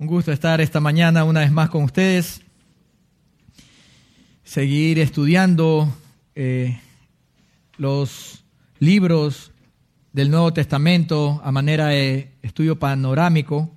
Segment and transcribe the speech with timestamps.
[0.00, 2.40] Un gusto estar esta mañana una vez más con ustedes.
[4.44, 5.92] Seguir estudiando
[6.36, 6.80] eh,
[7.78, 8.44] los
[8.78, 9.50] libros
[10.12, 13.72] del Nuevo Testamento a manera de estudio panorámico.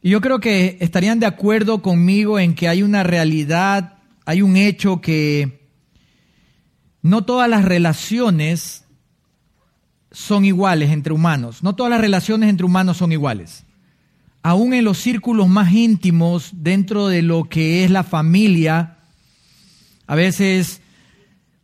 [0.00, 4.56] Y yo creo que estarían de acuerdo conmigo en que hay una realidad, hay un
[4.56, 5.68] hecho que
[7.02, 8.84] no todas las relaciones
[10.12, 13.64] son iguales entre humanos, no todas las relaciones entre humanos son iguales
[14.42, 18.98] aún en los círculos más íntimos, dentro de lo que es la familia,
[20.06, 20.80] a veces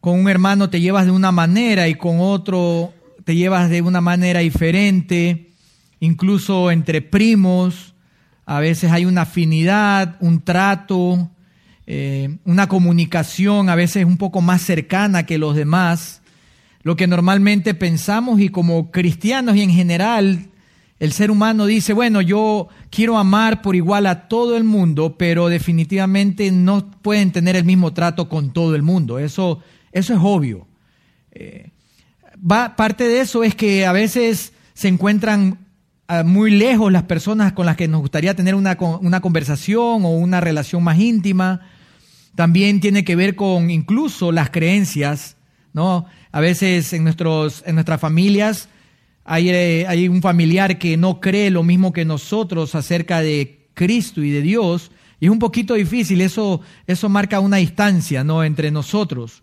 [0.01, 2.93] con un hermano te llevas de una manera y con otro
[3.25, 5.51] te llevas de una manera diferente,
[6.01, 7.95] incluso entre primos,
[8.45, 11.31] a veces hay una afinidad, un trato,
[11.89, 16.23] eh, una comunicación a veces un poco más cercana que los demás,
[16.83, 20.51] lo que normalmente pensamos y como cristianos y en general
[20.99, 25.49] el ser humano dice, bueno, yo quiero amar por igual a todo el mundo, pero
[25.49, 29.19] definitivamente no pueden tener el mismo trato con todo el mundo.
[29.19, 29.61] Eso,
[29.93, 30.67] eso es obvio.
[31.33, 31.71] Eh,
[32.41, 35.59] va, parte de eso es que a veces se encuentran
[36.09, 40.11] ah, muy lejos las personas con las que nos gustaría tener una, una conversación o
[40.13, 41.61] una relación más íntima.
[42.37, 45.37] También tiene que ver con incluso las creencias,
[45.75, 46.07] ¿no?
[46.33, 48.71] A veces en, nuestros, en nuestras familias
[49.29, 54.31] eh, hay, un familiar que no cree lo mismo que nosotros acerca de Cristo y
[54.31, 56.63] de Dios, y es un poquito difícil, eso,
[57.09, 58.45] marca una distancia ¿no?
[58.45, 59.43] entre nosotros.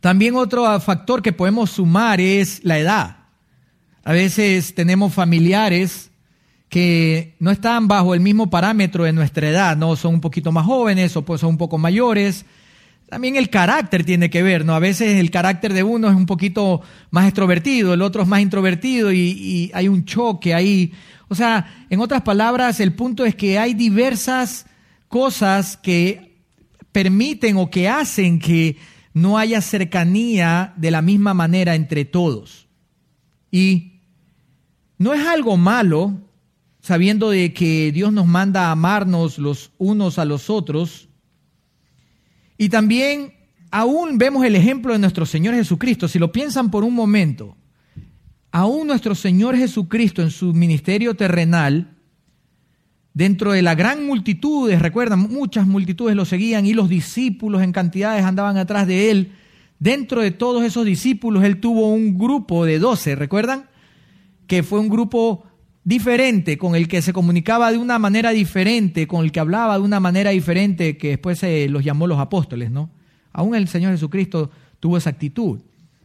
[0.00, 3.16] También otro factor que podemos sumar es la edad.
[4.04, 6.10] A veces tenemos familiares
[6.68, 9.94] que no están bajo el mismo parámetro de nuestra edad, ¿no?
[9.94, 12.46] Son un poquito más jóvenes o pues son un poco mayores,
[13.12, 14.74] también el carácter tiene que ver, ¿no?
[14.74, 18.40] A veces el carácter de uno es un poquito más extrovertido, el otro es más
[18.40, 20.94] introvertido y, hay un choque ahí.
[21.28, 24.64] O sea, en otras palabras, el punto es que hay diversas
[25.08, 26.38] cosas que
[26.90, 28.78] permiten o que hacen que
[29.12, 32.66] no haya cercanía de la misma manera entre todos.
[33.50, 34.00] Y
[34.96, 36.14] no es algo malo,
[36.80, 41.10] sabiendo de que Dios nos manda a amarnos los unos a los otros,
[42.62, 43.32] y también
[43.72, 46.06] aún vemos el ejemplo de nuestro Señor Jesucristo.
[46.06, 47.56] Si lo piensan por un momento,
[48.52, 51.96] aún nuestro Señor Jesucristo en su ministerio terrenal,
[53.14, 58.24] dentro de la gran multitud, recuerdan, muchas multitudes lo seguían y los discípulos en cantidades
[58.24, 59.32] andaban atrás de él.
[59.80, 63.64] Dentro de todos esos discípulos, él tuvo un grupo de doce, ¿recuerdan?
[64.46, 65.46] Que fue un grupo
[65.84, 69.84] diferente, con el que se comunicaba de una manera diferente, con el que hablaba de
[69.84, 72.90] una manera diferente, que después se los llamó los apóstoles, ¿no?
[73.32, 75.58] Aún el Señor Jesucristo tuvo esa actitud.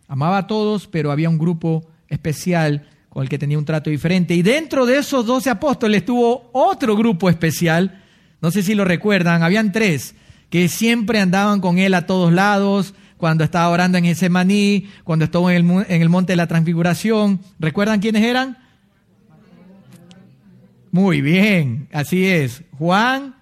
[0.07, 4.33] Amaba a todos, pero había un grupo especial con el que tenía un trato diferente.
[4.33, 8.03] Y dentro de esos doce apóstoles tuvo otro grupo especial,
[8.41, 10.15] no sé si lo recuerdan, habían tres
[10.49, 15.25] que siempre andaban con él a todos lados, cuando estaba orando en ese maní, cuando
[15.25, 17.41] estuvo en el, en el monte de la transfiguración.
[17.59, 18.57] ¿Recuerdan quiénes eran?
[20.97, 22.63] Muy bien, así es.
[22.79, 23.35] Juan,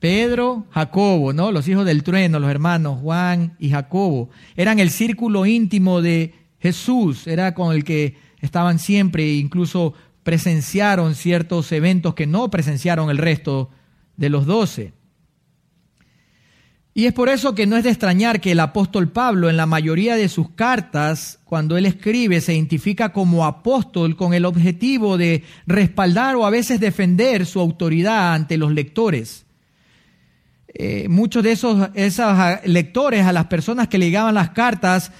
[0.00, 1.50] Pedro, Jacobo, ¿no?
[1.50, 4.28] Los hijos del trueno, los hermanos Juan y Jacobo.
[4.54, 9.94] Eran el círculo íntimo de Jesús, era con el que estaban siempre e incluso
[10.24, 13.70] presenciaron ciertos eventos que no presenciaron el resto
[14.18, 14.92] de los doce.
[17.00, 19.64] Y es por eso que no es de extrañar que el apóstol Pablo en la
[19.64, 25.42] mayoría de sus cartas, cuando él escribe, se identifica como apóstol con el objetivo de
[25.66, 29.46] respaldar o a veces defender su autoridad ante los lectores.
[30.74, 35.10] Eh, muchos de esos, esos lectores, a las personas que le llegaban las cartas,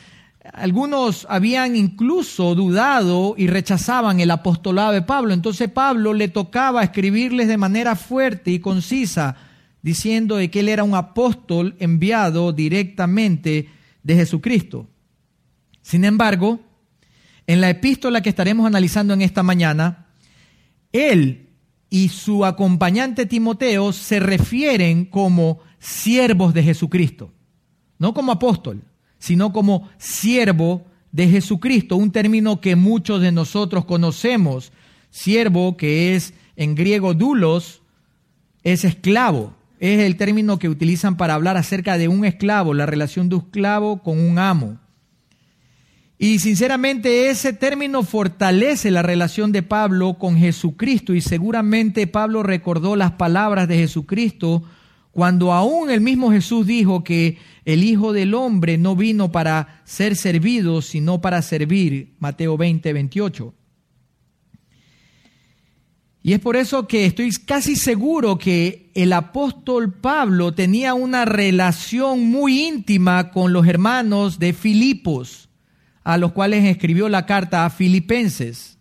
[0.52, 5.32] algunos habían incluso dudado y rechazaban el apostolado de Pablo.
[5.32, 9.34] Entonces Pablo le tocaba escribirles de manera fuerte y concisa
[9.82, 13.68] diciendo que él era un apóstol enviado directamente
[14.02, 14.88] de Jesucristo.
[15.82, 16.60] Sin embargo,
[17.46, 20.06] en la epístola que estaremos analizando en esta mañana,
[20.92, 21.48] él
[21.88, 27.32] y su acompañante Timoteo se refieren como siervos de Jesucristo,
[27.98, 28.82] no como apóstol,
[29.18, 34.72] sino como siervo de Jesucristo, un término que muchos de nosotros conocemos.
[35.10, 37.82] Siervo, que es en griego dulos,
[38.62, 43.28] es esclavo es el término que utilizan para hablar acerca de un esclavo, la relación
[43.28, 44.78] de un esclavo con un amo.
[46.18, 52.94] Y sinceramente ese término fortalece la relación de Pablo con Jesucristo y seguramente Pablo recordó
[52.94, 54.62] las palabras de Jesucristo
[55.12, 60.14] cuando aún el mismo Jesús dijo que el Hijo del Hombre no vino para ser
[60.14, 62.16] servido, sino para servir.
[62.18, 63.54] Mateo 20, 28.
[66.22, 72.26] Y es por eso que estoy casi seguro que el apóstol Pablo tenía una relación
[72.26, 75.48] muy íntima con los hermanos de Filipos,
[76.04, 78.78] a los cuales escribió la carta a Filipenses.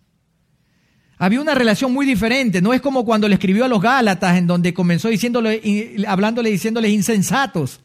[1.16, 4.46] Había una relación muy diferente, no es como cuando le escribió a los Gálatas, en
[4.46, 7.80] donde comenzó diciéndole, hablándole, diciéndoles insensatos.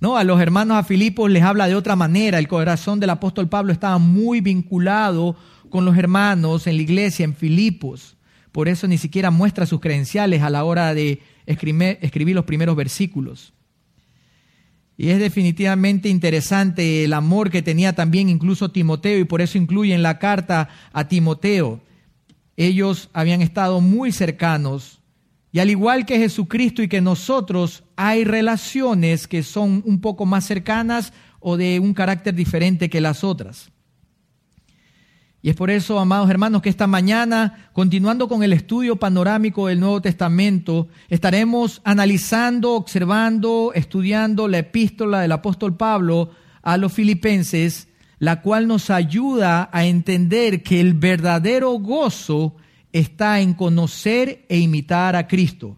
[0.00, 2.40] No, a los hermanos a Filipos les habla de otra manera.
[2.40, 5.36] El corazón del apóstol Pablo estaba muy vinculado
[5.70, 8.16] con los hermanos en la iglesia en Filipos.
[8.52, 13.54] Por eso ni siquiera muestra sus credenciales a la hora de escribir, los primeros versículos.
[14.98, 19.94] Y es definitivamente interesante el amor que tenía también incluso Timoteo y por eso incluye
[19.94, 21.80] en la carta a Timoteo.
[22.58, 25.00] Ellos habían estado muy cercanos
[25.50, 30.44] y al igual que Jesucristo y que nosotros hay relaciones que son un poco más
[30.44, 33.71] cercanas o de un carácter diferente que las otras.
[35.44, 39.80] Y es por eso, amados hermanos, que esta mañana, continuando con el estudio panorámico del
[39.80, 46.30] Nuevo Testamento, estaremos analizando, observando, estudiando la epístola del apóstol Pablo
[46.62, 47.88] a los filipenses,
[48.20, 52.54] la cual nos ayuda a entender que el verdadero gozo
[52.92, 55.76] está en conocer e imitar a Cristo.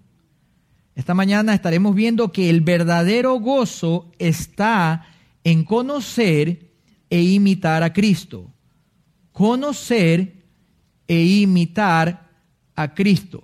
[0.94, 5.06] Esta mañana estaremos viendo que el verdadero gozo está
[5.42, 6.70] en conocer
[7.08, 8.53] e imitar a Cristo
[9.34, 10.44] conocer
[11.08, 12.30] e imitar
[12.76, 13.42] a Cristo.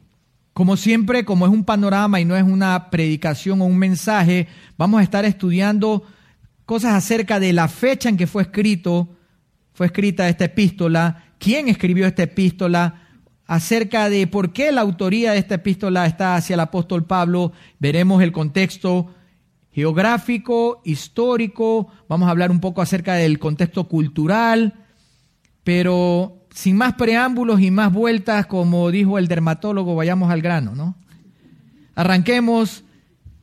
[0.53, 4.47] Como siempre, como es un panorama y no es una predicación o un mensaje,
[4.79, 6.05] vamos a estar estudiando
[6.65, 9.17] cosas acerca de la fecha en que fue escrito,
[9.73, 13.09] fue escrita esta epístola, quién escribió esta epístola,
[13.47, 17.51] acerca de por qué la autoría de esta epístola está hacia el apóstol Pablo.
[17.81, 19.13] Veremos el contexto
[19.73, 24.87] geográfico, histórico, vamos a hablar un poco acerca del contexto cultural,
[25.65, 30.97] pero sin más preámbulos y más vueltas, como dijo el dermatólogo, vayamos al grano, ¿no?
[31.95, 32.85] Arranquemos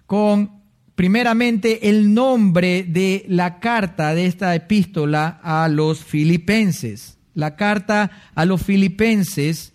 [0.05, 0.61] con,
[0.95, 7.17] primeramente, el nombre de la carta de esta epístola a los filipenses.
[7.33, 9.73] La carta a los filipenses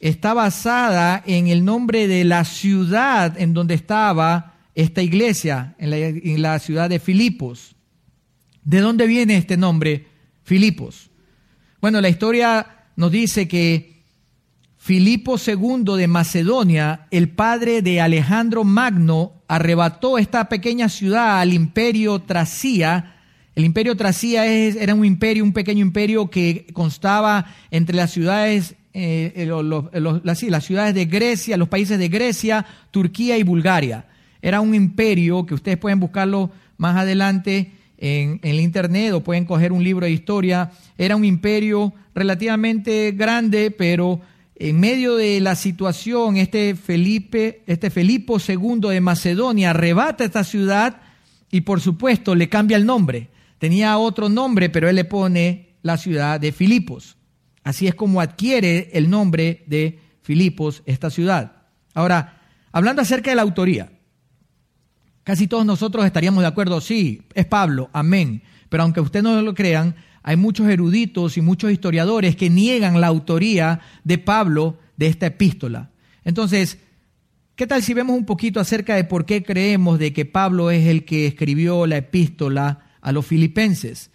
[0.00, 6.58] está basada en el nombre de la ciudad en donde estaba esta iglesia, en la,
[6.58, 7.76] ciudad de Filipos.
[8.64, 10.06] ¿De dónde viene este nombre,
[10.42, 11.10] Filipos?
[11.84, 12.66] Bueno, la historia
[12.96, 14.00] nos dice que
[14.78, 22.20] Filipo II de Macedonia, el padre de Alejandro Magno, arrebató esta pequeña ciudad al imperio
[22.20, 23.16] Tracia.
[23.54, 29.46] El imperio Tracia era un imperio, un pequeño imperio que constaba entre las ciudades, eh,
[30.22, 34.06] las ciudades de Grecia, los países de Grecia, Turquía y Bulgaria.
[34.40, 39.72] Era un imperio que ustedes pueden buscarlo más adelante en, el internet o pueden coger
[39.72, 40.72] un libro de historia.
[40.98, 44.20] Era un imperio relativamente grande, pero
[44.56, 51.00] en medio de la situación, este Felipe, este Felipo II de Macedonia arrebata esta ciudad
[51.50, 53.28] y por supuesto le cambia el nombre.
[53.58, 57.16] Tenía otro nombre, pero él le pone la ciudad de Filipos.
[57.62, 61.62] Así es como adquiere el nombre de Filipos esta ciudad.
[61.94, 62.42] Ahora,
[62.72, 63.90] hablando acerca de la autoría,
[65.24, 68.42] Casi todos nosotros estaríamos de acuerdo, sí, es Pablo, amén.
[68.68, 73.06] Pero aunque ustedes no lo crean, hay muchos eruditos y muchos historiadores que niegan la
[73.06, 75.90] autoría de Pablo de esta epístola.
[76.24, 76.78] Entonces,
[77.56, 80.86] ¿qué tal si vemos un poquito acerca de por qué creemos de que Pablo es
[80.86, 84.10] el que escribió la epístola a los filipenses?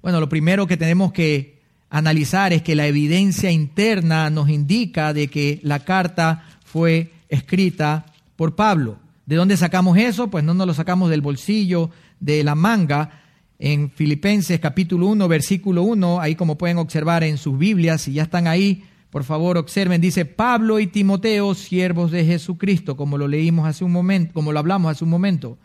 [0.00, 5.28] Bueno, lo primero que tenemos que analizar es que la evidencia interna nos indica de
[5.28, 9.01] que la carta fue escrita por Pablo.
[9.26, 10.28] ¿De dónde sacamos eso?
[10.28, 13.22] Pues no nos lo sacamos del bolsillo, de la manga.
[13.58, 18.24] En Filipenses capítulo 1, versículo 1, ahí como pueden observar en sus Biblias, si ya
[18.24, 23.68] están ahí, por favor observen, dice Pablo y Timoteo, siervos de Jesucristo, como lo leímos
[23.68, 25.58] hace un momento, como lo hablamos hace un momento.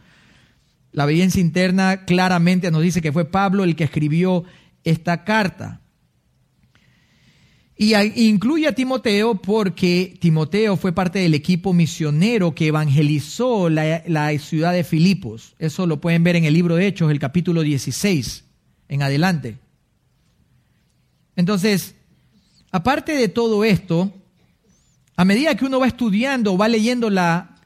[0.92, 4.44] La evidencia interna claramente nos dice que fue Pablo el que escribió
[4.84, 5.82] esta carta.
[7.80, 14.74] Y incluye a Timoteo porque Timoteo fue parte del equipo misionero que evangelizó la, ciudad
[14.74, 15.54] de Filipos.
[15.60, 18.46] Eso lo pueden ver en el libro de Hechos, el capítulo 16,
[18.90, 19.60] en adelante.
[21.36, 21.94] Entonces,
[22.72, 24.12] aparte de todo esto,
[25.16, 27.58] a medida que uno va estudiando, va leyendo la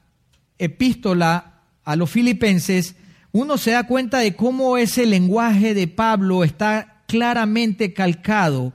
[0.57, 2.95] epístola a los filipenses,
[3.31, 8.73] uno se da cuenta de cómo ese lenguaje de Pablo está claramente calcado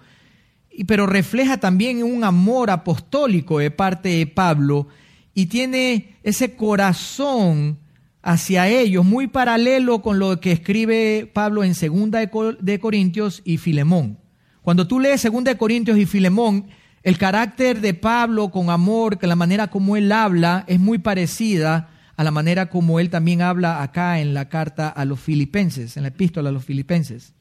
[0.85, 4.89] pero refleja también un amor apostólico de parte de Pablo
[5.35, 7.79] y tiene ese corazón
[8.23, 14.19] hacia ellos muy paralelo con lo que escribe Pablo en Segunda de Corintios y Filemón.
[14.63, 16.67] Cuando tú lees Segunda de Corintios y Filemón,
[17.05, 21.89] El carácter de Pablo con amor, que la manera como él habla es muy parecida
[22.17, 26.03] a la manera como él también habla acá en la carta a los filipenses, en
[26.03, 27.36] la epístola a los filipenses.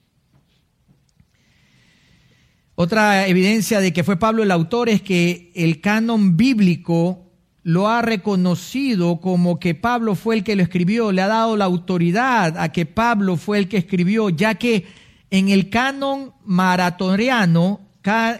[2.75, 7.31] Otra evidencia de que fue Pablo el autor es que el canon bíblico
[7.63, 11.65] lo ha reconocido como que Pablo fue el que lo escribió, le ha dado la
[11.65, 14.85] autoridad a que Pablo fue el que escribió, ya que
[15.31, 17.79] en el canon maratoriano,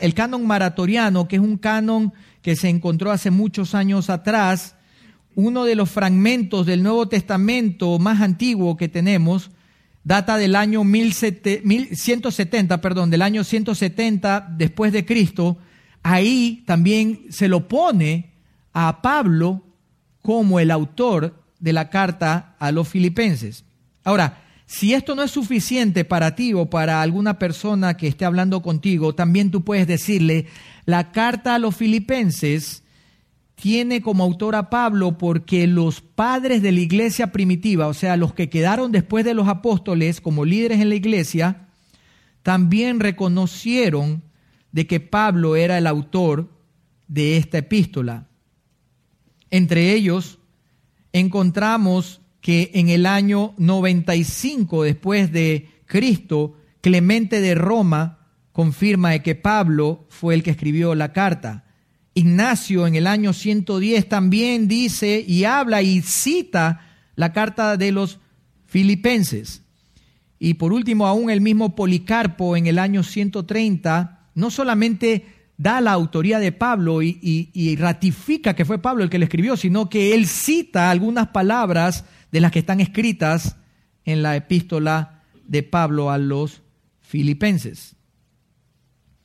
[0.01, 4.75] el canon maratoriano, que es un canon que se encontró hace muchos años atrás,
[5.33, 9.49] uno de los fragmentos del Nuevo Testamento más antiguo que tenemos,
[10.05, 15.57] data del año 1170, perdón, del año 170 después de Cristo,
[16.03, 18.31] ahí también se lo pone
[18.71, 19.63] a Pablo
[20.21, 23.65] como el autor de la carta a los filipenses.
[24.03, 28.61] Ahora, si esto no es suficiente para ti o para alguna persona que esté hablando
[28.61, 30.45] contigo, también tú puedes decirle,
[30.85, 32.83] la carta a los filipenses
[33.55, 38.33] tiene como autor a Pablo porque los padres de la iglesia primitiva, o sea, los
[38.33, 41.67] que quedaron después de los apóstoles como líderes en la iglesia,
[42.43, 44.23] también reconocieron
[44.71, 46.49] de que Pablo era el autor
[47.07, 48.27] de esta epístola.
[49.49, 50.39] Entre ellos
[51.13, 58.19] encontramos que en el año 95 después de Cristo, Clemente de Roma
[58.51, 61.64] confirma que Pablo fue el que escribió la carta.
[62.15, 66.79] Ignacio en el año 110 también dice y habla y cita
[67.15, 68.19] la carta de los
[68.65, 69.61] filipenses.
[70.39, 75.25] Y por último, aún el mismo Policarpo en el año 130 no solamente
[75.57, 79.89] da la autoría de Pablo y, ratifica que fue Pablo el que le escribió, sino
[79.89, 83.57] que él cita algunas palabras de las que están escritas
[84.05, 86.61] en la epístola de Pablo a los
[87.01, 87.95] filipenses.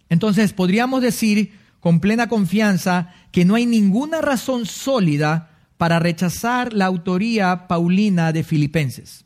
[0.08, 6.86] Entonces podríamos decir con plena confianza que no hay ninguna razón sólida para rechazar la
[6.86, 9.24] autoría paulina de Filipenses.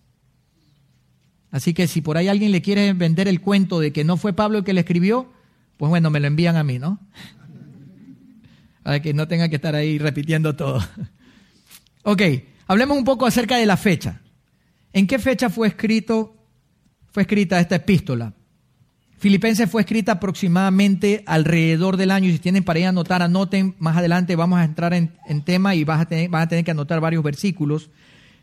[1.50, 4.32] Así que si por ahí alguien le quiere vender el cuento de que no fue
[4.32, 5.32] Pablo el que le escribió,
[5.76, 7.00] pues bueno, me lo envían a mí, ¿no?
[8.82, 10.80] Para que no tenga que estar ahí repitiendo todo.
[12.06, 12.20] Ok,
[12.66, 14.20] hablemos un poco acerca de la fecha.
[14.92, 16.36] ¿En qué fecha fue escrito,
[17.10, 18.34] fue escrita esta epístola?
[19.24, 22.30] Filipenses fue escrita aproximadamente alrededor del año.
[22.30, 23.74] Si tienen para ir a anotar, anoten.
[23.78, 25.14] Más adelante vamos a entrar en,
[25.46, 27.88] tema y van a, tener, van a tener que anotar varios versículos.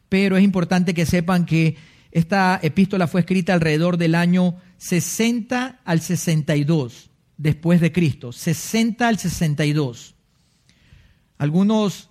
[0.10, 1.76] Pero es importante que sepan que
[2.10, 9.20] esta epístola fue escrita alrededor del año 60 al 62 después de Cristo, 60 al
[9.20, 10.16] 62.
[11.38, 12.10] Algunos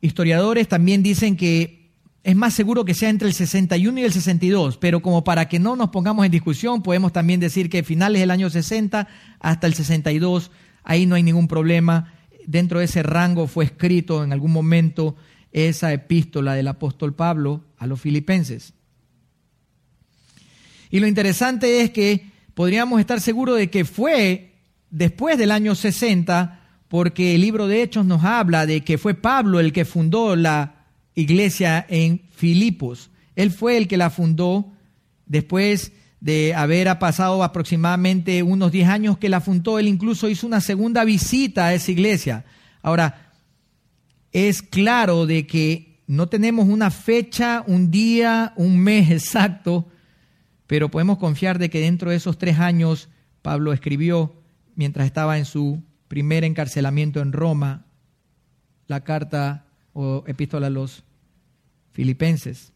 [0.00, 1.77] historiadores también dicen que
[2.28, 5.58] es más seguro que sea entre el 61 y el 62, pero como para que
[5.58, 9.08] no nos pongamos en discusión, podemos también decir que finales del año 60
[9.40, 10.50] hasta el 62,
[10.84, 12.12] ahí no hay ningún problema.
[12.46, 15.16] Dentro de ese rango fue escrito en algún momento
[15.52, 18.74] esa epístola del apóstol Pablo a los filipenses.
[20.90, 24.52] Y lo interesante es que podríamos estar seguros de que fue
[24.90, 29.60] después del año 60, porque el libro de Hechos nos habla de que fue Pablo
[29.60, 30.77] el que fundó la
[31.20, 33.10] iglesia en Filipos.
[33.34, 34.72] Él fue el que la fundó
[35.26, 39.78] después de haber pasado aproximadamente unos 10 años que la fundó.
[39.78, 42.44] Él incluso hizo una segunda visita a esa iglesia.
[42.82, 43.32] Ahora,
[44.32, 49.88] es claro de que no tenemos una fecha, un día, un mes exacto,
[50.66, 53.08] pero podemos confiar de que dentro de esos tres años
[53.42, 54.36] Pablo escribió
[54.76, 57.86] mientras estaba en su primer encarcelamiento en Roma,
[58.86, 61.04] la carta o epístola a los
[61.98, 62.72] filipenses.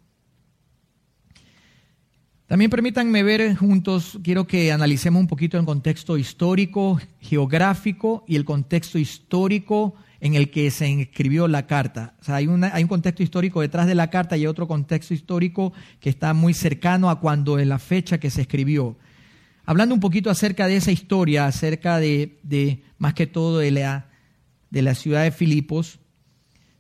[2.49, 8.45] También permítanme ver juntos, quiero que analicemos un poquito el contexto histórico, geográfico y el
[8.45, 12.17] contexto histórico en el que se escribió la carta.
[12.21, 15.73] O sea, hay, hay un contexto histórico detrás de la carta y otro contexto histórico
[16.01, 18.97] que está muy cercano a cuando en la fecha que se escribió
[19.65, 24.11] hablando un poquito acerca de esa historia, acerca de, más que todo de la,
[24.71, 26.01] de la ciudad de Filipos,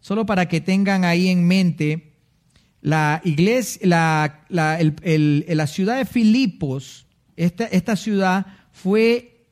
[0.00, 2.12] solo para que tengan ahí en mente,
[2.82, 9.46] la iglesia, la, la, ciudad de Filipos, esta, esta ciudad fue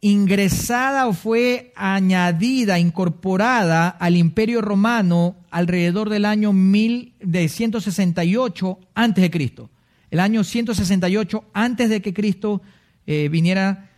[0.00, 9.70] ingresada o fue añadida, incorporada al imperio romano alrededor del año 1168 antes de Cristo
[10.14, 12.62] el año 168 antes de que Cristo
[13.04, 13.90] eh, viniera,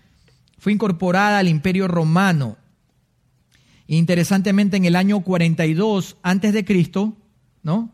[0.57, 2.57] fue incorporada al imperio romano.
[3.87, 7.19] Interesantemente, en el año 42 antes de Cristo,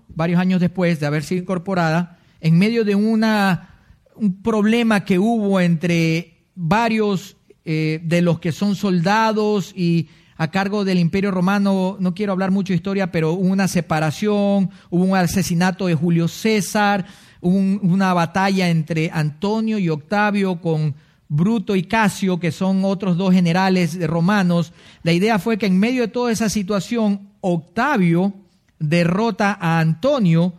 [0.08, 3.76] varios años después de haber sido incorporada, en medio de una,
[4.14, 10.84] un problema que hubo entre varios eh, de los que son soldados y a cargo
[10.84, 15.16] del imperio romano, no quiero hablar mucho de historia, pero hubo una separación, hubo un
[15.16, 17.06] asesinato de Julio César,
[17.40, 20.94] hubo una batalla entre Antonio y Octavio con
[21.28, 24.72] Bruto y Casio, que son otros dos generales romanos.
[25.04, 28.34] La idea fue que en medio de toda esa situación, Octavio
[28.82, 30.54] derrota a Antonio,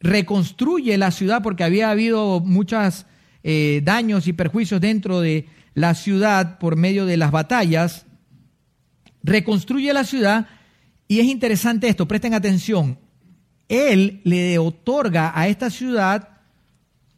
[0.00, 3.06] reconstruye la ciudad porque había habido muchos
[3.42, 8.06] eh, daños y perjuicios dentro de la ciudad por medio de las batallas,
[9.22, 10.46] reconstruye la ciudad
[11.08, 12.98] y es interesante esto, presten atención,
[13.68, 16.28] él le otorga a esta ciudad,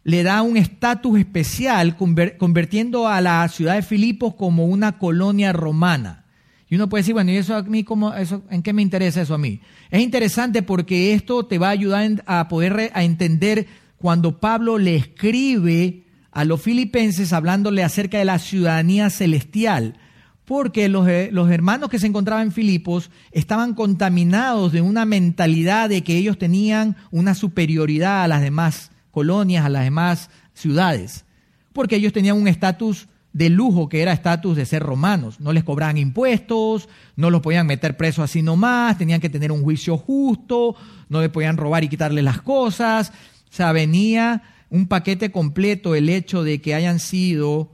[0.05, 6.26] le da un estatus especial, convirtiendo a la ciudad de Filipos como una colonia romana.
[6.69, 9.23] Y uno puede decir, bueno, ¿y eso a mí cómo, eso, en qué me interesa
[9.23, 9.61] eso a mí?
[9.91, 13.67] Es interesante porque esto te va a ayudar a poder a entender
[13.99, 19.99] cuando Pablo le escribe a los filipenses hablándole acerca de la ciudadanía celestial,
[20.45, 25.89] porque los, eh, los, hermanos que se encontraban en Filipos estaban contaminados de una mentalidad
[25.89, 31.25] de que ellos tenían una superioridad a las demás colonias, a las demás ciudades,
[31.73, 35.41] porque ellos tenían un estatus de lujo que era estatus de ser romanos.
[35.41, 39.63] No les cobraban impuestos, no los podían meter presos así nomás, tenían que tener un
[39.63, 40.75] juicio justo,
[41.11, 43.13] no le podían robar y quitarle las cosas.
[43.51, 47.71] O sea, venía un paquete completo el hecho de que hayan sido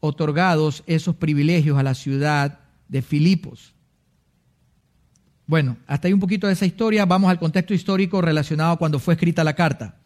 [0.00, 3.72] otorgados esos privilegios a la ciudad de Filipos.
[5.46, 7.06] Bueno, hasta ahí un poquito de esa historia.
[7.06, 9.96] Vamos al contexto histórico relacionado a cuando fue escrita la carta.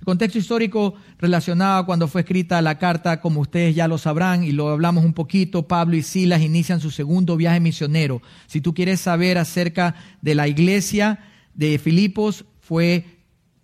[0.00, 4.44] El contexto histórico relacionado a cuando fue escrita la carta, como ustedes ya lo sabrán
[4.44, 8.22] y lo hablamos un poquito, Pablo y Silas inician su segundo viaje misionero.
[8.46, 11.20] Si tú quieres saber acerca de la iglesia
[11.52, 13.04] de Filipos, fue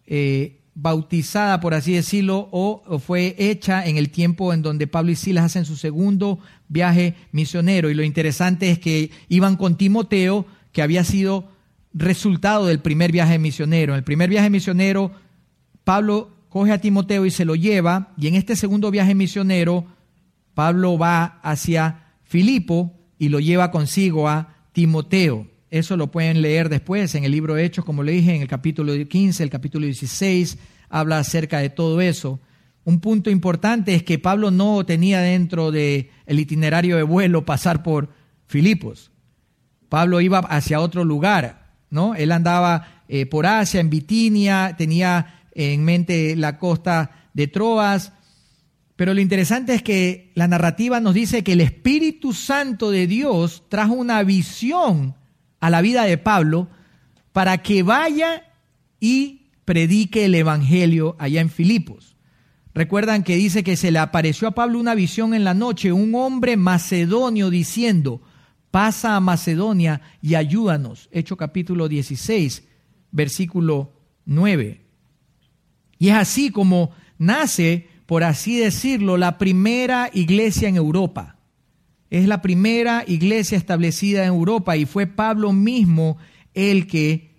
[0.06, 5.16] eh, bautizada, por así decirlo, o, fue hecha en el tiempo en donde Pablo y
[5.16, 6.38] Silas hacen su segundo
[6.68, 7.88] viaje misionero.
[7.88, 11.48] Y lo interesante es que iban con Timoteo, que había sido
[11.94, 13.94] resultado del primer viaje misionero.
[13.94, 15.12] En el primer viaje misionero,
[15.86, 19.86] Pablo coge a Timoteo y se lo lleva, y en este segundo viaje misionero,
[20.52, 25.46] Pablo va hacia Filipo y lo lleva consigo a Timoteo.
[25.70, 28.48] Eso lo pueden leer después en el libro de Hechos, como le dije, en el
[28.48, 32.40] capítulo 15, el capítulo 16, habla acerca de todo eso.
[32.82, 37.84] Un punto importante es que Pablo no tenía dentro del el itinerario de vuelo pasar
[37.84, 38.08] por
[38.48, 39.12] Filipos.
[39.88, 42.16] Pablo iba hacia otro lugar, ¿no?
[42.16, 48.12] Él andaba eh, por Asia, en Bitinia, tenía en mente la costa de Troas.
[48.94, 53.64] Pero lo interesante es que la narrativa nos dice que el Espíritu Santo de Dios
[53.68, 55.16] trajo una visión
[55.60, 56.68] a la vida de Pablo
[57.32, 58.44] para que vaya
[59.00, 62.16] y predique el Evangelio allá en Filipos.
[62.72, 66.14] Recuerdan que dice que se le apareció a Pablo una visión en la noche, un
[66.14, 68.20] hombre macedonio diciendo,
[68.70, 71.08] pasa a Macedonia y ayúdanos.
[71.10, 72.68] Hecho capítulo 16,
[73.10, 73.92] versículo
[74.26, 74.85] 9.
[75.98, 81.36] Y es así como nace, por así decirlo, la primera iglesia en Europa.
[82.10, 86.18] Es la primera iglesia establecida en Europa y fue Pablo mismo
[86.54, 87.34] el que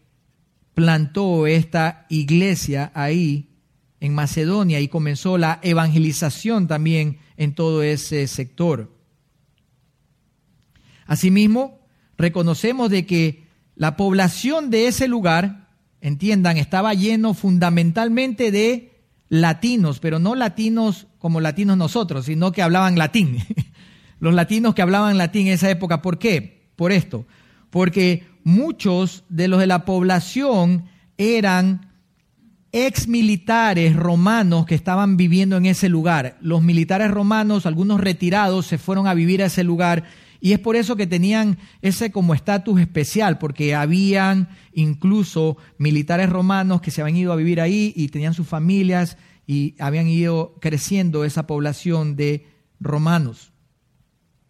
[0.74, 3.50] plantó esta iglesia ahí
[4.00, 8.93] en Macedonia y comenzó la evangelización también en todo ese sector.
[11.06, 11.80] Asimismo,
[12.17, 15.66] reconocemos de que la población de ese lugar
[16.02, 18.98] entiendan, estaba lleno fundamentalmente de
[19.30, 23.38] latinos, pero no latinos como latinos nosotros, sino que hablaban latín.
[24.20, 26.70] Los latinos que hablaban latín en esa época, ¿por qué?
[26.76, 27.26] Por esto,
[27.70, 30.86] porque muchos de los de la población
[31.18, 31.92] eran
[32.72, 36.38] ex militares romanos que estaban viviendo en ese lugar.
[36.42, 40.04] Los militares romanos, algunos retirados, se fueron a vivir a ese lugar
[40.39, 46.82] y es por eso que tenían ese como estatus especial, porque habían incluso militares romanos
[46.82, 51.23] que se habían ido a vivir ahí y tenían sus familias y habían ido creciendo
[51.23, 52.47] esa población de
[52.80, 53.52] romanos.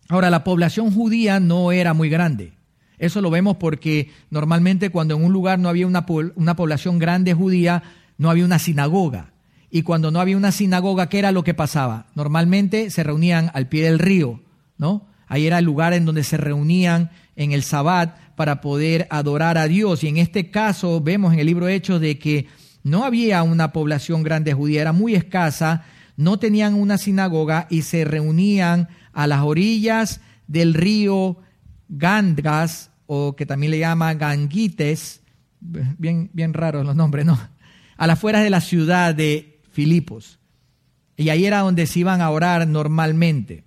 [0.10, 2.54] Ahora, la población judía no era muy grande.
[2.98, 7.34] Eso lo vemos porque normalmente cuando en un lugar no había una, una población grande
[7.34, 7.84] judía,
[8.18, 9.34] no había una sinagoga.
[9.70, 12.08] Y cuando no había una sinagoga, ¿qué era lo que pasaba?
[12.16, 14.42] Normalmente se reunían al pie del río,
[14.78, 15.06] ¿no?
[15.28, 19.68] Ahí era el lugar en donde se reunían en el Sabbat para poder adorar a
[19.68, 20.04] Dios.
[20.04, 22.48] Y en este caso vemos en el libro de Hechos de que
[22.84, 25.84] no había una población grande judía, era muy escasa,
[26.16, 31.38] no tenían una sinagoga y se reunían a las orillas del río
[31.90, 35.22] Gandgas, o que también le llaman Ganguites,
[35.60, 37.40] bien, bien raros los nombres, ¿no?
[37.98, 40.40] A las afueras de la ciudad de Filipos.
[41.16, 43.64] Y ahí era donde se iban a orar normalmente.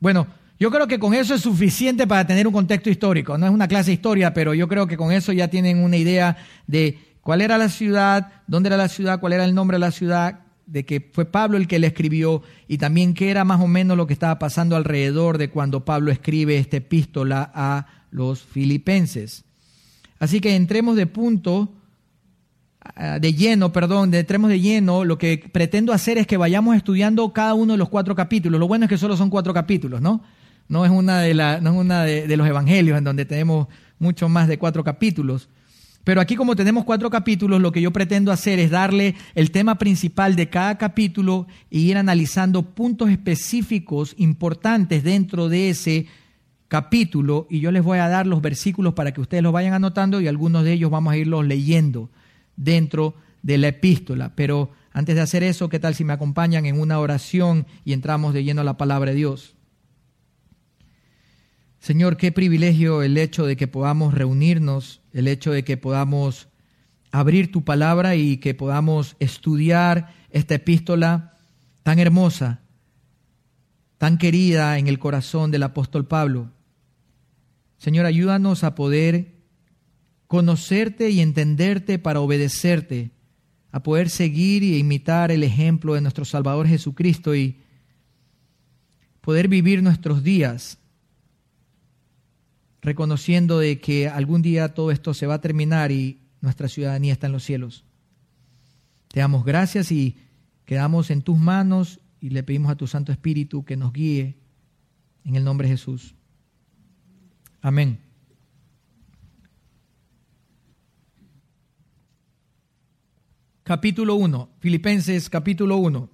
[0.00, 0.26] Bueno,
[0.62, 3.36] yo creo que con eso es suficiente para tener un contexto histórico.
[3.36, 5.96] No es una clase de historia, pero yo creo que con eso ya tienen una
[5.96, 6.36] idea
[6.68, 9.90] de cuál era la ciudad, dónde era la ciudad, cuál era el nombre de la
[9.90, 13.66] ciudad, de que fue Pablo el que le escribió y también qué era más o
[13.66, 19.42] menos lo que estaba pasando alrededor de cuando Pablo escribe esta epístola a los filipenses.
[20.20, 21.72] Así que entremos de punto,
[22.94, 27.32] ah, de lleno, perdón, entremos de lleno, lo que pretendo hacer es que vayamos estudiando
[27.32, 28.60] cada uno de los cuatro capítulos.
[28.60, 30.22] Lo bueno es que solo son cuatro capítulos, ¿no?
[30.68, 34.28] No es una de, la, no es una de los evangelios en donde tenemos mucho
[34.28, 35.48] más de cuatro capítulos.
[36.04, 39.78] Pero aquí como tenemos cuatro capítulos, lo que yo pretendo hacer es darle el tema
[39.78, 46.06] principal de cada capítulo e ir analizando puntos específicos importantes dentro de ese
[46.66, 50.20] capítulo y yo les voy a dar los versículos para que ustedes los vayan anotando
[50.20, 52.10] y algunos de ellos vamos a irlos leyendo
[52.56, 54.32] dentro de la epístola.
[54.34, 58.34] Pero antes de hacer eso, ¿qué tal si me acompañan en una oración y entramos
[58.34, 59.54] de lleno a la palabra de Dios?
[61.82, 66.46] Señor, qué privilegio el hecho de que podamos reunirnos el hecho de que podamos
[67.10, 71.38] abrir tu palabra y que podamos estudiar esta epístola
[71.82, 72.60] tan hermosa,
[73.98, 76.52] tan querida en el corazón del apóstol Pablo.
[77.78, 79.32] Señor, ayúdanos a poder
[80.28, 83.10] conocerte y entenderte para obedecerte,
[83.72, 87.60] a poder seguir y imitar el ejemplo de nuestro Salvador Jesucristo y
[89.20, 90.78] poder vivir nuestros días
[92.82, 97.28] reconociendo de que algún día todo esto se va a terminar y nuestra ciudadanía está
[97.28, 97.84] en los cielos.
[99.08, 100.18] Te damos gracias y
[100.64, 104.36] quedamos en tus manos y le pedimos a tu Santo Espíritu que nos guíe
[105.24, 106.16] en el nombre de Jesús.
[107.60, 108.00] Amén.
[113.62, 116.10] Capítulo 1, Filipenses capítulo 1.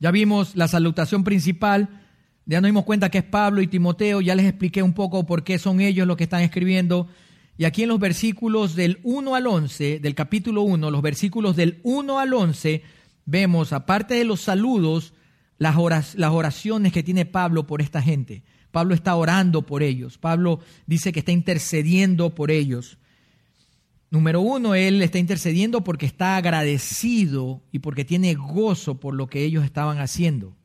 [0.00, 2.07] Ya vimos la salutación principal
[2.48, 5.44] ya nos dimos cuenta que es Pablo y Timoteo, ya les expliqué un poco por
[5.44, 7.06] qué son ellos los que están escribiendo.
[7.58, 11.78] Y aquí en los versículos del 1 al 11, del capítulo 1, los versículos del
[11.82, 12.82] 1 al 11,
[13.26, 15.12] vemos, aparte de los saludos,
[15.58, 18.44] las oraciones que tiene Pablo por esta gente.
[18.70, 20.16] Pablo está orando por ellos.
[20.16, 22.96] Pablo dice que está intercediendo por ellos.
[24.10, 29.44] Número uno, él está intercediendo porque está agradecido y porque tiene gozo por lo que
[29.44, 30.57] ellos estaban haciendo.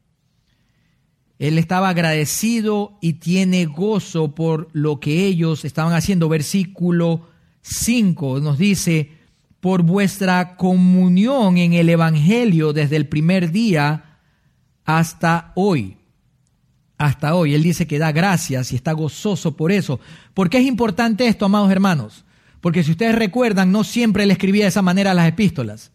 [1.43, 6.29] Él estaba agradecido y tiene gozo por lo que ellos estaban haciendo.
[6.29, 7.27] Versículo
[7.63, 9.11] 5 nos dice,
[9.59, 14.19] por vuestra comunión en el Evangelio desde el primer día
[14.85, 15.97] hasta hoy.
[16.97, 17.55] Hasta hoy.
[17.55, 19.99] Él dice que da gracias y está gozoso por eso.
[20.33, 22.23] ¿Por qué es importante esto, amados hermanos?
[22.61, 25.91] Porque si ustedes recuerdan, no siempre él escribía de esa manera las epístolas.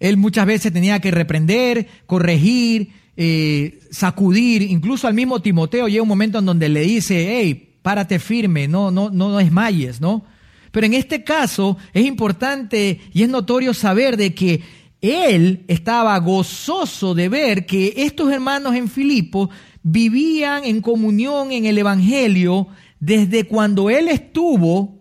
[0.00, 6.08] Él muchas veces tenía que reprender, corregir, eh, sacudir, incluso al mismo Timoteo llega un
[6.08, 10.24] momento en donde le dice, hey, párate firme, no, no, no, no desmayes, ¿no?
[10.70, 14.62] Pero en este caso es importante y es notorio saber de que
[15.00, 19.50] él estaba gozoso de ver que estos hermanos en Filipo
[19.82, 24.93] vivían en comunión en el Evangelio desde cuando él estuvo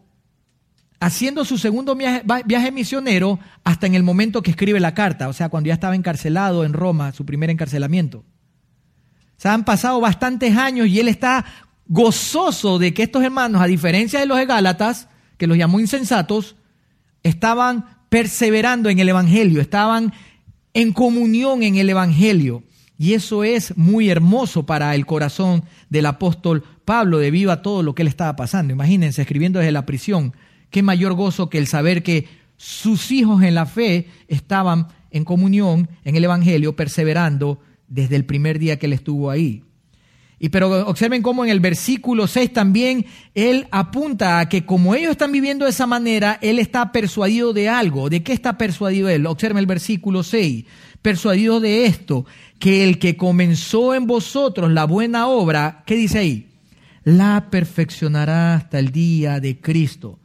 [1.03, 5.49] haciendo su segundo viaje, misionero hasta en el momento que escribe la carta, o sea,
[5.49, 8.19] cuando ya estaba encarcelado en Roma, su primer encarcelamiento.
[8.19, 11.43] O sea, han pasado bastantes años y él está
[11.87, 16.55] gozoso de que estos hermanos, a diferencia de los de Gálatas, que los llamó insensatos,
[17.21, 20.13] estaban perseverando en el Evangelio, estaban
[20.73, 22.63] en comunión en el Evangelio.
[22.97, 27.93] Y eso es muy hermoso para el corazón del apóstol Pablo debido a todo lo
[27.93, 28.71] que él estaba pasando.
[28.71, 30.33] Imagínense, escribiendo desde la prisión,
[30.73, 35.87] qué mayor gozo que el saber que sus hijos en la fe estaban en comunión
[36.03, 39.63] en el Evangelio, perseverando desde el primer día que él estuvo ahí.
[40.39, 43.05] Y pero observen cómo en el versículo 6 también
[43.35, 47.69] él apunta a que como ellos están viviendo de esa manera, él está persuadido de
[47.69, 48.09] algo.
[48.09, 49.27] ¿De qué está persuadido él?
[49.27, 50.65] Observen el versículo 6.
[51.03, 52.25] Persuadido de esto,
[52.57, 56.47] que el que comenzó en vosotros la buena obra, ¿qué dice ahí?
[57.03, 60.19] La perfeccionará hasta el día de Cristo.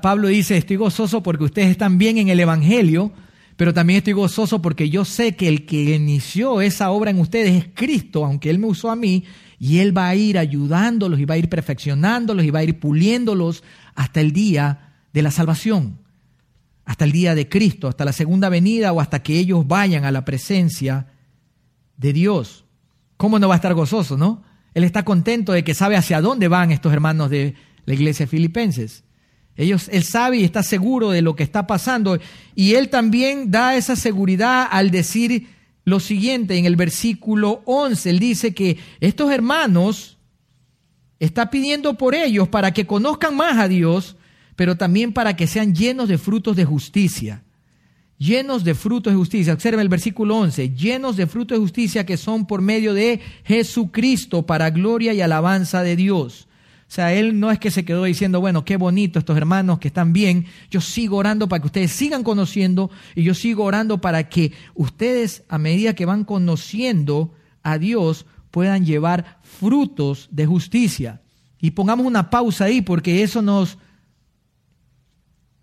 [0.00, 3.12] Pablo dice, estoy gozoso porque ustedes están bien en el Evangelio,
[3.56, 7.54] pero también estoy gozoso porque yo sé que el que inició esa obra en ustedes
[7.54, 9.24] es Cristo, aunque Él me usó a mí,
[9.58, 12.80] y Él va a ir ayudándolos y va a ir perfeccionándolos y va a ir
[12.80, 13.62] puliéndolos
[13.94, 15.98] hasta el día de la salvación,
[16.84, 20.10] hasta el día de Cristo, hasta la segunda venida o hasta que ellos vayan a
[20.10, 21.08] la presencia
[21.96, 22.64] de Dios.
[23.16, 24.42] ¿Cómo no va a estar gozoso, no?
[24.74, 29.04] Él está contento de que sabe hacia dónde van estos hermanos de la iglesia filipenses.
[29.56, 32.18] Ellos, él sabe y está seguro de lo que está pasando.
[32.54, 35.48] Y él también da esa seguridad al decir
[35.84, 38.10] lo siguiente en el versículo 11.
[38.10, 40.18] Él dice que estos hermanos
[41.20, 44.16] está pidiendo por ellos para que conozcan más a Dios,
[44.56, 47.44] pero también para que sean llenos de frutos de justicia.
[48.18, 49.52] Llenos de frutos de justicia.
[49.52, 50.70] Observa el versículo 11.
[50.70, 55.82] Llenos de frutos de justicia que son por medio de Jesucristo para gloria y alabanza
[55.82, 56.48] de Dios.
[56.86, 59.88] O sea, él no es que se quedó diciendo, bueno, qué bonito estos hermanos que
[59.88, 60.46] están bien.
[60.70, 65.44] Yo sigo orando para que ustedes sigan conociendo y yo sigo orando para que ustedes,
[65.48, 71.22] a medida que van conociendo a Dios, puedan llevar frutos de justicia.
[71.58, 73.78] Y pongamos una pausa ahí porque eso nos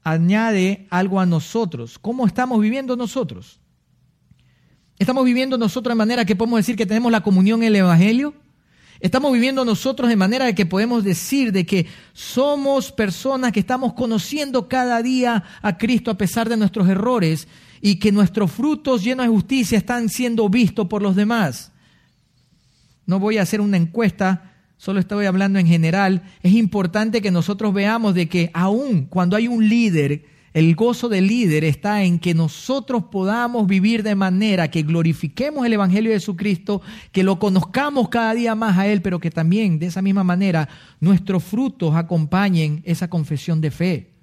[0.04, 2.00] añade algo a nosotros.
[2.00, 3.60] ¿Cómo estamos viviendo nosotros?
[4.98, 8.34] ¿Estamos viviendo nosotros de manera que podemos decir que tenemos la comunión en el Evangelio?
[9.02, 13.94] Estamos viviendo nosotros de manera de que podemos decir de que somos personas que estamos
[13.94, 17.48] conociendo cada día a Cristo a pesar de nuestros errores
[17.82, 21.72] y que nuestros frutos llenos de justicia están siendo vistos por los demás.
[23.08, 26.22] No voy a hacer una encuesta, solo estoy hablando en general.
[26.44, 31.28] Es importante que nosotros veamos de que aún cuando hay un líder el gozo del
[31.28, 36.82] líder está en que nosotros podamos vivir de manera que glorifiquemos el Evangelio de Jesucristo,
[37.14, 40.68] que lo conozcamos cada día más a Él, pero que también de esa misma manera
[41.00, 44.14] nuestros frutos acompañen esa confesión de fe.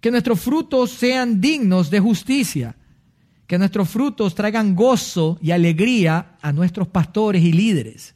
[0.00, 2.76] Que nuestros frutos sean dignos de justicia.
[3.48, 8.14] Que nuestros frutos traigan gozo y alegría a nuestros pastores y líderes.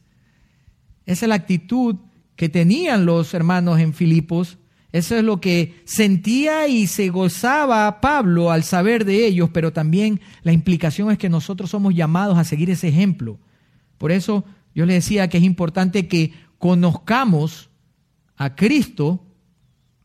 [1.05, 1.97] Esa es la actitud
[2.37, 4.57] que tenían los hermanos en Filipos
[4.91, 10.19] eso es lo que sentía y se gozaba Pablo al saber de ellos, pero también
[10.43, 13.39] la implicación es que nosotros somos llamados a seguir ese ejemplo.
[13.97, 14.43] Por eso
[14.75, 17.69] yo le decía que es importante que conozcamos
[18.35, 19.23] a Cristo,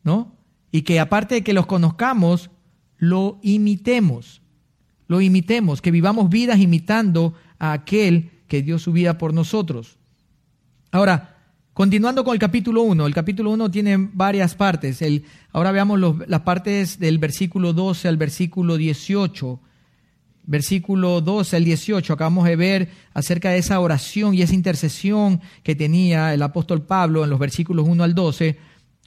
[0.04, 0.36] ¿no?
[0.70, 2.50] Y que aparte de que los conozcamos,
[2.96, 4.42] lo imitemos.
[5.08, 9.98] Lo imitemos, que vivamos vidas imitando a aquel que dio su vida por nosotros.
[10.92, 11.35] Ahora,
[11.76, 15.02] Continuando con el capítulo 1, el capítulo 1 tiene varias partes.
[15.02, 19.60] El, ahora veamos las partes del versículo 12 al versículo 18.
[20.44, 25.74] Versículo 12 al 18, acabamos de ver acerca de esa oración y esa intercesión que
[25.74, 28.56] tenía el apóstol Pablo en los versículos 1 al 12.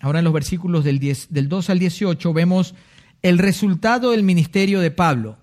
[0.02, 2.76] Ahora en los versículos del, 10, del 12 al 18 vemos
[3.24, 5.38] el resultado del ministerio de Pablo.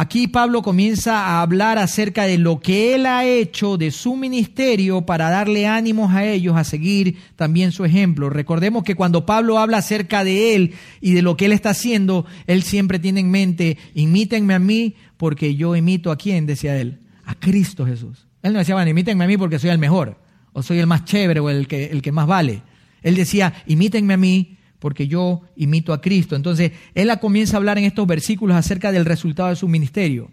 [0.00, 5.02] Aquí Pablo comienza a hablar acerca de lo que él ha hecho de su ministerio
[5.02, 8.30] para darle ánimos a ellos a seguir también su ejemplo.
[8.30, 12.26] Recordemos que cuando Pablo habla acerca de él y de lo que él está haciendo,
[12.46, 17.00] él siempre tiene en mente, imítenme a mí porque yo imito a quién, decía él,
[17.24, 18.28] a Cristo Jesús.
[18.44, 20.16] Él no decía, bueno, imítenme a mí porque soy el mejor,
[20.52, 22.62] o soy el más chévere o el que, el que más vale.
[23.02, 26.36] Él decía, imítenme a mí porque yo imito a Cristo.
[26.36, 30.30] Entonces, él comienza a hablar en estos versículos acerca del resultado de su ministerio.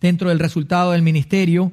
[0.00, 1.72] Dentro del resultado del ministerio,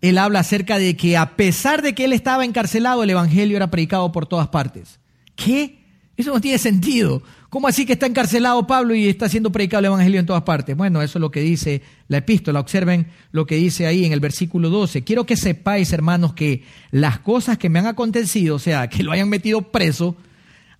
[0.00, 3.70] él habla acerca de que a pesar de que él estaba encarcelado, el Evangelio era
[3.70, 5.00] predicado por todas partes.
[5.34, 5.78] ¿Qué?
[6.16, 7.22] Eso no tiene sentido.
[7.48, 10.76] ¿Cómo así que está encarcelado Pablo y está siendo predicado el Evangelio en todas partes?
[10.76, 12.60] Bueno, eso es lo que dice la epístola.
[12.60, 15.04] Observen lo que dice ahí en el versículo 12.
[15.04, 19.12] Quiero que sepáis, hermanos, que las cosas que me han acontecido, o sea, que lo
[19.12, 20.16] hayan metido preso,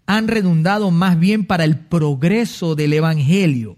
[0.09, 3.77] han redundado más bien para el progreso del Evangelio.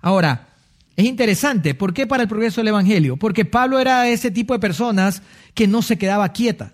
[0.00, 0.48] Ahora,
[0.96, 3.16] es interesante, ¿por qué para el progreso del Evangelio?
[3.16, 5.22] Porque Pablo era ese tipo de personas
[5.54, 6.72] que no se quedaba quieta.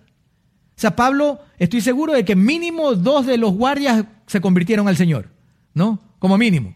[0.70, 4.96] O sea, Pablo, estoy seguro de que mínimo dos de los guardias se convirtieron al
[4.96, 5.28] Señor,
[5.74, 6.00] ¿no?
[6.18, 6.74] Como mínimo.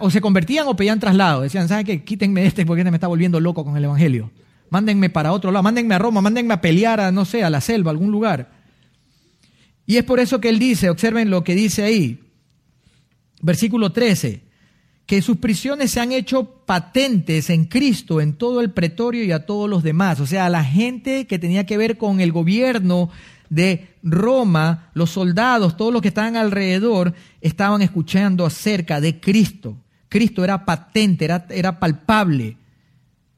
[0.00, 1.42] O, se convertían o pedían traslado.
[1.42, 2.02] Decían, ¿saben qué?
[2.02, 4.32] Quítenme este porque este me está volviendo loco con el Evangelio.
[4.68, 7.60] Mándenme para otro lado, mándenme a Roma, mándenme a pelear a, no sé, a la
[7.60, 8.61] selva, a algún lugar.
[9.86, 12.20] Y es por eso que él dice, observen lo que dice ahí,
[13.40, 14.42] versículo 13,
[15.06, 19.44] que sus prisiones se han hecho patentes en Cristo, en todo el pretorio y a
[19.44, 20.20] todos los demás.
[20.20, 23.10] O sea, a la gente que tenía que ver con el gobierno
[23.50, 29.76] de Roma, los soldados, todos los que estaban alrededor, estaban escuchando acerca de Cristo.
[30.08, 32.56] Cristo era patente, era, era palpable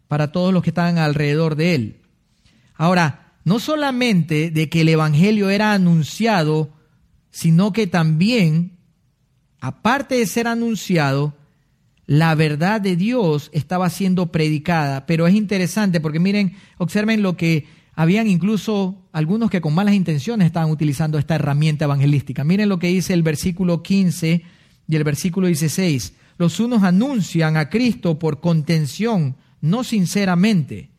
[0.07, 1.97] para todos los que estaban alrededor de él.
[2.77, 6.71] Ahora, no solamente de que el Evangelio era anunciado,
[7.31, 8.79] sino que también,
[9.61, 11.35] aparte de ser anunciado,
[12.07, 15.07] la verdad de Dios estaba siendo predicada.
[15.07, 20.47] Pero es interesante porque miren, observen lo que habían incluso algunos que con malas intenciones
[20.47, 22.45] estaban utilizando esta herramienta evangelística.
[22.45, 24.43] Miren lo que dice el versículo 15
[24.89, 26.15] y el versículo 16.
[26.37, 30.91] Los unos anuncian a Cristo por contención, no sinceramente,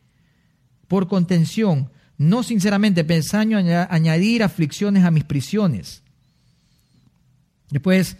[0.88, 6.02] por contención, no sinceramente pensando añadir aflicciones a mis prisiones.
[7.70, 8.16] Después,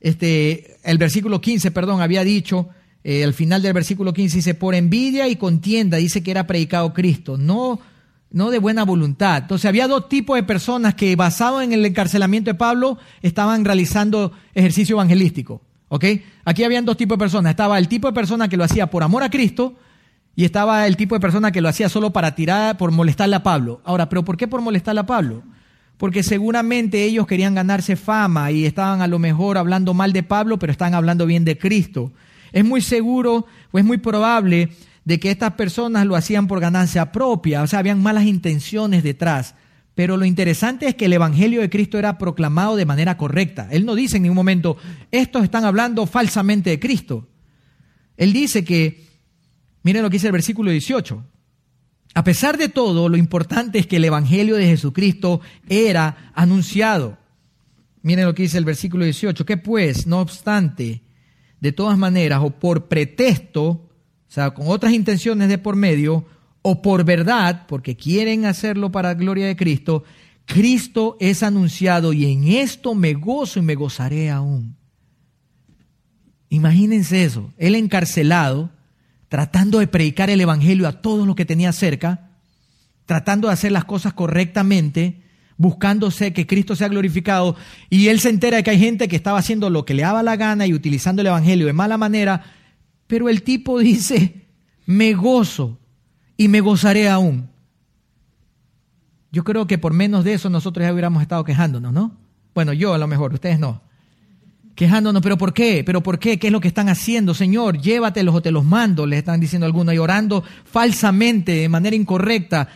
[0.00, 2.68] este, el versículo 15, perdón, había dicho
[3.02, 6.92] eh, al final del versículo 15 dice, por envidia y contienda, dice que era predicado
[6.92, 7.80] Cristo, no,
[8.30, 9.42] no de buena voluntad.
[9.42, 14.32] Entonces había dos tipos de personas que basado en el encarcelamiento de Pablo estaban realizando
[14.54, 15.62] ejercicio evangelístico.
[15.88, 16.04] ¿ok?
[16.44, 17.50] Aquí habían dos tipos de personas.
[17.50, 19.76] Estaba el tipo de persona que lo hacía por amor a Cristo
[20.40, 23.42] y estaba el tipo de persona que lo hacía solo para tirar, por molestarle a
[23.42, 23.82] Pablo.
[23.84, 25.42] Ahora, ¿pero por qué por molestarle a Pablo?
[25.98, 30.58] Porque seguramente ellos querían ganarse fama y estaban a lo mejor hablando mal de Pablo,
[30.58, 32.10] pero estaban hablando bien de Cristo.
[32.52, 34.70] Es muy seguro o es muy probable
[35.04, 39.54] de que estas personas lo hacían por ganancia propia, o sea, habían malas intenciones detrás.
[39.94, 43.68] Pero lo interesante es que el Evangelio de Cristo era proclamado de manera correcta.
[43.70, 44.78] Él no dice en ningún momento,
[45.10, 47.28] estos están hablando falsamente de Cristo.
[48.16, 49.09] Él dice que,
[49.82, 51.24] miren lo que dice el versículo 18,
[52.14, 57.18] a pesar de todo, lo importante es que el Evangelio de Jesucristo era anunciado.
[58.02, 61.02] Miren lo que dice el versículo 18, que pues, no obstante,
[61.60, 63.88] de todas maneras, o por pretexto, o
[64.26, 66.24] sea, con otras intenciones de por medio,
[66.62, 70.04] o por verdad, porque quieren hacerlo para la gloria de Cristo,
[70.46, 74.76] Cristo es anunciado y en esto me gozo y me gozaré aún.
[76.48, 78.70] Imagínense eso, él encarcelado,
[79.30, 82.32] tratando de predicar el Evangelio a todos los que tenía cerca,
[83.06, 85.22] tratando de hacer las cosas correctamente,
[85.56, 87.54] buscándose que Cristo sea glorificado,
[87.88, 90.24] y él se entera de que hay gente que estaba haciendo lo que le daba
[90.24, 92.42] la gana y utilizando el Evangelio de mala manera,
[93.06, 94.48] pero el tipo dice,
[94.84, 95.78] me gozo
[96.36, 97.48] y me gozaré aún.
[99.30, 102.16] Yo creo que por menos de eso nosotros ya hubiéramos estado quejándonos, ¿no?
[102.52, 103.80] Bueno, yo a lo mejor, ustedes no
[104.80, 105.84] quejándonos, pero ¿por qué?
[105.84, 106.38] ¿Pero por qué?
[106.38, 107.34] ¿Qué es lo que están haciendo?
[107.34, 111.94] Señor, llévatelos o te los mando, les están diciendo algunos, y orando falsamente, de manera
[111.94, 112.66] incorrecta.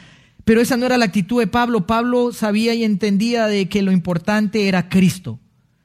[0.45, 1.87] Pero esa no era la actitud de Pablo.
[1.87, 5.41] Pablo sabía y entendía de que lo importante era Cristo.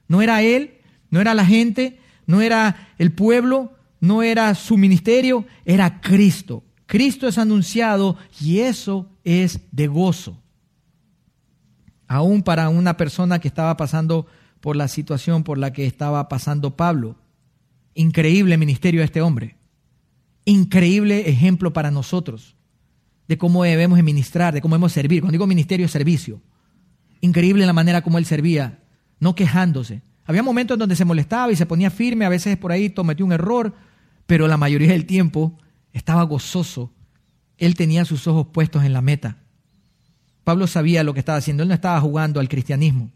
[0.10, 0.80] No era él,
[1.10, 6.66] no era la gente, no era el pueblo, no era su ministerio, era Cristo.
[6.86, 10.38] Cristo es anunciado y eso es de gozo.
[12.10, 14.28] Aún para una persona que estaba pasando
[14.62, 17.18] por la situación por la que estaba pasando Pablo.
[17.94, 19.56] Increíble ministerio de este hombre.
[20.46, 22.56] Increíble ejemplo para nosotros
[23.30, 25.22] de cómo debemos ministrar, de cómo debemos servir.
[25.22, 26.42] Cuando digo ministerio es servicio.
[27.22, 28.80] Increíble la manera como él servía,
[29.20, 30.02] no quejándose.
[30.26, 33.26] Había momentos en donde se molestaba y se ponía firme, a veces por ahí cometió
[33.26, 33.76] un error,
[34.26, 35.58] pero la mayoría del tiempo
[35.94, 36.92] estaba gozoso.
[37.58, 39.38] Él tenía sus ojos puestos en la meta.
[40.44, 43.12] Pablo sabía lo que estaba haciendo, él no estaba jugando al cristianismo.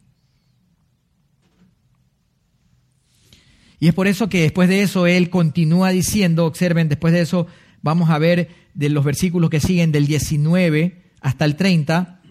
[3.84, 7.48] Y es por eso que después de eso él continúa diciendo, observen, después de eso
[7.82, 12.22] vamos a ver de los versículos que siguen del 19 hasta el 30,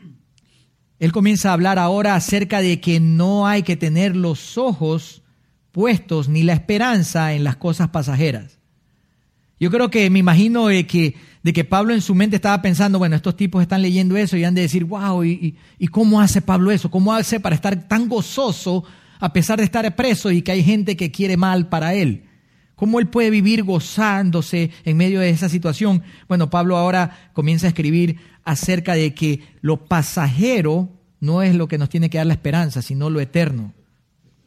[0.98, 5.20] él comienza a hablar ahora acerca de que no hay que tener los ojos
[5.72, 8.58] puestos ni la esperanza en las cosas pasajeras.
[9.60, 12.98] Yo creo que me imagino de que, de que Pablo en su mente estaba pensando,
[12.98, 16.40] bueno, estos tipos están leyendo eso y han de decir, wow, ¿y, y cómo hace
[16.40, 16.90] Pablo eso?
[16.90, 18.84] ¿Cómo hace para estar tan gozoso
[19.22, 22.24] a pesar de estar preso y que hay gente que quiere mal para él.
[22.74, 26.02] ¿Cómo él puede vivir gozándose en medio de esa situación?
[26.26, 31.78] Bueno, Pablo ahora comienza a escribir acerca de que lo pasajero no es lo que
[31.78, 33.72] nos tiene que dar la esperanza, sino lo eterno.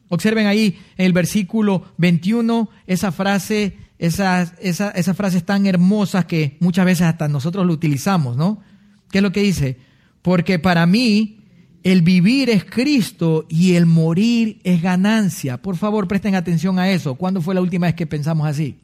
[0.09, 6.83] Observen ahí en el versículo 21 esa frase, esas, esas frases tan hermosas que muchas
[6.83, 8.61] veces hasta nosotros lo utilizamos, ¿no?
[9.09, 9.77] ¿Qué es lo que dice?
[10.21, 11.44] Porque para mí
[11.85, 15.61] el vivir es Cristo y el morir es ganancia.
[15.61, 17.13] Por favor, presten atención a eso.
[17.13, 18.79] ¿Cuándo fue la última vez que pensamos así?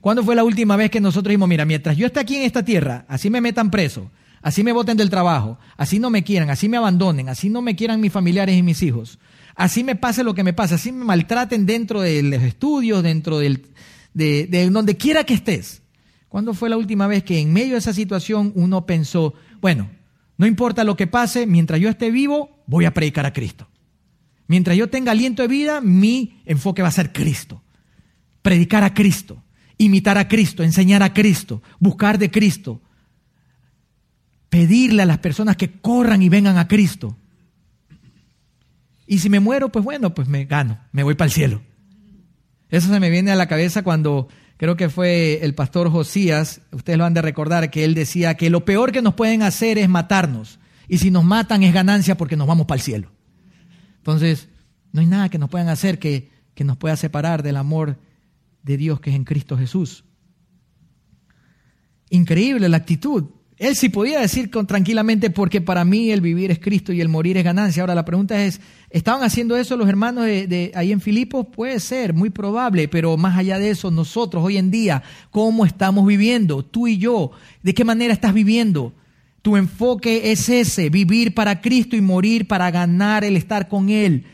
[0.00, 2.64] ¿Cuándo fue la última vez que nosotros dijimos, mira, mientras yo esté aquí en esta
[2.64, 6.66] tierra, así me metan preso, así me voten del trabajo, así no me quieran, así
[6.66, 9.18] me abandonen, así no me quieran mis familiares y mis hijos,
[9.54, 13.38] así me pase lo que me pase, así me maltraten dentro de los estudios, dentro
[13.38, 13.66] del,
[14.14, 15.82] de, de donde quiera que estés?
[16.30, 19.90] ¿Cuándo fue la última vez que en medio de esa situación uno pensó, bueno,
[20.38, 23.68] no importa lo que pase, mientras yo esté vivo, voy a predicar a Cristo.
[24.46, 27.62] Mientras yo tenga aliento de vida, mi enfoque va a ser Cristo.
[28.40, 29.42] Predicar a Cristo,
[29.76, 32.80] imitar a Cristo, enseñar a Cristo, buscar de Cristo.
[34.48, 37.18] Pedirle a las personas que corran y vengan a Cristo.
[39.08, 41.62] Y si me muero, pues bueno, pues me gano, me voy para el cielo.
[42.70, 44.28] Eso se me viene a la cabeza cuando
[44.58, 48.50] creo que fue el pastor Josías, ustedes lo han de recordar, que él decía que
[48.50, 50.58] lo peor que nos pueden hacer es matarnos.
[50.88, 53.10] Y si nos matan es ganancia porque nos vamos para el cielo.
[53.98, 54.48] Entonces,
[54.92, 57.98] no hay nada que nos puedan hacer que, que nos pueda separar del amor
[58.62, 60.04] de Dios que es en Cristo Jesús.
[62.10, 63.24] Increíble la actitud.
[63.58, 67.36] Él sí podía decir tranquilamente, porque para mí el vivir es Cristo y el morir
[67.36, 67.82] es ganancia.
[67.82, 71.46] Ahora la pregunta es, ¿estaban haciendo eso los hermanos de, ahí en Filipos?
[71.52, 76.06] Puede ser, muy probable, pero más allá de eso, nosotros hoy en día, ¿cómo estamos
[76.06, 76.64] viviendo?
[76.64, 77.32] Tú y yo,
[77.64, 78.92] ¿de qué manera estás viviendo?
[79.42, 84.24] Tu enfoque es ese, vivir para Cristo y morir para ganar el estar con Él.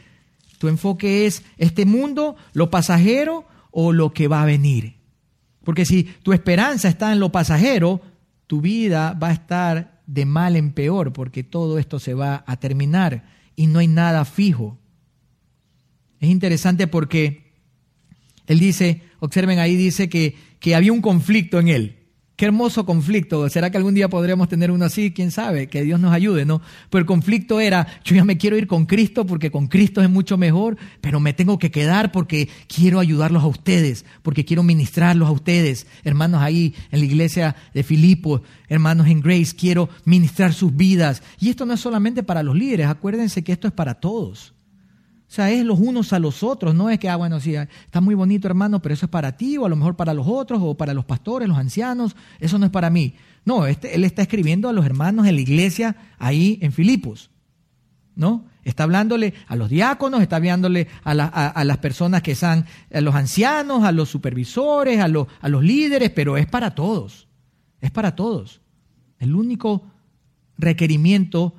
[0.58, 4.96] Tu enfoque es este mundo, lo pasajero o lo que va a venir.
[5.64, 8.02] Porque si tu esperanza está en lo pasajero,
[8.46, 12.56] tu vida va a estar de mal en peor porque todo esto se va a
[12.56, 13.24] terminar
[13.56, 14.78] y no hay nada fijo.
[16.20, 17.52] Es interesante porque
[18.46, 22.03] él dice, observen ahí, dice que, que había un conflicto en él.
[22.36, 23.48] Qué hermoso conflicto.
[23.48, 25.12] ¿Será que algún día podremos tener uno así?
[25.12, 25.68] ¿Quién sabe?
[25.68, 26.60] Que Dios nos ayude, ¿no?
[26.90, 30.10] Pero el conflicto era, yo ya me quiero ir con Cristo porque con Cristo es
[30.10, 35.28] mucho mejor, pero me tengo que quedar porque quiero ayudarlos a ustedes, porque quiero ministrarlos
[35.28, 35.86] a ustedes.
[36.02, 41.22] Hermanos ahí en la iglesia de Filipo, hermanos en Grace, quiero ministrar sus vidas.
[41.38, 44.53] Y esto no es solamente para los líderes, acuérdense que esto es para todos.
[45.34, 48.14] Sea, es los unos a los otros, no es que, ah, bueno, sí, está muy
[48.14, 50.76] bonito hermano, pero eso es para ti, o a lo mejor para los otros, o
[50.76, 53.16] para los pastores, los ancianos, eso no es para mí.
[53.44, 57.32] No, este, él está escribiendo a los hermanos en la iglesia ahí en Filipos,
[58.14, 58.44] ¿no?
[58.62, 63.82] Está hablándole a los diáconos, está hablándole a, las personas que son, a los ancianos,
[63.82, 67.26] a los supervisores, a, a los líderes, pero es para todos,
[67.80, 68.60] es para todos.
[69.18, 69.82] El único
[70.58, 71.56] requerimiento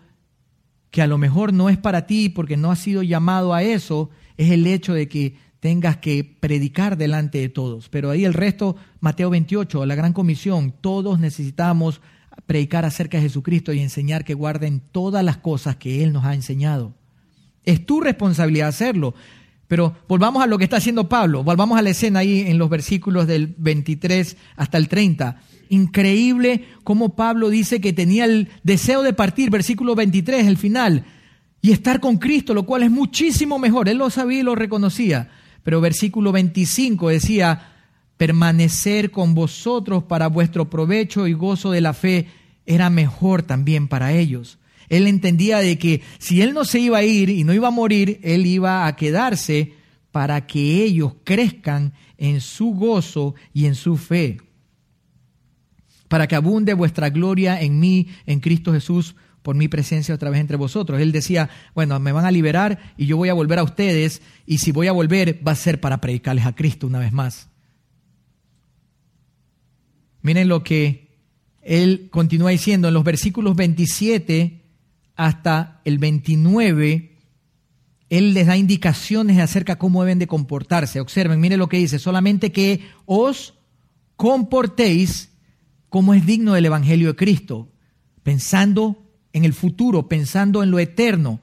[0.96, 4.10] que a lo mejor no es para ti porque no has sido llamado a eso,
[4.38, 7.89] es el hecho de que tengas que predicar delante de todos.
[7.89, 12.00] Pero ahí el resto, Mateo 28, la gran comisión, todos necesitamos
[12.46, 16.34] predicar acerca de Jesucristo y enseñar que guarden todas las cosas que Él nos ha
[16.34, 16.93] enseñado.
[17.66, 19.16] Es tu responsabilidad hacerlo.
[19.68, 22.70] Pero volvamos a lo que está haciendo Pablo, volvamos a la escena ahí en los
[22.70, 25.41] versículos del 23 hasta el 30.
[25.70, 31.05] Increíble cómo Pablo dice que tenía el deseo de partir, versículo 23, el final,
[31.61, 33.89] y estar con Cristo, lo cual es muchísimo mejor.
[33.89, 35.30] Él lo sabía y lo reconocía.
[35.63, 37.74] Pero versículo 25 decía,
[38.18, 42.28] permanecer con vosotros para vuestro provecho y gozo de la fe
[42.66, 44.59] era mejor también para ellos.
[44.89, 47.72] Él entendía de que si él no se iba a ir y no iba a
[47.72, 49.74] morir, él iba a quedarse
[50.11, 54.38] para que ellos crezcan en su gozo y en su fe
[56.08, 60.39] para que abunde vuestra gloria en mí, en Cristo Jesús, por mi presencia otra vez
[60.39, 60.99] entre vosotros.
[60.99, 64.58] Él decía, bueno, me van a liberar y yo voy a volver a ustedes, y
[64.58, 67.49] si voy a volver va a ser para predicarles a Cristo una vez más.
[70.24, 71.06] Miren lo que
[71.62, 74.64] él continúa diciendo en los versículos 27
[75.16, 77.20] hasta el 29.
[78.10, 80.99] Él les da indicaciones acerca cómo deben de comportarse.
[80.99, 83.53] Observen, miren lo que dice, solamente que os
[84.16, 85.34] comportéis
[85.96, 87.72] cómo es digno del Evangelio de Cristo,
[88.22, 91.39] pensando en el futuro, pensando en lo eterno.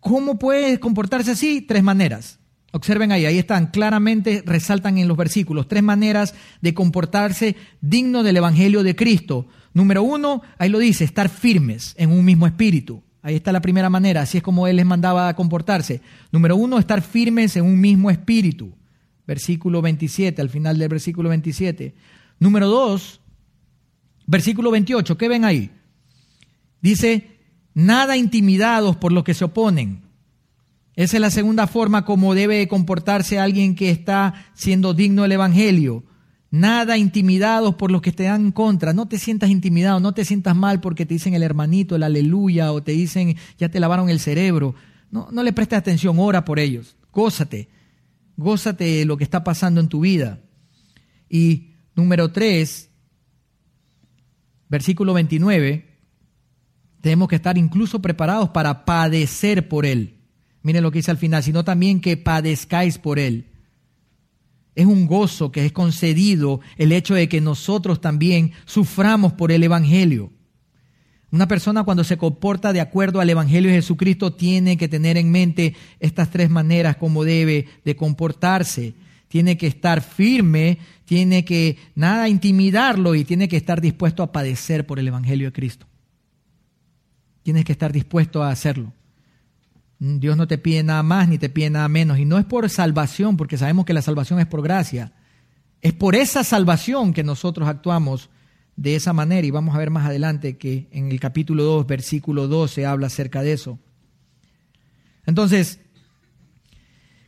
[0.00, 1.62] ¿Cómo puede comportarse así?
[1.62, 2.40] Tres maneras.
[2.72, 8.36] Observen ahí, ahí están, claramente resaltan en los versículos, tres maneras de comportarse digno del
[8.36, 9.48] Evangelio de Cristo.
[9.72, 13.02] Número uno, ahí lo dice, estar firmes en un mismo espíritu.
[13.22, 16.02] Ahí está la primera manera, así es como Él les mandaba a comportarse.
[16.32, 18.74] Número uno, estar firmes en un mismo espíritu.
[19.26, 21.94] Versículo 27, al final del versículo 27.
[22.40, 23.19] Número dos,
[24.30, 25.72] Versículo 28, ¿qué ven ahí?
[26.80, 27.40] Dice,
[27.74, 30.02] nada intimidados por los que se oponen.
[30.94, 36.04] Esa es la segunda forma como debe comportarse alguien que está siendo digno del Evangelio.
[36.52, 38.92] Nada intimidados por los que te dan contra.
[38.92, 42.70] No te sientas intimidado, no te sientas mal porque te dicen el hermanito, el aleluya,
[42.70, 44.76] o te dicen ya te lavaron el cerebro.
[45.10, 46.96] No, no le prestes atención, ora por ellos.
[47.12, 47.68] Gózate,
[48.36, 50.38] gózate de lo que está pasando en tu vida.
[51.28, 52.89] Y número tres,
[54.70, 55.84] versículo 29,
[57.00, 60.18] tenemos que estar incluso preparados para padecer por Él.
[60.62, 63.46] Miren lo que dice al final, sino también que padezcáis por Él.
[64.74, 69.64] Es un gozo que es concedido el hecho de que nosotros también suframos por el
[69.64, 70.32] Evangelio.
[71.32, 75.30] Una persona cuando se comporta de acuerdo al Evangelio de Jesucristo tiene que tener en
[75.30, 78.94] mente estas tres maneras como debe de comportarse
[79.30, 80.78] tiene que estar firme,
[81.10, 85.52] tiene que nada intimidarlo y tiene que estar dispuesto a padecer por el Evangelio de
[85.52, 85.88] Cristo.
[87.42, 88.92] Tienes que estar dispuesto a hacerlo.
[89.98, 92.20] Dios no te pide nada más ni te pide nada menos.
[92.20, 95.12] Y no es por salvación, porque sabemos que la salvación es por gracia.
[95.80, 98.30] Es por esa salvación que nosotros actuamos
[98.76, 99.44] de esa manera.
[99.44, 103.42] Y vamos a ver más adelante que en el capítulo 2, versículo 12, habla acerca
[103.42, 103.80] de eso.
[105.26, 105.80] Entonces,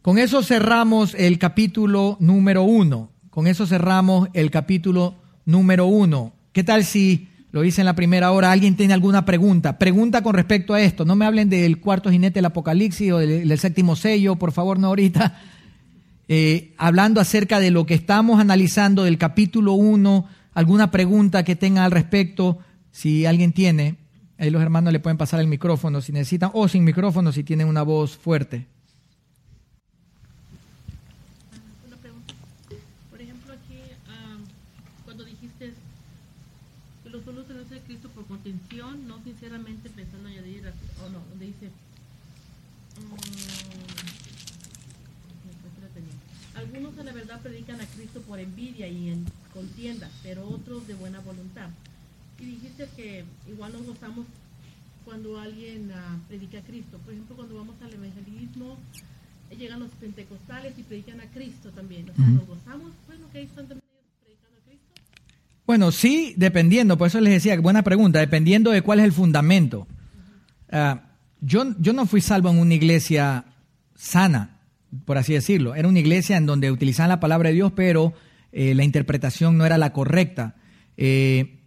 [0.02, 3.11] con eso cerramos el capítulo número uno.
[3.32, 5.14] Con eso cerramos el capítulo
[5.46, 6.34] número uno.
[6.52, 8.52] ¿Qué tal si Lo hice en la primera hora.
[8.52, 9.78] ¿Alguien tiene alguna pregunta?
[9.78, 11.06] Pregunta con respecto a esto.
[11.06, 14.88] No me hablen del cuarto jinete del Apocalipsis o del, séptimo sello, por favor, no
[14.88, 15.40] ahorita.
[16.28, 21.84] Eh, hablando acerca de lo que estamos analizando del capítulo 1, alguna pregunta que tenga
[21.84, 22.58] al respecto,
[22.90, 23.96] si alguien tiene,
[24.38, 27.66] ahí los hermanos le pueden pasar el micrófono si necesitan, o sin micrófono si tienen
[27.66, 28.66] una voz fuerte.
[48.32, 51.68] Por envidia y en contienda, pero otros de buena voluntad.
[52.40, 54.24] Y dijiste que igual nos gozamos
[55.04, 56.96] cuando alguien uh, predica a Cristo.
[57.04, 58.78] Por ejemplo, cuando vamos al evangelismo,
[59.50, 62.08] eh, llegan los pentecostales y predican a Cristo también.
[62.08, 63.84] O sea, nos gozamos, bueno, que están también
[64.24, 65.02] predicando a Cristo.
[65.66, 69.86] Bueno, sí, dependiendo, por eso les decía, buena pregunta, dependiendo de cuál es el fundamento.
[70.72, 70.96] Uh,
[71.42, 73.44] yo, yo no fui salvo en una iglesia
[73.94, 74.51] sana
[75.04, 75.74] por así decirlo.
[75.74, 78.12] Era una iglesia en donde utilizaban la palabra de Dios, pero
[78.52, 80.56] eh, la interpretación no era la correcta.
[80.96, 81.58] Eh,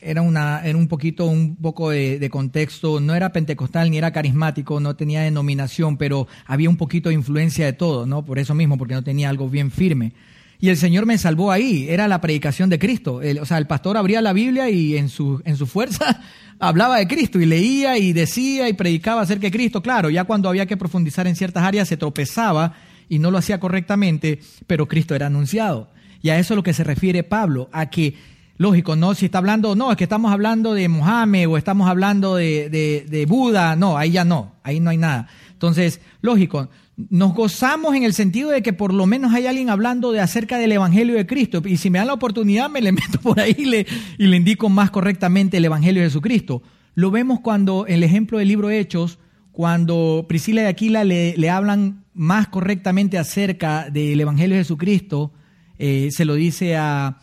[0.00, 4.78] era, una, era un poquito, un poco de, contexto, no era pentecostal ni era carismático,
[4.78, 8.24] no tenía denominación, pero había un poquito de influencia de todo, ¿no?
[8.24, 10.12] Por eso mismo, porque no tenía algo bien firme.
[10.60, 13.20] Y el Señor me salvó ahí, era la predicación de Cristo.
[13.40, 16.20] o sea, el pastor abría la Biblia y en su, en su fuerza
[16.58, 19.82] hablaba de Cristo y leía y decía y predicaba acerca de Cristo.
[19.82, 22.74] Claro, ya cuando había que profundizar en ciertas áreas se tropezaba
[23.08, 25.90] y no lo hacía correctamente, pero Cristo era anunciado.
[26.22, 28.14] Y a eso es lo que se refiere Pablo, a que,
[28.56, 32.36] lógico, no, si está hablando, no, es que estamos hablando de Mohammed o estamos hablando
[32.36, 35.28] de, de, de Buda, no, ahí ya no, ahí no hay nada.
[35.52, 40.12] Entonces, lógico, nos gozamos en el sentido de que por lo menos hay alguien hablando
[40.12, 41.62] de acerca del Evangelio de Cristo.
[41.64, 43.86] Y si me dan la oportunidad, me le meto por ahí y le,
[44.18, 46.62] y le indico más correctamente el Evangelio de Jesucristo.
[46.94, 49.18] Lo vemos cuando, en el ejemplo del libro Hechos,
[49.50, 55.32] cuando Priscila y Aquila le, le hablan más correctamente acerca del Evangelio de Jesucristo,
[55.78, 57.18] eh, se lo dice a...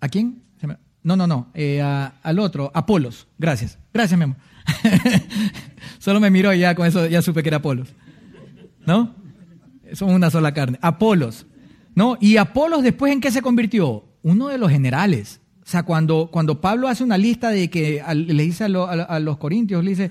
[0.00, 0.42] ¿A quién?
[1.02, 3.28] No, no, no, eh, al otro, Apolos.
[3.38, 3.78] Gracias.
[3.94, 4.36] Gracias, mi amor.
[6.00, 7.94] Solo me miró y ya con eso ya supe que era Apolos.
[8.86, 9.14] ¿No?
[9.92, 10.78] Son una sola carne.
[10.80, 11.46] Apolos,
[11.94, 12.16] ¿no?
[12.20, 14.04] Y Apolos después en qué se convirtió?
[14.22, 15.40] Uno de los generales.
[15.62, 18.68] O sea, cuando, cuando Pablo hace una lista de que le dice a,
[19.18, 20.10] los corintios, le dice,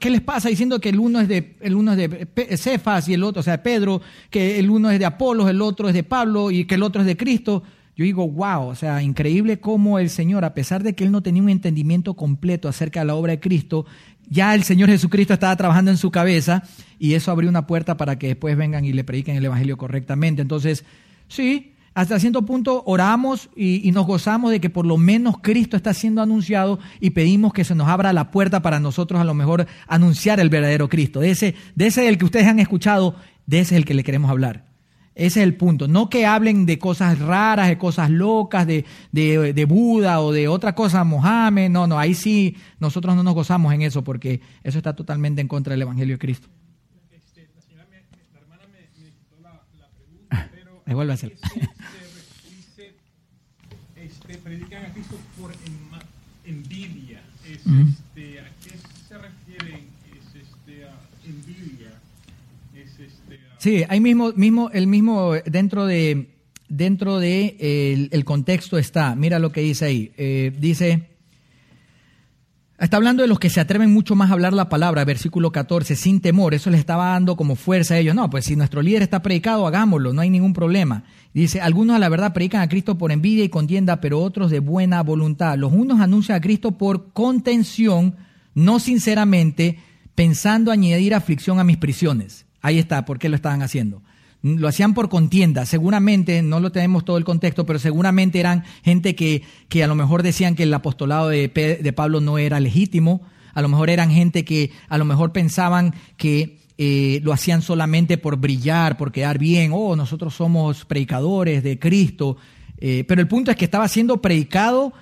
[0.00, 0.48] ¿qué les pasa?
[0.48, 3.42] Diciendo que el uno es de, el uno es de Cefas y el otro, o
[3.42, 6.76] sea, Pedro, que el uno es de Apolos, el otro es de Pablo y que
[6.76, 7.62] el otro es de Cristo.
[7.96, 11.22] Yo digo, wow, o sea, increíble cómo el Señor, a pesar de que él no
[11.22, 13.86] tenía un entendimiento completo acerca de la obra de Cristo,
[14.28, 16.62] ya el Señor Jesucristo estaba trabajando en su cabeza
[16.98, 20.42] y eso abrió una puerta para que después vengan y le prediquen el Evangelio correctamente.
[20.42, 20.84] Entonces,
[21.28, 25.94] sí, hasta cierto punto oramos y, nos gozamos de que por lo menos Cristo está
[25.94, 29.66] siendo anunciado y pedimos que se nos abra la puerta para nosotros a lo mejor
[29.86, 31.20] anunciar el verdadero Cristo.
[31.20, 33.14] De ese, de ese del que ustedes han escuchado,
[33.46, 34.73] de ese es el que le queremos hablar.
[35.14, 35.86] Ese es el punto.
[35.86, 40.74] No que hablen de cosas raras, de cosas locas, de, de, Buda o de otra
[40.74, 41.70] cosa, Mohammed.
[41.70, 45.46] No, no, ahí sí nosotros no nos gozamos en eso porque eso está totalmente en
[45.46, 46.48] contra del Evangelio de Cristo.
[47.12, 47.86] Este, la, señora
[48.32, 50.82] la hermana me, quitó la, pregunta, pero...
[50.84, 51.34] Ahí vuelve a hacer.
[53.96, 55.50] Este, predican a Cristo por
[56.44, 57.22] envidia.
[57.46, 58.76] este, ¿A qué
[59.08, 59.86] se refieren?
[60.12, 60.86] Es, este,
[61.26, 61.92] envidia.
[62.74, 66.36] Es, este, Sí, ahí mismo, mismo, el mismo dentro de
[66.68, 69.14] dentro de el, contexto está.
[69.14, 70.12] Mira lo que dice ahí.
[70.18, 71.08] Eh, dice,
[72.78, 75.96] está hablando de los que se atreven mucho más a hablar la palabra, versículo 14,
[75.96, 76.52] sin temor.
[76.52, 78.14] Eso les estaba dando como fuerza a ellos.
[78.14, 81.04] No, pues si nuestro líder está predicado, hagámoslo, no hay ningún problema.
[81.32, 84.58] Dice, algunos a la verdad predican a Cristo por envidia y contienda, pero otros de
[84.58, 85.56] buena voluntad.
[85.56, 88.16] Los unos anuncian a Cristo por contención,
[88.52, 89.78] no sinceramente,
[90.14, 92.43] pensando añadir aflicción a mis prisiones.
[92.64, 94.02] Ahí está, ¿por qué lo estaban haciendo?
[94.40, 99.14] Lo hacían por contienda, seguramente, no lo tenemos todo el contexto, pero seguramente eran gente
[99.14, 103.20] que, que a lo mejor decían que el apostolado de, de Pablo no era legítimo,
[103.52, 108.16] a lo mejor eran gente que a lo mejor pensaban que eh, lo hacían solamente
[108.16, 112.38] por brillar, por quedar bien, oh, nosotros somos predicadores de Cristo,
[112.78, 114.94] eh, pero el punto es que estaba siendo predicado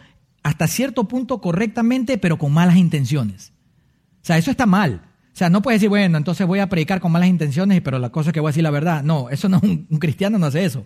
[0.42, 3.52] hasta cierto punto correctamente, pero con malas intenciones.
[4.20, 5.11] O sea, eso está mal.
[5.32, 8.10] O sea, no puedes decir, bueno, entonces voy a predicar con malas intenciones, pero la
[8.10, 9.02] cosa es que voy a decir la verdad.
[9.02, 10.84] No, eso no, un, cristiano no hace eso.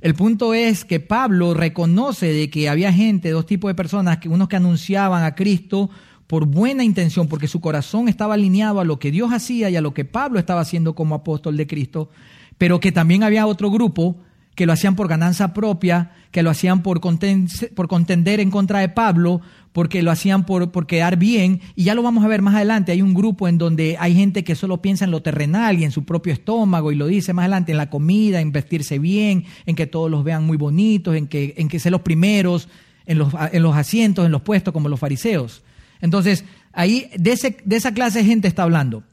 [0.00, 4.28] El punto es que Pablo reconoce de que había gente, dos tipos de personas, que
[4.28, 5.90] unos que anunciaban a Cristo
[6.26, 9.80] por buena intención, porque su corazón estaba alineado a lo que Dios hacía y a
[9.80, 12.08] lo que Pablo estaba haciendo como apóstol de Cristo,
[12.56, 14.16] pero que también había otro grupo
[14.60, 18.90] que lo hacían por ganancia propia, que lo hacían por, por contender en contra de
[18.90, 19.40] Pablo,
[19.72, 21.62] porque lo hacían por, por quedar bien.
[21.76, 22.92] Y ya lo vamos a ver más adelante.
[22.92, 25.92] Hay un grupo en donde hay gente que solo piensa en lo terrenal y en
[25.92, 29.76] su propio estómago, y lo dice más adelante, en la comida, en vestirse bien, en
[29.76, 32.68] que todos los vean muy bonitos, en que, en que sean los primeros
[33.06, 35.62] en los, en los asientos, en los puestos, como los fariseos.
[36.02, 36.44] Entonces,
[36.74, 39.04] ahí de, ese, de esa clase de gente está hablando.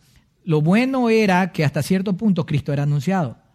[0.44, 3.47] Lo bueno era que hasta cierto punto Cristo era anunciado.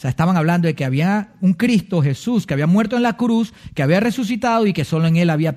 [0.00, 3.18] O sea, estaban hablando de que había un Cristo, Jesús, que había muerto en la
[3.18, 5.54] cruz, que había resucitado y que solo en él había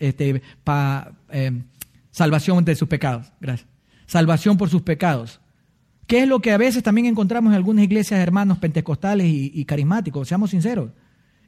[0.00, 0.42] este,
[1.30, 1.62] eh,
[2.10, 3.32] salvación de sus pecados.
[3.40, 3.66] Gracias.
[4.04, 5.40] Salvación por sus pecados.
[6.06, 9.64] ¿Qué es lo que a veces también encontramos en algunas iglesias hermanos pentecostales y, y
[9.64, 10.28] carismáticos?
[10.28, 10.90] Seamos sinceros.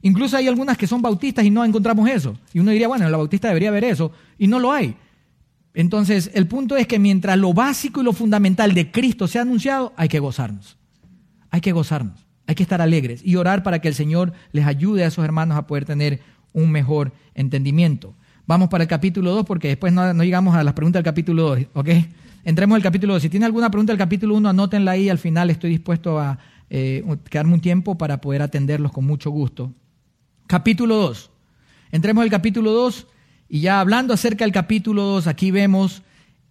[0.01, 2.35] Incluso hay algunas que son bautistas y no encontramos eso.
[2.51, 4.95] Y uno diría, bueno, la bautista debería ver eso, y no lo hay.
[5.75, 9.93] Entonces, el punto es que mientras lo básico y lo fundamental de Cristo sea anunciado,
[9.97, 10.79] hay que gozarnos.
[11.53, 12.25] Hay que gozarnos.
[12.47, 15.55] Hay que estar alegres y orar para que el Señor les ayude a esos hermanos
[15.55, 16.19] a poder tener
[16.51, 18.15] un mejor entendimiento.
[18.47, 21.67] Vamos para el capítulo 2 porque después no, llegamos a las preguntas del capítulo 2,
[21.75, 21.89] ¿ok?
[22.43, 23.21] Entremos al capítulo 2.
[23.21, 25.09] Si tiene alguna pregunta del capítulo 1, anótenla ahí.
[25.09, 26.39] Al final estoy dispuesto a
[26.71, 29.71] eh, quedarme un tiempo para poder atenderlos con mucho gusto.
[30.47, 31.29] Capítulo 2.
[31.91, 33.05] Entremos al capítulo 2
[33.47, 36.01] y ya hablando acerca del capítulo 2, aquí vemos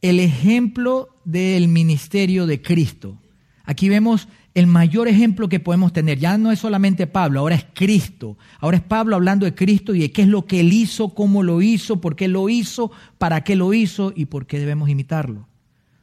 [0.00, 3.18] el ejemplo del ministerio de Cristo.
[3.64, 6.18] Aquí vemos el mayor ejemplo que podemos tener.
[6.18, 8.36] Ya no es solamente Pablo, ahora es Cristo.
[8.60, 11.42] Ahora es Pablo hablando de Cristo y de qué es lo que él hizo, cómo
[11.42, 15.48] lo hizo, por qué lo hizo, para qué lo hizo y por qué debemos imitarlo.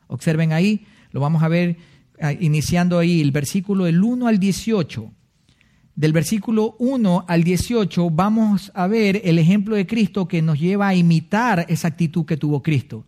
[0.07, 1.77] Observen ahí, lo vamos a ver
[2.19, 5.11] ah, iniciando ahí el versículo del 1 al 18.
[5.95, 10.87] Del versículo 1 al 18 vamos a ver el ejemplo de Cristo que nos lleva
[10.87, 13.05] a imitar esa actitud que tuvo Cristo.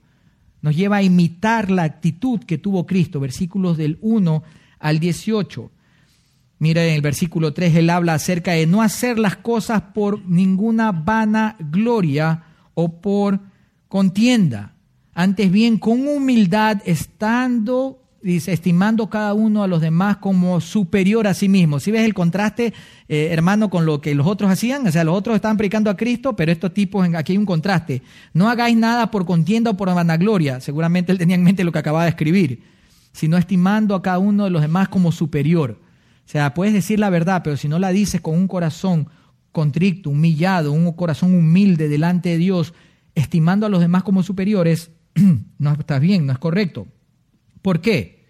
[0.62, 3.20] Nos lleva a imitar la actitud que tuvo Cristo.
[3.20, 4.61] Versículos del 1 al
[5.00, 5.72] 18.
[6.62, 10.92] Mira en el versículo 3, él habla acerca de no hacer las cosas por ninguna
[10.92, 12.44] vana gloria
[12.76, 13.40] o por
[13.88, 14.76] contienda.
[15.16, 21.34] Antes bien, con humildad, estando, dice, estimando cada uno a los demás como superior a
[21.34, 21.80] sí mismo.
[21.80, 22.76] Si ves el contraste,
[23.10, 25.98] eh, hermano, con lo que los otros hacían, o sea, los otros estaban predicando a
[25.98, 28.04] Cristo, pero estos tipos, aquí hay un contraste.
[28.34, 30.60] No hagáis nada por contienda o por vanagloria.
[30.60, 32.62] Seguramente él tenía en mente lo que acababa de escribir
[33.12, 35.80] sino estimando a cada uno de los demás como superior.
[36.26, 39.10] O sea, puedes decir la verdad, pero si no la dices con un corazón
[39.52, 42.74] contrito, humillado, un corazón humilde delante de Dios,
[43.16, 44.92] estimando a los demás como superiores,
[45.58, 46.88] no estás bien, no es correcto.
[47.62, 48.26] ¿Por qué?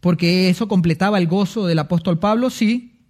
[0.00, 3.00] Porque eso completaba el gozo del apóstol Pablo, sí,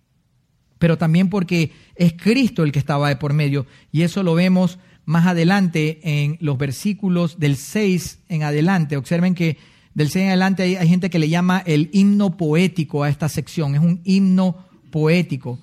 [0.78, 3.66] pero también porque es Cristo el que estaba de por medio.
[3.92, 8.96] Y eso lo vemos más adelante en los versículos del 6 en adelante.
[8.96, 9.58] Observen que
[9.94, 13.76] del 6 en adelante hay, gente que le llama el himno poético a esta sección.
[13.76, 14.56] Es un himno
[14.90, 15.58] poético.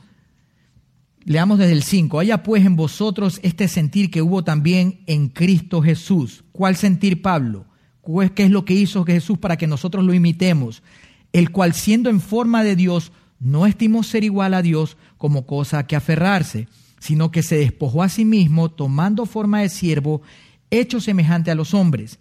[1.26, 2.20] Leamos desde el 5.
[2.20, 6.46] Haya pues en vosotros este sentir que hubo también en Cristo Jesús.
[6.54, 7.66] ¿Cuál sentir Pablo?
[8.34, 10.82] ¿Qué es lo que hizo Jesús para que nosotros lo imitemos?
[11.34, 15.86] El cual siendo en forma de Dios, no estimó ser igual a Dios como cosa
[15.88, 16.68] que aferrarse,
[17.00, 20.22] sino que se despojó a sí mismo, tomando forma de siervo,
[20.70, 22.18] hecho semejante a los hombres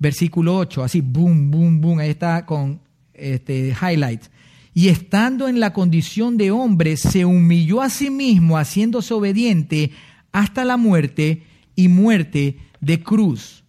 [0.00, 2.80] versículo 8, así, boom, boom, boom, ahí está con
[3.14, 4.30] este, highlights.
[4.72, 9.92] Y estando en la condición de hombre, se humilló a sí mismo, haciéndose obediente
[10.32, 11.44] hasta la muerte
[11.76, 13.62] y muerte de cruz.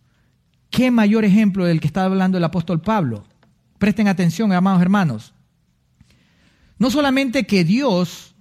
[0.70, 3.26] ¿Qué mayor ejemplo del que está hablando el apóstol Pablo?
[3.78, 5.34] Presten atención, amados hermanos.
[6.78, 8.36] No solamente que Dios,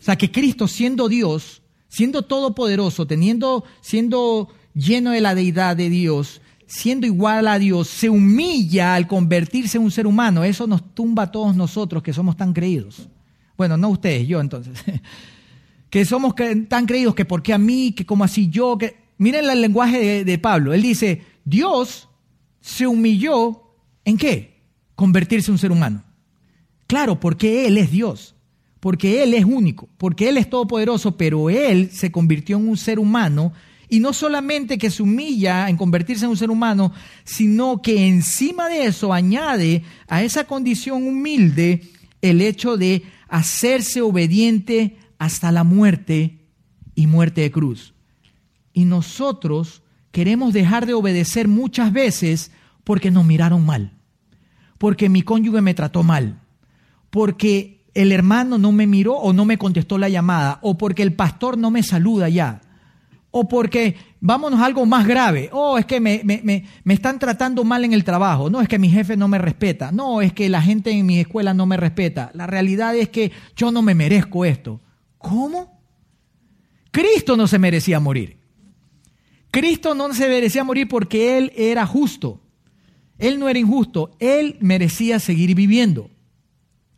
[0.00, 5.90] o sea, que Cristo siendo Dios, siendo todopoderoso, teniendo, siendo lleno de la deidad de
[5.90, 10.44] Dios, siendo igual a Dios, se humilla al convertirse en un ser humano.
[10.44, 13.08] Eso nos tumba a todos nosotros que somos tan creídos.
[13.56, 14.78] Bueno, no ustedes, yo entonces.
[15.90, 16.34] que somos
[16.68, 19.08] tan creídos que por qué a mí, que como así yo, que...
[19.20, 20.72] Miren el lenguaje de, de Pablo.
[20.72, 22.08] Él dice, Dios
[22.60, 23.62] se humilló
[24.04, 24.62] en qué?
[24.94, 26.04] Convertirse en un ser humano.
[26.86, 28.36] Claro, porque Él es Dios,
[28.78, 33.00] porque Él es único, porque Él es todopoderoso, pero Él se convirtió en un ser
[33.00, 33.52] humano
[33.88, 36.92] y no solamente que se humilla en convertirse en un ser humano,
[37.24, 41.88] sino que encima de eso añade a esa condición humilde
[42.20, 46.38] el hecho de hacerse obediente hasta la muerte
[46.94, 47.94] y muerte de cruz.
[48.72, 49.82] Y nosotros
[50.12, 52.50] queremos dejar de obedecer muchas veces
[52.84, 53.92] porque nos miraron mal,
[54.76, 56.40] porque mi cónyuge me trató mal,
[57.10, 61.14] porque el hermano no me miró o no me contestó la llamada, o porque el
[61.14, 62.60] pastor no me saluda ya
[63.30, 65.50] o porque vámonos a algo más grave.
[65.52, 68.50] Oh, es que me, me, me, me, están tratando mal en el trabajo.
[68.50, 69.92] No, es que mi jefe no me respeta.
[69.92, 72.30] No, es que la gente en mi escuela no me respeta.
[72.34, 74.80] La realidad es que yo no me merezco esto.
[75.18, 75.78] ¿Cómo?
[76.90, 78.38] Cristo no se merecía morir.
[79.50, 82.42] Cristo no se merecía morir porque Él era justo.
[83.18, 84.16] Él no era injusto.
[84.20, 86.10] Él merecía seguir viviendo.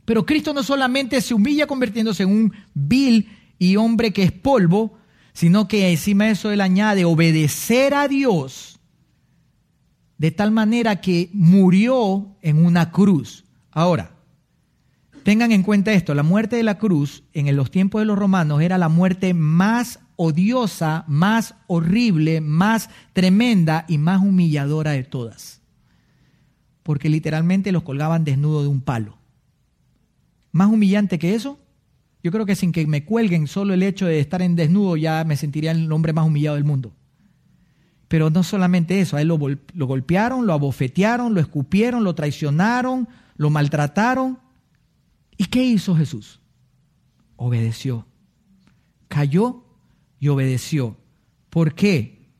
[0.04, 3.28] Pero Cristo no solamente se humilla convirtiéndose en un vil
[3.58, 4.98] y hombre que es polvo,
[5.32, 8.80] sino que encima de eso él añade obedecer a Dios
[10.20, 13.46] de tal manera que murió en una cruz.
[13.70, 14.12] Ahora,
[15.22, 18.60] tengan en cuenta esto, la muerte de la cruz en los tiempos de los romanos
[18.60, 25.62] era la muerte más odiosa, más horrible, más tremenda y más humilladora de todas.
[26.82, 29.16] Porque literalmente los colgaban desnudo de un palo.
[30.52, 31.58] Más humillante que eso,
[32.22, 35.24] yo creo que sin que me cuelguen solo el hecho de estar en desnudo ya
[35.24, 36.92] me sentiría el hombre más humillado del mundo.
[38.08, 39.38] Pero no solamente eso, a él lo,
[39.86, 44.40] golpearon, lo abofetearon, lo escupieron, lo traicionaron, lo maltrataron.
[45.36, 46.40] ¿Y qué hizo Jesús?
[47.36, 48.06] Obedeció.
[49.08, 49.64] Cayó
[50.18, 50.96] y obedeció.
[51.50, 52.32] ¿Por qué?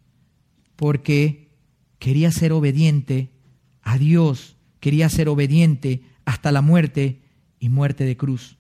[0.76, 1.55] Porque
[2.01, 3.31] quería ser obediente
[3.81, 7.22] a Dios, quería ser obediente hasta la muerte
[7.61, 8.59] y muerte de cruz.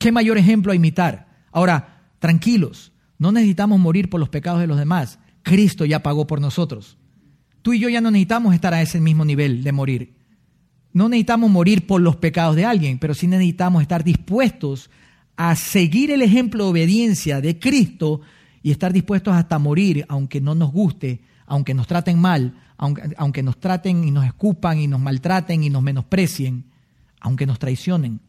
[0.00, 1.28] ¿Qué mayor ejemplo a imitar?
[1.52, 5.18] Ahora, tranquilos, no necesitamos morir por los pecados de los demás.
[5.42, 6.96] Cristo ya pagó por nosotros.
[7.60, 10.14] Tú y yo ya no necesitamos estar a ese mismo nivel de morir.
[10.94, 14.88] No necesitamos morir por los pecados de alguien, pero sí necesitamos estar dispuestos
[15.36, 18.22] a seguir el ejemplo de obediencia de Cristo
[18.62, 23.42] y estar dispuestos hasta morir, aunque no nos guste, aunque nos traten mal, aunque, aunque
[23.42, 26.64] nos traten y nos escupan y nos maltraten y nos menosprecien,
[27.20, 28.20] aunque nos traicionen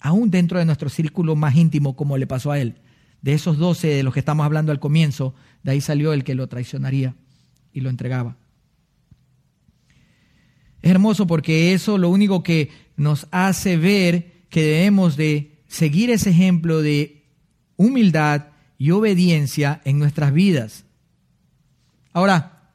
[0.00, 2.76] aún dentro de nuestro círculo más íntimo, como le pasó a él.
[3.22, 6.34] De esos doce de los que estamos hablando al comienzo, de ahí salió el que
[6.34, 7.14] lo traicionaría
[7.72, 8.36] y lo entregaba.
[10.82, 16.30] Es hermoso porque eso lo único que nos hace ver que debemos de seguir ese
[16.30, 17.26] ejemplo de
[17.76, 18.48] humildad
[18.78, 20.84] y obediencia en nuestras vidas.
[22.12, 22.72] Ahora,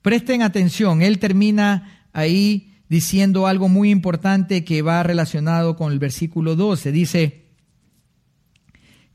[0.00, 6.56] presten atención, él termina ahí diciendo algo muy importante que va relacionado con el versículo
[6.56, 6.92] 12.
[6.92, 7.44] Dice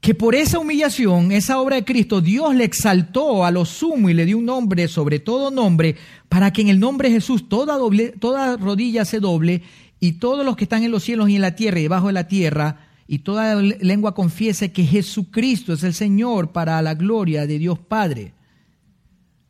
[0.01, 4.13] que por esa humillación, esa obra de Cristo, Dios le exaltó a lo sumo y
[4.13, 5.95] le dio un nombre sobre todo nombre,
[6.29, 9.63] para que en el nombre de Jesús toda, doble, toda rodilla se doble
[9.99, 12.13] y todos los que están en los cielos y en la tierra y debajo de
[12.13, 17.57] la tierra, y toda lengua confiese que Jesucristo es el Señor para la gloria de
[17.57, 18.33] Dios Padre.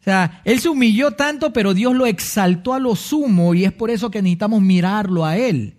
[0.09, 3.91] Sea, él se humilló tanto, pero Dios lo exaltó a lo sumo y es por
[3.91, 5.75] eso que necesitamos mirarlo a él.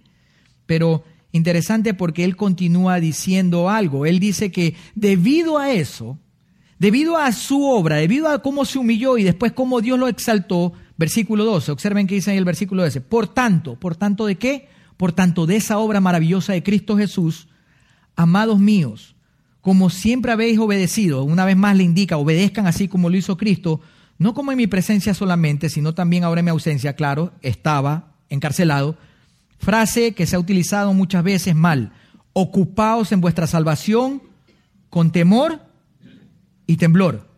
[0.67, 1.03] Pero
[1.33, 4.07] interesante porque él continúa diciendo algo.
[4.07, 6.17] Él dice que debido a eso,
[6.79, 10.75] debido a su obra, debido a cómo se humilló y después cómo Dios lo exaltó,
[10.97, 14.69] versículo 12, observen que dice ahí el versículo 12, por tanto, por tanto de qué?
[14.97, 17.49] Por tanto de esa obra maravillosa de Cristo Jesús,
[18.15, 19.17] amados míos,
[19.61, 23.81] como siempre habéis obedecido, una vez más le indica, obedezcan así como lo hizo Cristo,
[24.21, 28.99] no como en mi presencia solamente, sino también ahora en mi ausencia, claro, estaba encarcelado,
[29.59, 31.95] frase que se ha utilizado muchas veces mal,
[32.35, 34.23] ocupaos en vuestra salvación
[34.91, 35.63] con temor
[36.67, 37.31] y temblor.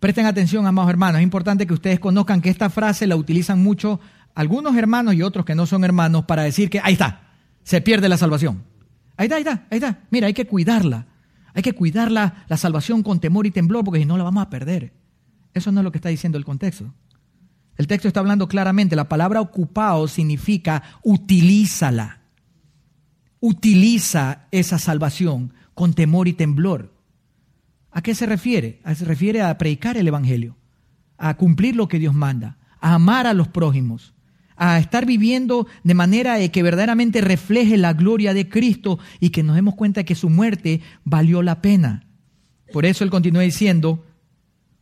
[0.00, 4.00] Presten atención, amados hermanos, es importante que ustedes conozcan que esta frase la utilizan mucho
[4.34, 8.08] algunos hermanos y otros que no son hermanos para decir que ahí está, se pierde
[8.08, 8.64] la salvación.
[9.18, 9.98] Ahí está, ahí está, ahí está.
[10.08, 11.08] Mira, hay que cuidarla.
[11.52, 14.48] Hay que cuidarla, la salvación con temor y temblor, porque si no la vamos a
[14.48, 14.92] perder.
[15.54, 16.92] Eso no es lo que está diciendo el contexto.
[17.76, 22.20] El texto está hablando claramente, la palabra ocupado significa utilízala.
[23.40, 26.92] Utiliza esa salvación con temor y temblor.
[27.92, 28.80] ¿A qué se refiere?
[28.94, 30.56] Se refiere a predicar el Evangelio,
[31.16, 34.12] a cumplir lo que Dios manda, a amar a los prójimos,
[34.56, 39.54] a estar viviendo de manera que verdaderamente refleje la gloria de Cristo y que nos
[39.54, 42.08] demos cuenta que su muerte valió la pena.
[42.72, 44.04] Por eso él continúa diciendo,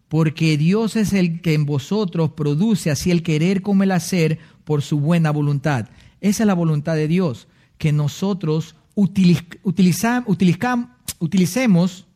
[0.08, 4.82] porque Dios es el que en vosotros produce así el querer como el hacer por
[4.82, 5.88] su buena voluntad.
[6.20, 7.48] Esa es la voluntad de Dios,
[7.78, 10.24] que nosotros utilicemos,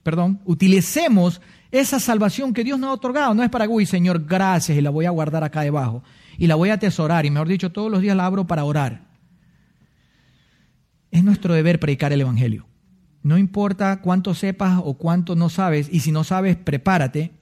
[0.03, 3.35] perdón, utilicemos esa salvación que Dios nos ha otorgado.
[3.35, 6.03] No es para, uy, Señor, gracias, y la voy a guardar acá debajo,
[6.39, 9.09] y la voy a atesorar, y mejor dicho, todos los días la abro para orar.
[11.11, 12.67] Es nuestro deber predicar el Evangelio.
[13.23, 17.33] No importa cuánto sepas o cuánto no sabes, y si no sabes, prepárate,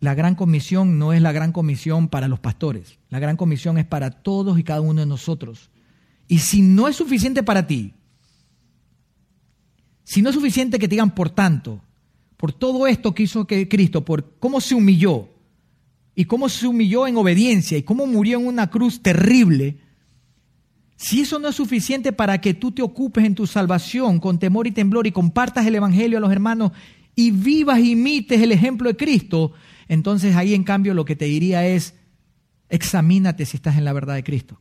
[0.00, 2.98] la gran comisión no es la gran comisión para los pastores.
[3.10, 5.70] La gran comisión es para todos y cada uno de nosotros.
[6.26, 7.92] Y si no es suficiente para ti,
[10.02, 11.82] si no es suficiente que te digan por tanto,
[12.38, 15.28] por todo esto que hizo que Cristo, por cómo se humilló
[16.14, 19.80] y cómo se humilló en obediencia y cómo murió en una cruz terrible,
[20.96, 24.66] si eso no es suficiente para que tú te ocupes en tu salvación con temor
[24.66, 26.72] y temblor y compartas el Evangelio a los hermanos
[27.14, 29.52] y vivas e imites el ejemplo de Cristo,
[29.90, 31.94] entonces ahí en cambio lo que te diría es,
[32.68, 34.60] examínate si estás en la verdad de Cristo.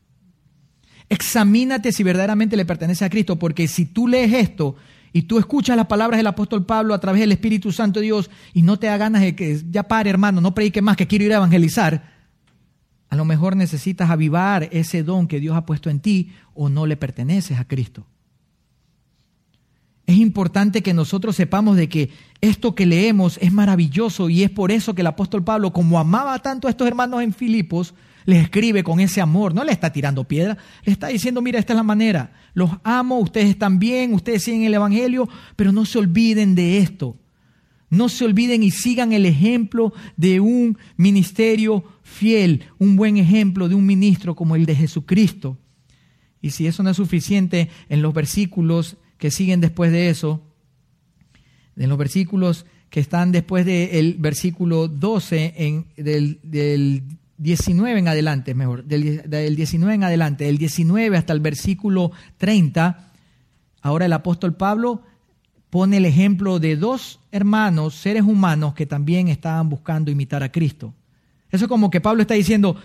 [1.08, 4.76] Examínate si verdaderamente le pertenece a Cristo, porque si tú lees esto
[5.14, 8.32] y tú escuchas las palabras del apóstol Pablo a través del Espíritu Santo de Dios
[8.56, 11.26] y no te da ganas de que ya pare hermano, no predique más, que quiero
[11.26, 12.12] ir a evangelizar,
[13.08, 16.88] a lo mejor necesitas avivar ese don que Dios ha puesto en ti o no
[16.88, 18.08] le perteneces a Cristo.
[20.10, 22.10] Es importante que nosotros sepamos de que
[22.42, 26.40] esto que leemos es maravilloso y es por eso que el apóstol Pablo, como amaba
[26.40, 27.94] tanto a estos hermanos en Filipos,
[28.26, 31.74] les escribe con ese amor, no le está tirando piedra, le está diciendo, mira, esta
[31.74, 36.00] es la manera, los amo, ustedes están bien, ustedes siguen el Evangelio, pero no se
[36.00, 37.16] olviden de esto.
[37.92, 43.76] No se olviden y sigan el ejemplo de un ministerio fiel, un buen ejemplo de
[43.76, 45.60] un ministro como el de Jesucristo.
[46.42, 50.42] Y si eso no es suficiente, en los versículos que siguen después de eso,
[51.76, 57.04] en los versículos que están después del versículo 12, en, del, del,
[57.38, 63.12] 19 en adelante, mejor, del 19 en adelante, del 19 hasta el versículo 30,
[63.82, 65.04] ahora el apóstol Pablo
[65.70, 70.94] pone el ejemplo de dos hermanos, seres humanos, que también estaban buscando imitar a Cristo.
[71.52, 72.76] Eso es como que Pablo está diciendo,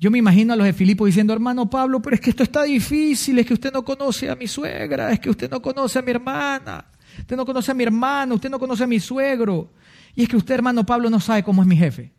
[0.00, 2.62] yo me imagino a los de Filipo diciendo, hermano Pablo, pero es que esto está
[2.62, 6.02] difícil, es que usted no conoce a mi suegra, es que usted no conoce a
[6.02, 6.86] mi hermana,
[7.18, 9.74] usted no conoce a mi hermano, usted no conoce a mi suegro.
[10.14, 12.14] Y es que usted, hermano Pablo, no sabe cómo es mi jefe.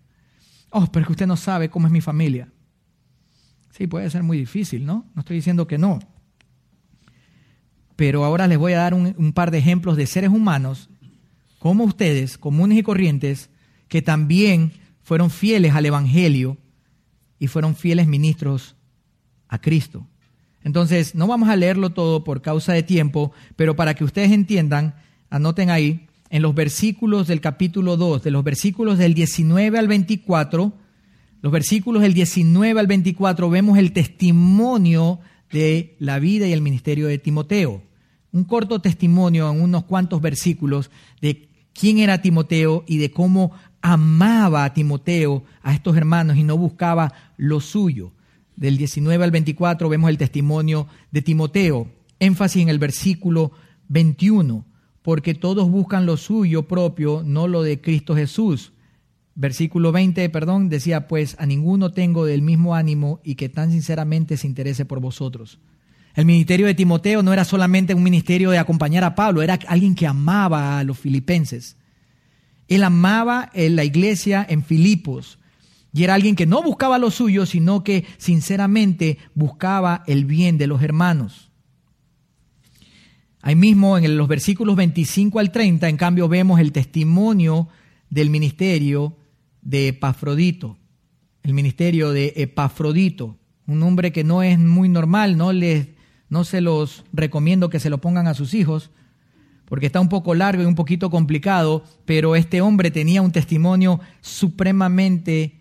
[0.70, 2.54] Oh, pero es que usted no sabe cómo es mi familia.
[3.72, 5.10] Sí, puede ser muy difícil, ¿no?
[5.16, 5.98] No estoy diciendo que no.
[7.96, 10.92] Pero ahora les voy a dar un, un par de ejemplos de seres humanos,
[11.58, 13.50] como ustedes, comunes y corrientes,
[13.88, 14.72] que también
[15.02, 16.61] fueron fieles al Evangelio
[17.42, 18.76] y fueron fieles ministros
[19.48, 20.06] a Cristo.
[20.64, 24.94] Entonces, no vamos a leerlo todo por causa de tiempo, pero para que ustedes entiendan,
[25.32, 30.72] anoten ahí, en los versículos del capítulo 2, de los versículos del 19 al 24,
[31.42, 35.20] los versículos del 19 al 24 vemos el testimonio
[35.52, 37.82] de la vida y el ministerio de Timoteo.
[38.32, 43.52] Un corto testimonio en unos cuantos versículos de quién era Timoteo y de cómo
[43.82, 48.12] amaba a Timoteo, a estos hermanos, y no buscaba lo suyo.
[48.56, 51.88] Del 19 al 24 vemos el testimonio de Timoteo.
[52.20, 53.52] Énfasis en el versículo
[53.88, 54.66] 21,
[55.02, 58.74] porque todos buscan lo suyo propio, no lo de Cristo Jesús.
[59.34, 64.38] Versículo 20, perdón, decía, pues a ninguno tengo del mismo ánimo y que tan sinceramente
[64.38, 65.60] se interese por vosotros.
[66.16, 69.96] El ministerio de Timoteo no era solamente un ministerio de acompañar a Pablo, era alguien
[69.96, 71.78] que amaba a los filipenses.
[72.68, 75.40] Él amaba en la iglesia en Filipos
[75.94, 80.68] y era alguien que no buscaba lo suyo, sino que sinceramente buscaba el bien de
[80.68, 81.52] los hermanos.
[83.42, 87.68] Ahí mismo en los versículos 25 al 30, en cambio, vemos el testimonio
[88.10, 89.18] del ministerio
[89.62, 90.78] de Epafrodito,
[91.44, 95.88] el ministerio de Epafrodito, un hombre que no es muy normal, no, les,
[96.32, 98.90] no se los recomiendo que se lo pongan a sus hijos,
[99.66, 104.00] porque está un poco largo y un poquito complicado, pero este hombre tenía un testimonio
[104.22, 105.60] supremamente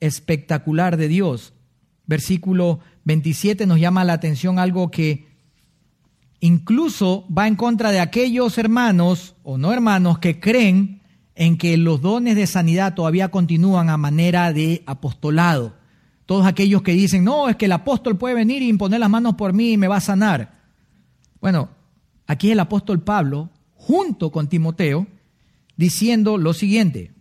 [0.00, 1.54] espectacular de Dios.
[2.06, 5.28] Versículo 27 nos llama la atención algo que
[6.40, 11.00] incluso va en contra de aquellos hermanos o no hermanos que creen
[11.34, 15.81] en que los dones de sanidad todavía continúan a manera de apostolado.
[16.26, 19.34] Todos aquellos que dicen, no, es que el apóstol puede venir y imponer las manos
[19.34, 20.62] por mí y me va a sanar.
[21.40, 21.70] Bueno,
[22.26, 25.06] aquí el apóstol Pablo, junto con Timoteo,
[25.76, 27.12] diciendo lo siguiente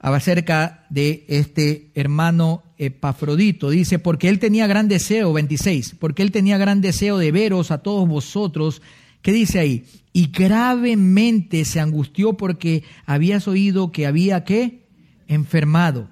[0.00, 3.70] acerca de este hermano Epafrodito.
[3.70, 7.78] Dice, porque él tenía gran deseo, 26, porque él tenía gran deseo de veros a
[7.78, 8.80] todos vosotros.
[9.22, 9.84] ¿Qué dice ahí?
[10.12, 14.88] Y gravemente se angustió porque habías oído que había qué?
[15.28, 16.08] Enfermado,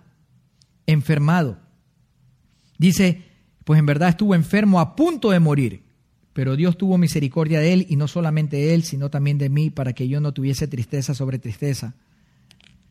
[0.86, 1.58] enfermado.
[2.78, 3.22] Dice,
[3.64, 5.82] pues en verdad estuvo enfermo a punto de morir.
[6.32, 9.70] Pero Dios tuvo misericordia de él y no solamente de él, sino también de mí,
[9.70, 11.94] para que yo no tuviese tristeza sobre tristeza.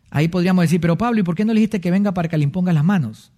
[0.09, 2.37] Ahí podríamos decir, pero Pablo, ¿y por qué no le dijiste que venga para que
[2.37, 3.31] le imponga las manos?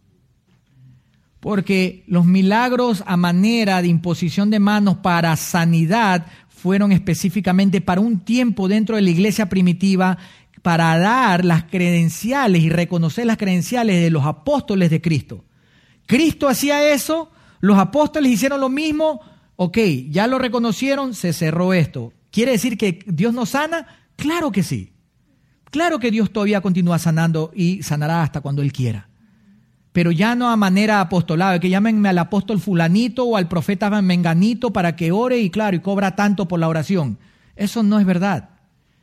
[1.40, 8.20] Porque los milagros a manera de imposición de manos para sanidad fueron específicamente para un
[8.20, 10.18] tiempo dentro de la iglesia primitiva
[10.62, 15.46] para dar las credenciales y reconocer las credenciales de los apóstoles de Cristo.
[16.10, 17.30] Cristo hacía eso,
[17.60, 19.22] los apóstoles hicieron lo mismo,
[19.58, 19.78] ok,
[20.10, 22.14] ya lo reconocieron, se cerró esto.
[22.32, 23.86] ¿Quiere decir que Dios nos sana?
[24.16, 24.92] Claro que sí.
[25.70, 29.08] Claro que Dios todavía continúa sanando y sanará hasta cuando Él quiera.
[29.92, 34.74] Pero ya no a manera apostolada, que llámenme al apóstol fulanito o al profeta menganito
[34.74, 37.20] para que ore y claro, y cobra tanto por la oración.
[37.56, 38.50] Eso no es verdad.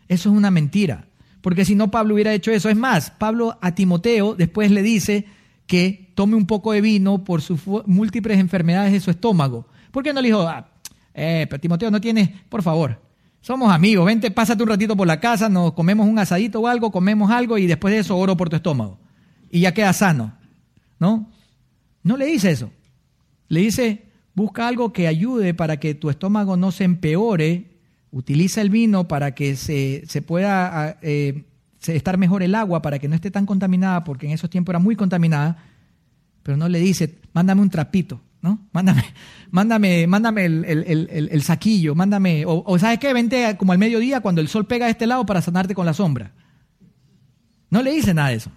[0.09, 1.07] Eso es una mentira.
[1.41, 2.69] Porque si no, Pablo hubiera hecho eso.
[2.69, 5.36] Es más, Pablo a Timoteo después le dice
[5.67, 9.67] que tome un poco de vino por sus múltiples enfermedades de su estómago.
[9.91, 10.69] ¿Por qué no le dijo, ah,
[11.15, 13.01] eh, pero Timoteo, no tienes, por favor,
[13.41, 16.91] somos amigos, vente, pásate un ratito por la casa, nos comemos un asadito o algo,
[16.91, 18.99] comemos algo y después de eso oro por tu estómago.
[19.51, 20.35] Y ya queda sano.
[20.99, 21.31] ¿No?
[22.03, 22.71] No le dice eso.
[23.49, 27.77] Le dice, busca algo que ayude para que tu estómago no se empeore,
[28.11, 31.45] utiliza el vino para que se, se pueda eh,
[31.81, 34.79] estar mejor el agua, para que no esté tan contaminada, porque en esos tiempos era
[34.79, 35.59] muy contaminada,
[36.43, 38.21] pero no le dice, mándame un trapito.
[38.43, 38.61] ¿no?
[38.73, 39.03] Mándame,
[39.51, 43.13] mándame, mándame el, saquillo, mándame, o, ¿sabes qué?
[43.13, 45.95] Vente como al mediodía cuando el sol pega a este lado para sanarte con la
[45.95, 46.33] sombra.
[47.71, 48.53] No le dice nada de eso.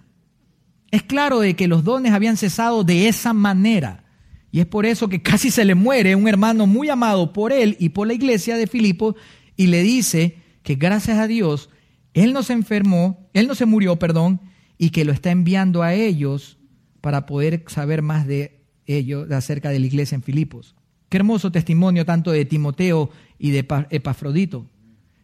[0.92, 4.04] Es claro de que los dones habían cesado de esa manera.
[4.52, 7.78] Y es por eso que casi se le muere un hermano muy amado por él
[7.80, 9.16] y por la iglesia de Filipo
[9.56, 11.70] y le dice que gracias a Dios
[12.14, 14.42] él no se enfermó, él no se murió, perdón,
[14.78, 16.58] y que lo está enviando a ellos
[17.02, 20.76] para poder saber más de ello acerca de la iglesia en Filipos.
[21.10, 24.66] Qué hermoso testimonio tanto de Timoteo y de Epafrodito.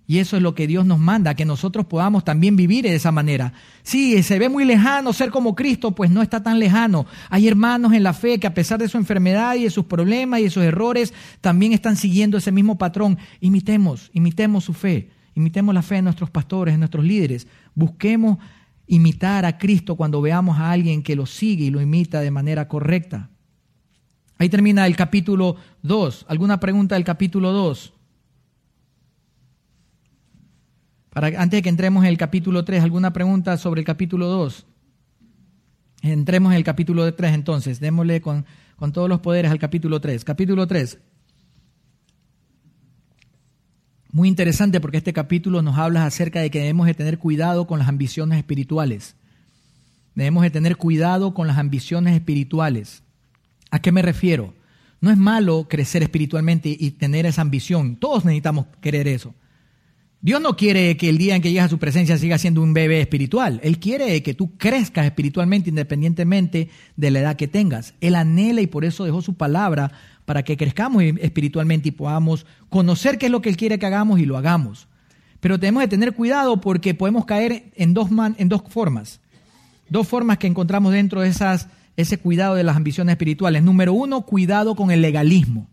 [0.08, 3.12] Y eso es lo que Dios nos manda, que nosotros podamos también vivir de esa
[3.12, 3.54] manera.
[3.82, 7.08] Sí, se ve muy lejano ser como Cristo, pues no está tan lejano.
[7.30, 10.42] Hay hermanos en la fe que a pesar de su enfermedad y de sus problemas
[10.42, 13.18] y de sus errores, también están siguiendo ese mismo patrón.
[13.42, 17.48] Imitemos, imitemos su fe, imitemos la fe de nuestros pastores, de nuestros líderes.
[17.76, 18.38] Busquemos
[18.88, 22.68] imitar a Cristo cuando veamos a alguien que lo sigue y lo imita de manera
[22.68, 23.30] correcta.
[24.38, 26.26] Ahí termina el capítulo 2.
[26.28, 27.94] ¿Alguna pregunta del capítulo 2?
[31.12, 34.66] Para, antes de que entremos en el capítulo 3, ¿alguna pregunta sobre el capítulo 2?
[36.02, 37.80] Entremos en el capítulo 3 entonces.
[37.80, 40.24] Démosle con, con todos los poderes al capítulo 3.
[40.26, 41.00] Capítulo 3.
[44.16, 47.80] Muy interesante porque este capítulo nos habla acerca de que debemos de tener cuidado con
[47.80, 49.18] las ambiciones espirituales.
[50.14, 53.04] Debemos de tener cuidado con las ambiciones espirituales.
[53.72, 54.54] ¿A qué me refiero?
[55.02, 57.98] No es malo crecer espiritualmente y tener esa ambición.
[57.98, 59.36] Todos necesitamos querer eso.
[60.22, 62.74] Dios no quiere que el día en que llegas a su presencia siga siendo un
[62.74, 63.60] bebé espiritual.
[63.64, 67.94] Él quiere que tú crezcas espiritualmente independientemente de la edad que tengas.
[68.00, 69.92] Él anhela y por eso dejó su palabra
[70.26, 74.20] para que crezcamos espiritualmente y podamos conocer qué es lo que Él quiere que hagamos
[74.20, 74.88] y lo hagamos.
[75.40, 79.22] Pero tenemos que tener cuidado porque podemos caer en dos, en dos formas.
[79.90, 83.64] Dos formas que encontramos dentro de esas ese cuidado de las ambiciones espirituales.
[83.64, 85.70] Número uno, cuidado con el legalismo.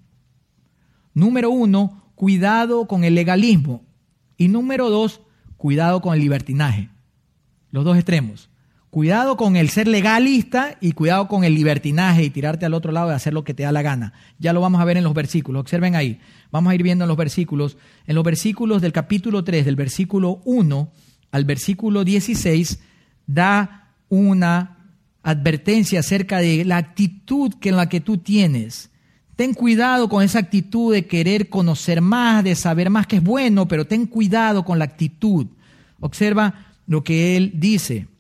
[1.15, 3.85] Número uno, cuidado con el legalismo.
[4.37, 5.21] Y número dos,
[5.57, 6.91] cuidado con el libertinaje.
[7.71, 8.51] Los dos extremos.
[8.93, 13.09] Cuidado con el ser legalista y cuidado con el libertinaje y tirarte al otro lado
[13.09, 14.13] de hacer lo que te da la gana.
[14.39, 15.61] Ya lo vamos a ver en los versículos.
[15.61, 16.21] Observen ahí.
[16.51, 17.79] Vamos a ir viendo en los versículos.
[18.07, 20.93] En los versículos del capítulo 3, del versículo 1
[21.31, 22.81] al versículo 16,
[23.27, 24.77] da una
[25.23, 28.91] advertencia acerca de la actitud que en la que tú tienes.
[29.37, 33.67] Ten cuidado con esa actitud de querer conocer más, de saber más que es bueno,
[33.67, 35.47] pero ten cuidado con la actitud.
[35.99, 38.12] Observa lo que él dice.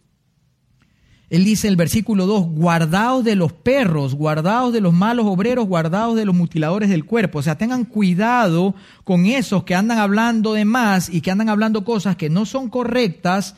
[1.33, 6.15] Él dice el versículo 2, guardaos de los perros, guardaos de los malos obreros, guardaos
[6.15, 7.39] de los mutiladores del cuerpo.
[7.39, 11.85] O sea, tengan cuidado con esos que andan hablando de más y que andan hablando
[11.85, 13.57] cosas que no son correctas,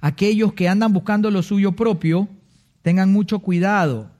[0.00, 2.28] aquellos que andan buscando lo suyo propio,
[2.84, 4.10] Tengan mucho cuidado,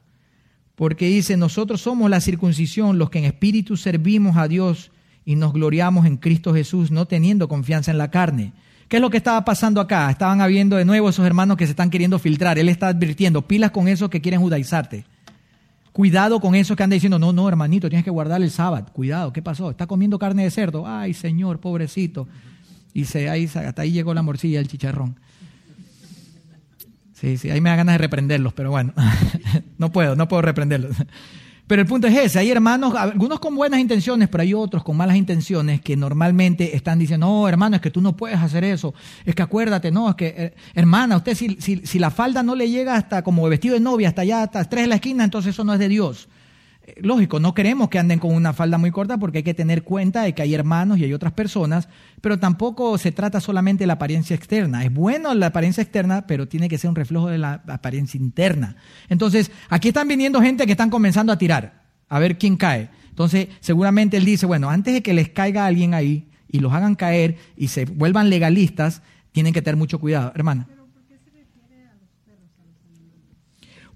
[0.75, 4.91] porque dice, nosotros somos la circuncisión, los que en espíritu servimos a Dios
[5.27, 8.55] y nos gloriamos en Cristo Jesús, no teniendo confianza en la carne.
[8.89, 10.11] ¿Qué es lo que estaba pasando acá?
[10.11, 12.59] Estaban habiendo de nuevo esos hermanos que se están queriendo filtrar.
[12.59, 15.05] Él está advirtiendo, pilas con esos que quieren judaizarte.
[15.93, 18.87] Cuidado con esos que andan diciendo, no, no, hermanito, tienes que guardar el sábado.
[18.93, 19.71] Cuidado, ¿qué pasó?
[19.71, 20.87] Está comiendo carne de cerdo.
[20.87, 22.27] Ay, Señor, pobrecito.
[22.93, 25.19] Y se, ahí, hasta ahí llegó la morcilla, el chicharrón.
[27.13, 28.93] Sí, sí, ahí me da ganas de reprenderlos, pero bueno,
[29.79, 30.97] no puedo, no puedo reprenderlos.
[31.67, 34.99] Pero el punto es ese, hay hermanos, algunos con buenas intenciones, pero hay otros con
[34.99, 38.93] malas intenciones que normalmente están diciendo, no, hermano, es que tú no puedes hacer eso,
[39.25, 42.55] es que acuérdate, no, es que, eh, hermana, usted si, si, si, la falda no
[42.55, 45.55] le llega hasta como vestido de novia, hasta allá, hasta tres de la esquina, entonces
[45.55, 46.29] eso no es de Dios.
[46.97, 50.23] Lógico, no queremos que anden con una falda muy corta porque hay que tener cuenta
[50.23, 51.89] de que hay hermanos y hay otras personas,
[52.21, 54.85] pero tampoco se trata solamente de la apariencia externa.
[54.85, 58.77] Es bueno la apariencia externa, pero tiene que ser un reflejo de la apariencia interna.
[59.09, 62.91] Entonces, aquí están viniendo gente que están comenzando a tirar, a ver quién cae.
[63.09, 66.95] Entonces, seguramente él dice, bueno, antes de que les caiga alguien ahí y los hagan
[66.95, 69.03] caer y se vuelvan legalistas,
[69.35, 70.69] Tienen que tener mucho cuidado, hermana.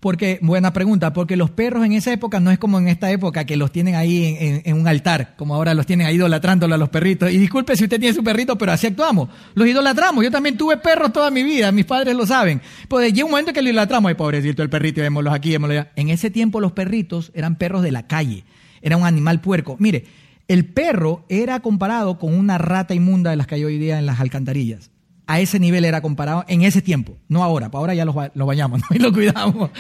[0.01, 3.45] Porque, buena pregunta, porque los perros en esa época no es como en esta época
[3.45, 6.89] que los tienen ahí en, un altar, como ahora los tienen ahí idolatrándolos a los
[6.89, 7.33] perritos.
[7.33, 9.29] Y disculpe si usted tiene su perrito, pero así actuamos.
[9.55, 10.23] Los idolatramos.
[10.23, 12.63] Yo también tuve perros toda mi vida, mis padres lo saben.
[12.87, 14.09] Pues llega un momento que lo idolatramos.
[14.09, 15.93] Ay, pobrecito el perrito, vémoslos aquí, vémoslos allá.
[15.97, 18.45] En ese tiempo los perritos eran perros de la calle.
[18.81, 19.75] Era un animal puerco.
[19.81, 20.05] Mire,
[20.47, 24.07] el perro era comparado con una rata inmunda de las que hay hoy día en
[24.07, 24.91] las alcantarillas
[25.29, 28.81] a ese nivel era comparado en ese tiempo, no ahora, para ahora ya los, bañamos
[28.91, 28.97] ¿no?
[28.97, 29.71] y los cuidamos,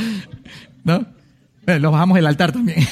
[0.85, 1.07] ¿no?
[1.67, 2.87] Eh, los bajamos del altar también.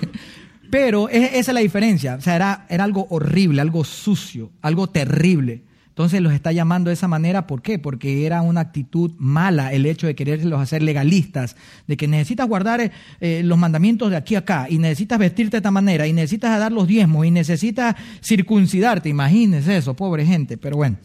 [0.70, 5.62] Pero esa es la diferencia, o sea, era, algo horrible, algo sucio, algo terrible.
[5.88, 7.78] Entonces los está llamando de esa manera, ¿por qué?
[7.78, 11.56] Porque era una actitud mala el hecho de quererlos hacer legalistas,
[11.86, 12.90] de que necesitas guardar
[13.20, 16.58] eh, los mandamientos de aquí a acá, y necesitas vestirte de esta manera, y necesitas
[16.58, 17.94] dar los diezmos, y necesitas
[18.24, 20.96] circuncidarte, imagínense eso, pobre gente, pero bueno.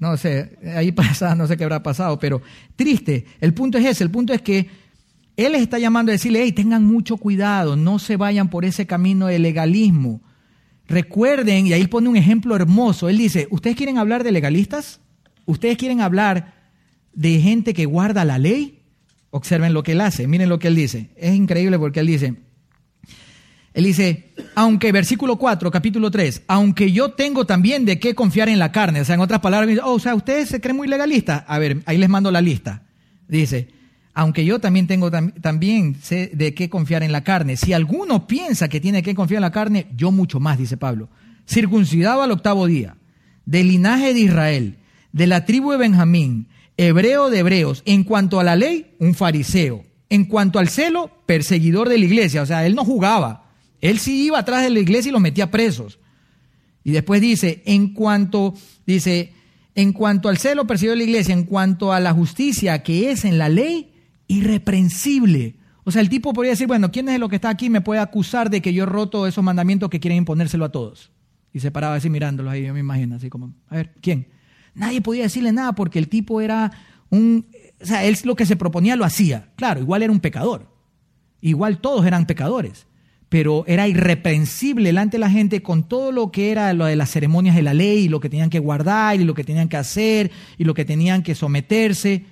[0.00, 2.42] No sé, ahí pasa, no sé qué habrá pasado, pero
[2.74, 3.26] triste.
[3.40, 4.68] El punto es ese, el punto es que
[5.36, 8.86] Él les está llamando a decirle, hey, tengan mucho cuidado, no se vayan por ese
[8.86, 10.22] camino de legalismo.
[10.88, 15.00] Recuerden, y ahí pone un ejemplo hermoso, Él dice, ¿ustedes quieren hablar de legalistas?
[15.46, 16.54] ¿Ustedes quieren hablar
[17.12, 18.80] de gente que guarda la ley?
[19.30, 21.10] Observen lo que Él hace, miren lo que Él dice.
[21.16, 22.36] Es increíble porque Él dice,
[23.72, 28.58] él dice, aunque, versículo 4, capítulo 3, aunque yo tengo también de qué confiar en
[28.58, 29.00] la carne.
[29.00, 31.44] O sea, en otras palabras, oh, o sea, ustedes se creen muy legalistas.
[31.46, 32.82] A ver, ahí les mando la lista.
[33.28, 33.68] Dice,
[34.12, 37.56] aunque yo también tengo también sé de qué confiar en la carne.
[37.56, 41.08] Si alguno piensa que tiene que confiar en la carne, yo mucho más, dice Pablo.
[41.46, 42.96] Circuncidado al octavo día,
[43.44, 44.78] del linaje de Israel,
[45.12, 49.84] de la tribu de Benjamín, hebreo de hebreos, en cuanto a la ley, un fariseo.
[50.08, 52.42] En cuanto al celo, perseguidor de la iglesia.
[52.42, 53.49] O sea, él no jugaba
[53.80, 55.98] él sí iba atrás de la iglesia y los metía presos.
[56.84, 58.54] Y después dice, en cuanto,
[58.86, 59.32] dice,
[59.74, 63.38] en cuanto al celo percibió la iglesia, en cuanto a la justicia que es en
[63.38, 63.92] la ley,
[64.26, 65.56] irreprensible.
[65.84, 68.00] O sea, el tipo podría decir, bueno, ¿quién es lo que está aquí me puede
[68.00, 71.10] acusar de que yo he roto esos mandamientos que quieren imponérselo a todos?
[71.52, 74.28] Y se paraba así mirándolos ahí, yo me imagino, así como, a ver, ¿quién?
[74.74, 76.70] Nadie podía decirle nada porque el tipo era
[77.08, 77.46] un,
[77.82, 79.50] o sea, él lo que se proponía lo hacía.
[79.56, 80.70] Claro, igual era un pecador.
[81.40, 82.86] Igual todos eran pecadores
[83.30, 87.12] pero era irreprensible delante de la gente con todo lo que era lo de las
[87.12, 89.76] ceremonias de la ley y lo que tenían que guardar y lo que tenían que
[89.76, 92.24] hacer y lo que tenían que someterse.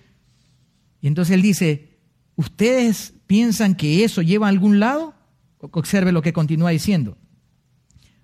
[1.01, 2.01] Y entonces él dice,
[2.35, 5.15] ¿ustedes piensan que eso lleva a algún lado?
[5.61, 7.17] Observe lo que continúa diciendo.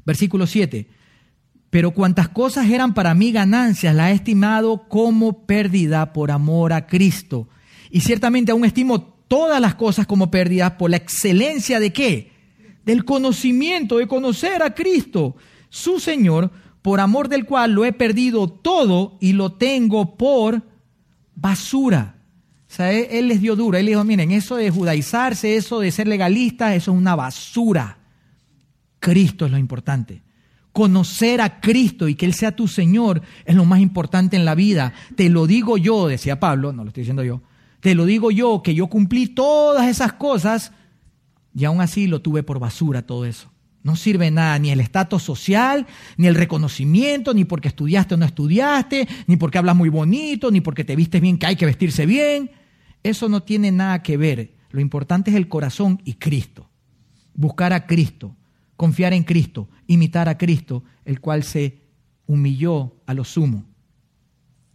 [0.04, 0.88] Versículo 7.
[1.70, 6.88] Pero cuantas cosas eran para mí ganancias, la he estimado como pérdida por amor a
[6.88, 7.48] Cristo.
[7.88, 12.33] Y ciertamente aún estimo todas las cosas como pérdidas por la excelencia de qué?
[12.84, 15.36] Del conocimiento, de conocer a Cristo,
[15.68, 16.50] su Señor,
[16.82, 20.62] por amor del cual lo he perdido todo y lo tengo por
[21.34, 22.16] basura.
[22.68, 23.78] O sea, él, les dio duro.
[23.78, 27.98] Él dijo, miren, eso de judaizarse, eso de ser legalista, eso es una basura.
[28.98, 30.22] Cristo es lo importante.
[30.72, 34.54] Conocer a Cristo y que Él sea tu Señor es lo más importante en la
[34.54, 34.92] vida.
[35.14, 37.42] Te lo digo yo, decía Pablo, no lo estoy diciendo yo,
[37.80, 40.72] te lo digo yo, que yo cumplí todas esas cosas
[41.54, 43.50] y aún así lo tuve por basura todo eso.
[43.82, 45.86] No sirve nada, ni el estatus social,
[46.16, 50.62] ni el reconocimiento, ni porque estudiaste o no estudiaste, ni porque hablas muy bonito, ni
[50.62, 52.50] porque te vistes bien, que hay que vestirse bien.
[53.02, 54.54] Eso no tiene nada que ver.
[54.70, 56.70] Lo importante es el corazón y Cristo.
[57.34, 58.34] Buscar a Cristo,
[58.76, 61.82] confiar en Cristo, imitar a Cristo, el cual se
[62.26, 63.66] humilló a lo sumo.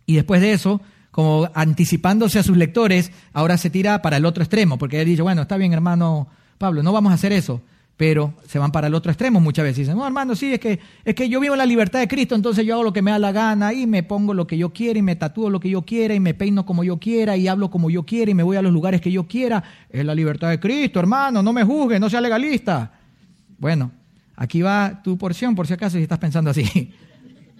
[0.05, 4.43] Y después de eso, como anticipándose a sus lectores, ahora se tira para el otro
[4.43, 6.29] extremo, porque él dice, bueno, está bien hermano
[6.59, 7.61] Pablo, no vamos a hacer eso,
[7.95, 9.77] pero se van para el otro extremo muchas veces.
[9.77, 12.65] Dicen, no, hermano, sí, es que, es que yo vivo la libertad de Cristo, entonces
[12.65, 14.99] yo hago lo que me da la gana y me pongo lo que yo quiera
[14.99, 17.69] y me tatúo lo que yo quiera y me peino como yo quiera y hablo
[17.71, 19.63] como yo quiera y me voy a los lugares que yo quiera.
[19.89, 22.91] Es la libertad de Cristo, hermano, no me juzgue, no sea legalista.
[23.57, 23.91] Bueno,
[24.35, 26.91] aquí va tu porción, por si acaso, si estás pensando así.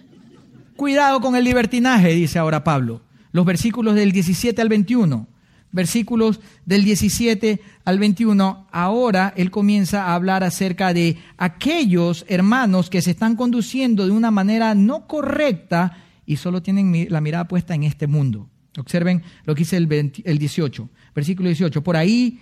[0.76, 3.00] Cuidado con el libertinaje, dice ahora Pablo.
[3.32, 5.39] Los versículos del 17 al 21
[5.72, 13.02] versículos del 17 al 21, ahora él comienza a hablar acerca de aquellos hermanos que
[13.02, 17.84] se están conduciendo de una manera no correcta y solo tienen la mirada puesta en
[17.84, 18.48] este mundo.
[18.78, 21.82] Observen lo que dice el, el 18, versículo 18.
[21.82, 22.40] Por ahí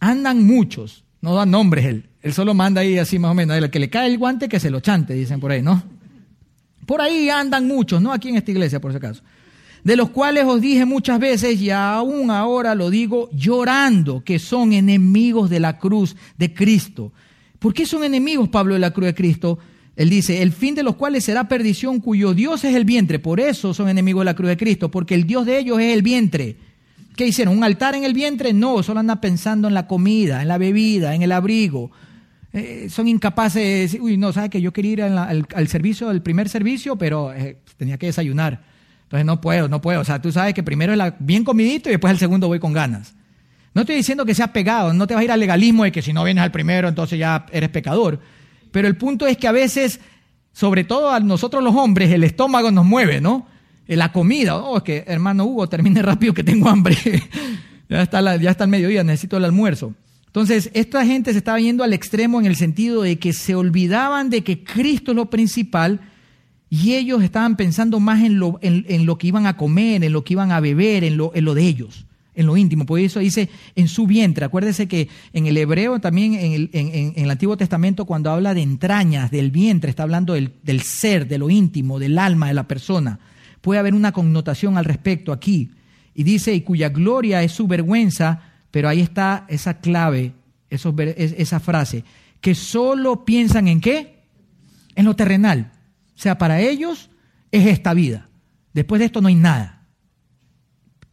[0.00, 3.70] andan muchos, no dan nombres él, él solo manda ahí así más o menos, el
[3.70, 5.82] que le cae el guante que se lo chante, dicen por ahí, ¿no?
[6.86, 9.22] Por ahí andan muchos, no aquí en esta iglesia por si acaso
[9.88, 14.74] de los cuales os dije muchas veces y aún ahora lo digo llorando, que son
[14.74, 17.10] enemigos de la cruz de Cristo.
[17.58, 19.58] ¿Por qué son enemigos, Pablo, de la cruz de Cristo?
[19.96, 23.18] Él dice, el fin de los cuales será perdición, cuyo Dios es el vientre.
[23.18, 25.94] Por eso son enemigos de la cruz de Cristo, porque el Dios de ellos es
[25.94, 26.56] el vientre.
[27.16, 27.56] ¿Qué hicieron?
[27.56, 28.52] ¿Un altar en el vientre?
[28.52, 31.90] No, solo andan pensando en la comida, en la bebida, en el abrigo.
[32.52, 36.20] Eh, son incapaces de decir, uy, no, ¿sabes que Yo quería ir al, servicio, al
[36.20, 38.76] primer servicio, pero eh, tenía que desayunar.
[39.08, 40.02] Entonces no puedo, no puedo.
[40.02, 42.58] O sea, tú sabes que primero es la, bien comidito y después al segundo voy
[42.58, 43.14] con ganas.
[43.72, 46.02] No estoy diciendo que seas pegado, no te vas a ir al legalismo de que
[46.02, 48.20] si no vienes al primero entonces ya eres pecador.
[48.70, 49.98] Pero el punto es que a veces,
[50.52, 53.46] sobre todo a nosotros los hombres, el estómago nos mueve, ¿no?
[53.86, 54.56] Eh, la comida.
[54.56, 56.96] Oh, es que hermano Hugo, termine rápido que tengo hambre.
[57.88, 59.94] ya, está ya está el mediodía, necesito el almuerzo.
[60.26, 64.28] Entonces, esta gente se estaba yendo al extremo en el sentido de que se olvidaban
[64.28, 66.00] de que Cristo es lo principal
[66.70, 70.24] y ellos estaban pensando más en lo, en, lo que iban a comer, en lo
[70.24, 72.04] que iban a beber, en lo, en lo de ellos,
[72.34, 72.84] en lo íntimo.
[72.84, 74.44] Por eso dice en su vientre.
[74.44, 78.62] Acuérdese que en el hebreo, también en el, en, el Antiguo Testamento, cuando habla de
[78.62, 82.68] entrañas, del vientre, está hablando del, del ser, de lo íntimo, del alma de la
[82.68, 83.18] persona
[83.60, 85.72] puede haber una connotación al respecto aquí.
[86.14, 88.40] Y dice, y cuya gloria es su vergüenza,
[88.70, 90.32] pero ahí está esa clave,
[90.70, 92.04] esa frase,
[92.40, 94.20] que solo piensan en qué?
[94.94, 95.72] En lo terrenal.
[96.18, 97.10] O sea, para ellos
[97.52, 98.28] es esta vida.
[98.72, 99.86] Después de esto no hay nada.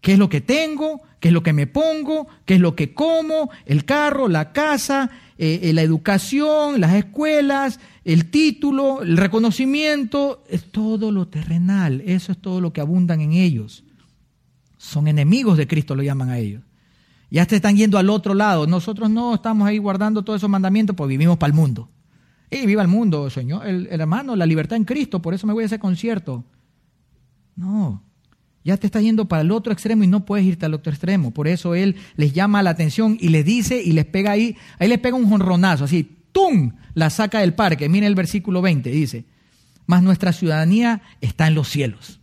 [0.02, 1.00] ¿Qué es lo que tengo?
[1.20, 2.26] ¿Qué es lo que me pongo?
[2.44, 3.52] ¿Qué es lo que como?
[3.68, 10.72] El carro, la casa, eh, eh, la educación, las escuelas, el título, el reconocimiento, es
[10.72, 13.84] todo lo terrenal, eso es todo lo que abundan en ellos.
[14.78, 16.64] Son enemigos de Cristo, lo llaman a ellos.
[17.30, 18.66] Ya se están yendo al otro lado.
[18.66, 21.90] Nosotros no estamos ahí guardando todos esos mandamientos, pues vivimos para el mundo.
[22.50, 25.64] Y viva el mundo, Señor, el, hermano, la libertad en Cristo, por eso me voy
[25.64, 26.44] a ese concierto.
[27.56, 28.04] No,
[28.64, 31.32] ya te estás yendo para el otro extremo y no puedes irte al otro extremo.
[31.32, 34.88] Por eso Él les llama la atención y les dice y les pega ahí, ahí
[34.88, 36.74] les pega un jonronazo, así, ¡tum!
[36.96, 37.90] La saca del parque.
[37.90, 39.26] Miren el versículo 20, dice,
[39.86, 42.20] mas nuestra ciudadanía está en los cielos.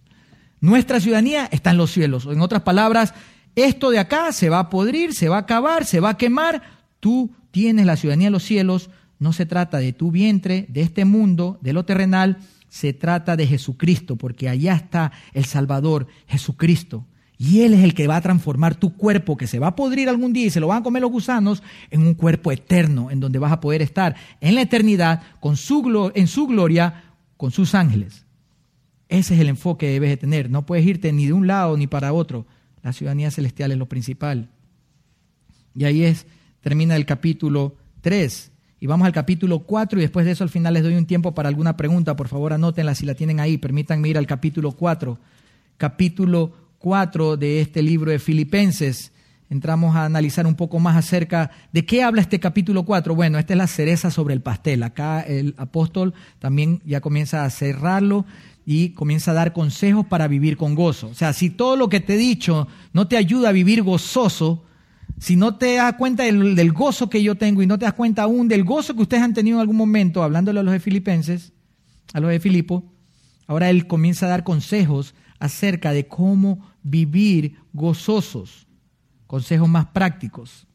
[0.61, 2.27] Nuestra ciudadanía está en los cielos.
[2.27, 3.15] En otras palabras,
[3.55, 6.62] esto de acá se va a podrir, se va a acabar, se va a quemar.
[7.01, 8.90] Tú tienes la ciudadanía en los cielos.
[9.23, 12.39] No se trata de tu vientre, de este mundo, de lo terrenal.
[12.69, 17.07] Se trata de Jesucristo, porque allá está el Salvador, Jesucristo.
[17.39, 20.09] Y Él es el que va a transformar tu cuerpo, que se va a podrir
[20.09, 21.62] algún día y se lo van a comer los gusanos,
[21.93, 26.11] en un cuerpo eterno, en donde vas a poder estar en la eternidad, con su,
[26.16, 27.05] en su gloria,
[27.36, 28.27] con sus ángeles.
[29.09, 30.51] Ese es el enfoque que debes de tener.
[30.51, 32.44] No puedes irte ni de un lado ni para otro.
[32.82, 34.51] La ciudadanía celestial es lo principal.
[35.77, 36.27] Y ahí es,
[36.61, 38.51] termina el capítulo 3.
[38.82, 41.36] Y vamos al capítulo 4 y después de eso al final les doy un tiempo
[41.36, 42.16] para alguna pregunta.
[42.16, 43.56] Por favor, anótenla si la tienen ahí.
[43.56, 45.20] Permítanme ir al capítulo 4.
[45.76, 49.12] Capítulo 4 de este libro de Filipenses.
[49.48, 53.14] Entramos a analizar un poco más acerca de qué habla este capítulo 4.
[53.14, 54.82] Bueno, esta es la cereza sobre el pastel.
[54.82, 58.26] Acá el apóstol también ya comienza a cerrarlo
[58.66, 61.06] y comienza a dar consejos para vivir con gozo.
[61.06, 64.64] O sea, si todo lo que te he dicho no te ayuda a vivir gozoso,
[65.18, 68.22] si no te das cuenta del, gozo que yo tengo y no te das cuenta
[68.22, 71.52] aún del gozo que ustedes han tenido en algún momento, hablándole a los de Filipenses,
[72.12, 72.93] a los de Filipo,
[73.47, 78.66] ahora él comienza a dar consejos acerca de cómo vivir gozosos.
[79.26, 80.66] Consejos más prácticos.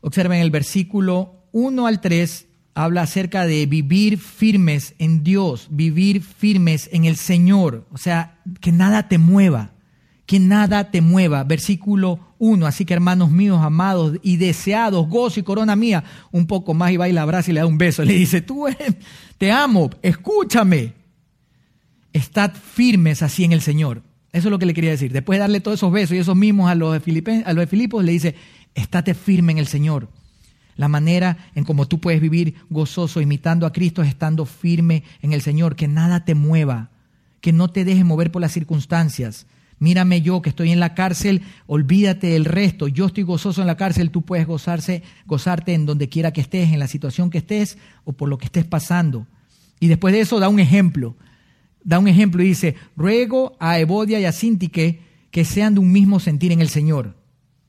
[0.00, 6.88] Observen el versículo 1 al 3 habla acerca de vivir firmes en Dios, vivir firmes
[6.92, 9.72] en el Señor, o sea, que nada te mueva,
[10.30, 11.42] que nada te mueva.
[11.42, 16.72] Versículo 1, así que hermanos míos, amados y deseados, gozo y corona mía, un poco
[16.72, 18.66] más y va y la abraza y le da un beso, le dice, tú
[19.38, 20.92] te amo, escúchame,
[22.12, 24.04] estad firmes así en el Señor.
[24.32, 25.10] Eso es lo que le quería decir.
[25.10, 27.66] Después de darle todos esos besos y esos mismos a los de, a los de
[27.66, 28.36] Filipos, le dice,
[28.76, 30.10] estate firme en el Señor.
[30.76, 35.32] La manera en cómo tú puedes vivir gozoso, imitando a Cristo, es estando firme en
[35.32, 36.90] el Señor, que nada te mueva,
[37.40, 39.48] que no te deje mover por las circunstancias.
[39.80, 42.86] Mírame yo que estoy en la cárcel, olvídate del resto.
[42.86, 46.72] Yo estoy gozoso en la cárcel, tú puedes gozarse, gozarte en donde quiera que estés,
[46.72, 49.26] en la situación que estés o por lo que estés pasando.
[49.80, 51.16] Y después de eso da un ejemplo
[51.84, 55.00] da un ejemplo y dice, ruego a Evodia y a Sintique
[55.30, 57.16] que sean de un mismo sentir en el Señor.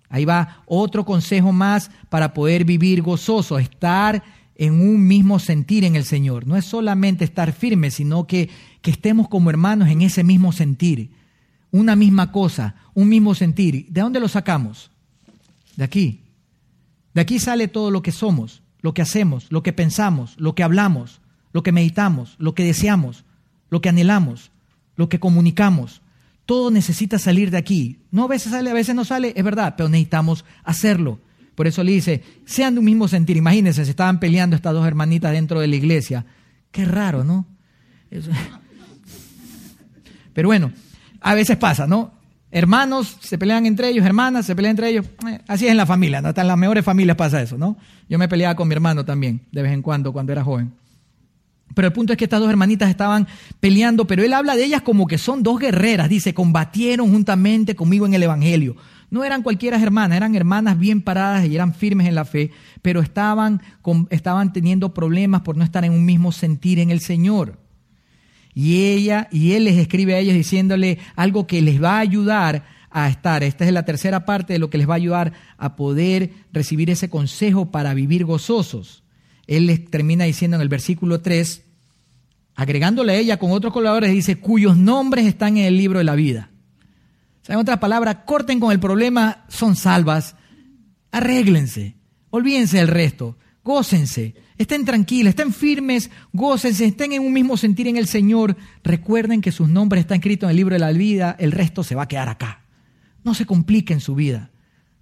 [0.09, 4.23] Ahí va otro consejo más para poder vivir gozoso, estar
[4.55, 6.45] en un mismo sentir en el Señor.
[6.45, 8.49] No es solamente estar firme, sino que,
[8.81, 11.11] que estemos como hermanos en ese mismo sentir.
[11.71, 13.87] Una misma cosa, un mismo sentir.
[13.89, 14.91] ¿De dónde lo sacamos?
[15.75, 16.21] De aquí.
[17.13, 20.63] De aquí sale todo lo que somos, lo que hacemos, lo que pensamos, lo que
[20.63, 21.21] hablamos,
[21.53, 23.25] lo que meditamos, lo que deseamos,
[23.69, 24.51] lo que anhelamos,
[24.95, 26.01] lo que comunicamos.
[26.45, 27.99] Todo necesita salir de aquí.
[28.11, 31.19] No a veces sale, a veces no sale, es verdad, pero necesitamos hacerlo.
[31.55, 33.37] Por eso le dice, sean de un mismo sentir.
[33.37, 36.25] Imagínense, se estaban peleando estas dos hermanitas dentro de la iglesia.
[36.71, 37.45] Qué raro, ¿no?
[40.33, 40.71] Pero bueno,
[41.21, 42.11] a veces pasa, ¿no?
[42.51, 45.05] Hermanos se pelean entre ellos, hermanas se pelean entre ellos.
[45.27, 46.27] Eh, así es en la familia, ¿no?
[46.27, 47.77] Hasta en las mejores familias pasa eso, ¿no?
[48.09, 50.73] Yo me peleaba con mi hermano también, de vez en cuando, cuando era joven.
[51.73, 53.27] Pero el punto es que estas dos hermanitas estaban
[53.61, 56.09] peleando, pero él habla de ellas como que son dos guerreras.
[56.09, 58.75] Dice, combatieron juntamente conmigo en el Evangelio.
[59.09, 63.01] No eran cualquiera hermanas, eran hermanas bien paradas y eran firmes en la fe, pero
[63.01, 63.61] estaban,
[64.09, 67.60] estaban teniendo problemas por no estar en un mismo sentir en el Señor.
[68.53, 72.65] Y ella y él les escribe a ellos diciéndole algo que les va a ayudar
[72.89, 73.43] a estar.
[73.43, 76.89] Esta es la tercera parte de lo que les va a ayudar a poder recibir
[76.89, 79.03] ese consejo para vivir gozosos.
[79.47, 81.63] Él les termina diciendo en el versículo 3,
[82.55, 86.15] agregándole a ella con otros colaboradores, dice, cuyos nombres están en el libro de la
[86.15, 86.49] vida.
[87.47, 90.35] En otras palabras, corten con el problema, son salvas,
[91.11, 91.95] arréglense,
[92.29, 97.97] olvídense del resto, gócense, Estén tranquilos, estén firmes, gócense, estén en un mismo sentir en
[97.97, 98.55] el Señor.
[98.83, 101.95] Recuerden que sus nombres están escritos en el libro de la vida, el resto se
[101.95, 102.61] va a quedar acá.
[103.23, 104.51] No se compliquen su vida.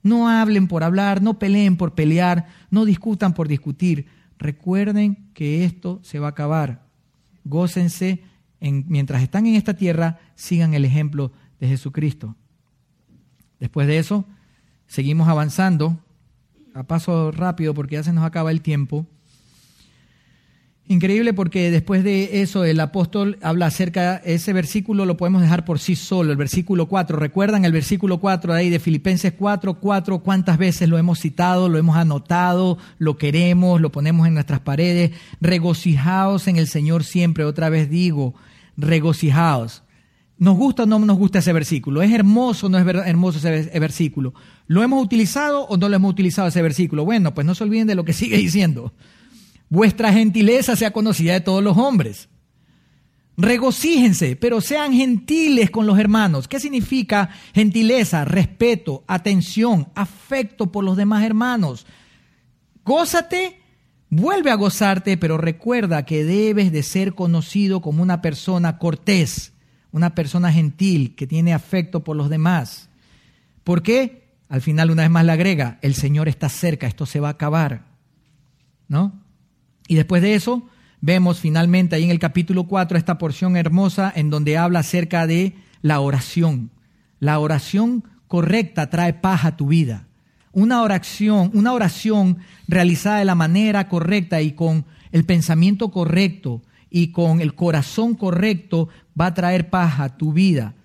[0.01, 4.07] No hablen por hablar, no peleen por pelear, no discutan por discutir.
[4.37, 6.85] Recuerden que esto se va a acabar.
[7.43, 8.23] Gócense
[8.61, 12.37] en, mientras están en esta tierra, sigan el ejemplo de Jesucristo.
[13.59, 14.25] Después de eso,
[14.87, 15.99] seguimos avanzando
[16.79, 19.05] a paso rápido porque ya se nos acaba el tiempo.
[20.87, 25.77] Increíble porque después de eso el apóstol habla acerca, ese versículo lo podemos dejar por
[25.77, 27.19] sí solo, el versículo 4.
[27.19, 30.19] ¿Recuerdan el versículo 4 ahí de Filipenses 4, 4?
[30.19, 35.11] ¿Cuántas veces lo hemos citado, lo hemos anotado, lo queremos, lo ponemos en nuestras paredes?
[35.41, 38.33] Regocijaos en el Señor siempre, otra vez digo,
[38.75, 39.83] regocijaos.
[40.39, 42.01] ¿Nos gusta o no nos gusta ese versículo?
[42.01, 44.33] ¿Es hermoso o no es hermoso ese versículo?
[44.65, 47.05] ¿Lo hemos utilizado o no lo hemos utilizado ese versículo?
[47.05, 48.93] Bueno, pues no se olviden de lo que sigue diciendo
[49.69, 52.29] vuestra gentileza sea conocida de todos los hombres.
[53.37, 56.49] Regocíjense, pero sean gentiles con los hermanos.
[56.49, 58.25] ¿Qué significa gentileza?
[58.25, 61.85] Respeto, atención, afecto por los demás hermanos.
[62.83, 63.61] Gózate,
[64.09, 69.53] vuelve a gozarte, pero recuerda que debes de ser conocido como una persona cortés,
[69.91, 72.89] una persona gentil que tiene afecto por los demás.
[73.63, 74.29] ¿Por qué?
[74.49, 77.31] Al final una vez más le agrega, el Señor está cerca, esto se va a
[77.31, 77.85] acabar.
[78.87, 79.13] ¿No?
[79.87, 80.67] Y después de eso,
[81.01, 85.55] vemos finalmente ahí en el capítulo 4 esta porción hermosa en donde habla acerca de
[85.81, 86.71] la oración.
[87.19, 90.07] La oración correcta trae paz a tu vida.
[90.51, 92.37] Una oración, una oración
[92.67, 98.89] realizada de la manera correcta y con el pensamiento correcto y con el corazón correcto
[99.19, 100.75] va a traer paz a tu vida.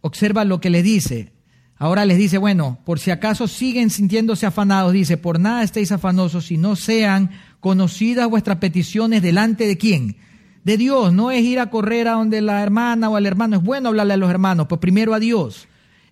[0.00, 1.32] Observa lo que le dice.
[1.76, 6.46] Ahora les dice, bueno, por si acaso siguen sintiéndose afanados, dice, por nada estéis afanosos
[6.46, 10.16] si no sean conocidas vuestras peticiones delante de quién?
[10.64, 11.12] De Dios.
[11.12, 13.56] No es ir a correr a donde la hermana o al hermano.
[13.56, 15.66] Es bueno hablarle a los hermanos, pues primero a Dios.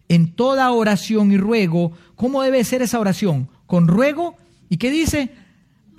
[0.09, 3.49] En toda oración y ruego, ¿cómo debe ser esa oración?
[3.67, 4.37] Con ruego.
[4.69, 5.31] ¿Y qué dice?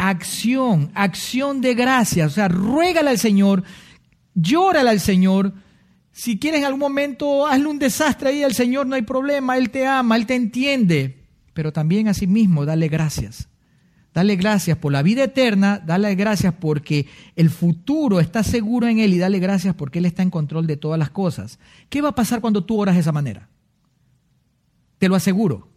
[0.04, 2.32] Acción, acción de gracias.
[2.32, 3.64] O sea, ruégale al Señor,
[4.34, 5.54] llórale al Señor.
[6.12, 9.70] Si quieres en algún momento, hazle un desastre ahí al Señor, no hay problema, Él
[9.70, 11.28] te ama, Él te entiende.
[11.54, 13.48] Pero también a sí mismo, dale gracias.
[14.12, 17.06] Dale gracias por la vida eterna, dale gracias porque
[17.36, 20.78] el futuro está seguro en Él y dale gracias porque Él está en control de
[20.78, 21.60] todas las cosas.
[21.90, 23.50] ¿Qué va a pasar cuando tú oras de esa manera?
[24.98, 25.71] Te lo aseguro.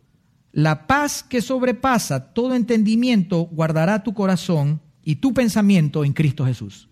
[0.55, 6.89] La paz que sobrepasa todo entendimiento guardará tu corazón y tu pensamiento en Cristo Jesús.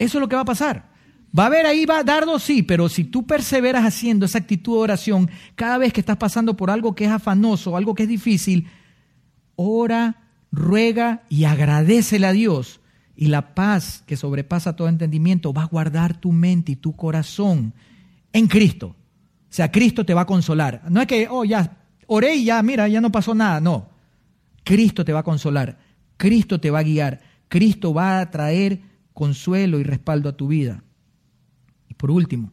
[0.00, 0.90] Eso es lo que va a pasar.
[1.38, 4.80] Va a haber ahí va dardo, sí, pero si tú perseveras haciendo esa actitud de
[4.80, 8.66] oración cada vez que estás pasando por algo que es afanoso, algo que es difícil,
[9.54, 12.80] ora ruega y agradecele a Dios
[13.14, 17.74] y la paz que sobrepasa todo entendimiento va a guardar tu mente y tu corazón
[18.32, 18.88] en Cristo.
[18.88, 20.82] O sea, Cristo te va a consolar.
[20.90, 23.60] No es que, oh, ya, oré y ya, mira, ya no pasó nada.
[23.60, 23.88] No.
[24.64, 25.78] Cristo te va a consolar.
[26.16, 27.20] Cristo te va a guiar.
[27.48, 28.80] Cristo va a traer
[29.12, 30.82] consuelo y respaldo a tu vida.
[31.88, 32.52] Y por último,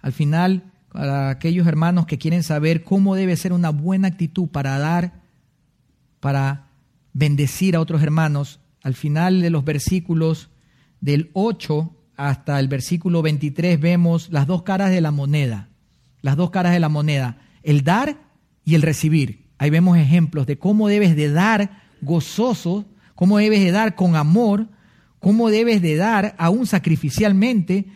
[0.00, 4.78] al final, para aquellos hermanos que quieren saber cómo debe ser una buena actitud para
[4.78, 5.24] dar
[6.20, 6.68] para
[7.12, 10.48] bendecir a otros hermanos, al final de los versículos
[11.00, 15.68] del 8 hasta el versículo 23 vemos las dos caras de la moneda,
[16.22, 18.16] las dos caras de la moneda, el dar
[18.64, 19.46] y el recibir.
[19.58, 22.84] Ahí vemos ejemplos de cómo debes de dar gozoso,
[23.14, 24.68] cómo debes de dar con amor,
[25.18, 27.86] cómo debes de dar aún sacrificialmente,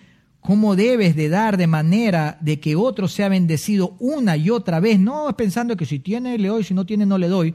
[0.41, 4.99] cómo debes de dar de manera de que otro sea bendecido una y otra vez,
[4.99, 7.55] no pensando que si tiene le doy, si no tiene no le doy,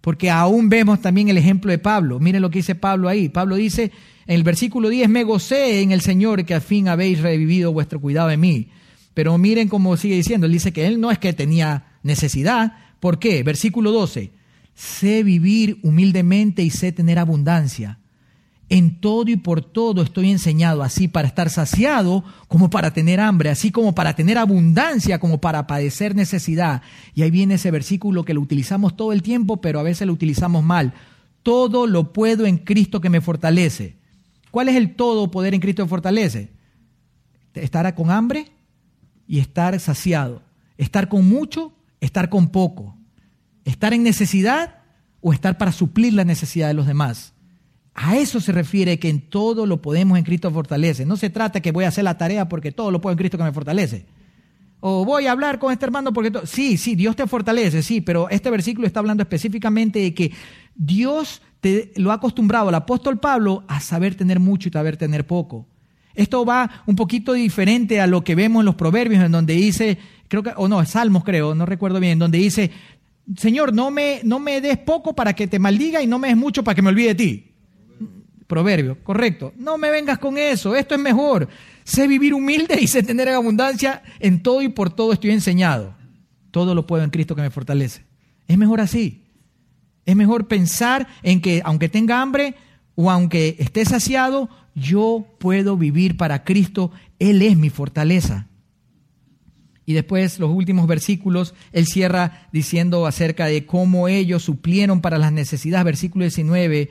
[0.00, 2.20] porque aún vemos también el ejemplo de Pablo.
[2.20, 3.28] Miren lo que dice Pablo ahí.
[3.28, 3.90] Pablo dice
[4.26, 8.00] en el versículo 10, me gocé en el Señor que al fin habéis revivido vuestro
[8.00, 8.68] cuidado de mí.
[9.16, 12.74] Pero miren cómo sigue diciendo, él dice que él no es que tenía necesidad.
[13.00, 13.42] ¿Por qué?
[13.42, 14.30] Versículo 12,
[14.74, 17.98] sé vivir humildemente y sé tener abundancia.
[18.68, 23.48] En todo y por todo estoy enseñado, así para estar saciado como para tener hambre,
[23.48, 26.82] así como para tener abundancia como para padecer necesidad.
[27.14, 30.12] Y ahí viene ese versículo que lo utilizamos todo el tiempo, pero a veces lo
[30.12, 30.92] utilizamos mal.
[31.42, 33.96] Todo lo puedo en Cristo que me fortalece.
[34.50, 36.50] ¿Cuál es el todo poder en Cristo que fortalece?
[37.54, 38.50] Estar con hambre
[39.26, 40.42] y estar saciado.
[40.76, 42.96] Estar con mucho, estar con poco.
[43.64, 44.82] Estar en necesidad
[45.20, 47.34] o estar para suplir la necesidad de los demás.
[47.94, 51.06] A eso se refiere que en todo lo podemos en Cristo fortalece.
[51.06, 53.38] No se trata que voy a hacer la tarea porque todo lo puedo en Cristo
[53.38, 54.06] que me fortalece.
[54.80, 56.30] O voy a hablar con este hermano porque...
[56.44, 60.32] Sí, sí, Dios te fortalece, sí, pero este versículo está hablando específicamente de que
[60.74, 65.26] Dios te lo ha acostumbrado al apóstol Pablo a saber tener mucho y saber tener
[65.26, 65.66] poco.
[66.16, 69.98] Esto va un poquito diferente a lo que vemos en los proverbios, en donde dice,
[70.28, 72.70] creo que, o no, Salmos creo, no recuerdo bien, donde dice,
[73.36, 76.36] Señor, no me, no me des poco para que te maldiga y no me des
[76.36, 77.52] mucho para que me olvide de ti.
[78.46, 79.52] Proverbio, correcto.
[79.58, 81.48] No me vengas con eso, esto es mejor.
[81.84, 85.94] Sé vivir humilde y sé tener abundancia en todo y por todo estoy enseñado.
[86.50, 88.04] Todo lo puedo en Cristo que me fortalece.
[88.48, 89.24] Es mejor así.
[90.06, 92.54] Es mejor pensar en que aunque tenga hambre
[92.96, 96.90] o aunque esté saciado, yo puedo vivir para Cristo.
[97.20, 98.48] Él es mi fortaleza.
[99.84, 105.30] Y después los últimos versículos, él cierra diciendo acerca de cómo ellos suplieron para las
[105.30, 105.84] necesidades.
[105.84, 106.90] Versículo 19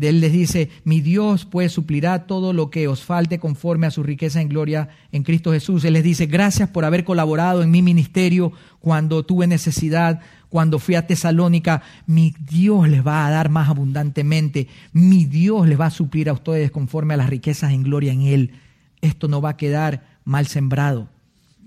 [0.00, 4.02] él les dice, mi Dios pues suplirá todo lo que os falte conforme a su
[4.02, 5.84] riqueza en gloria en Cristo Jesús.
[5.84, 10.20] Él les dice, gracias por haber colaborado en mi ministerio cuando tuve necesidad,
[10.52, 11.80] cuando fui a Tesalónica.
[12.06, 14.68] Mi Dios les va a dar más abundantemente.
[14.92, 18.20] Mi Dios les va a suplir a ustedes conforme a las riquezas en gloria en
[18.20, 18.52] Él.
[19.00, 21.08] Esto no va a quedar mal sembrado.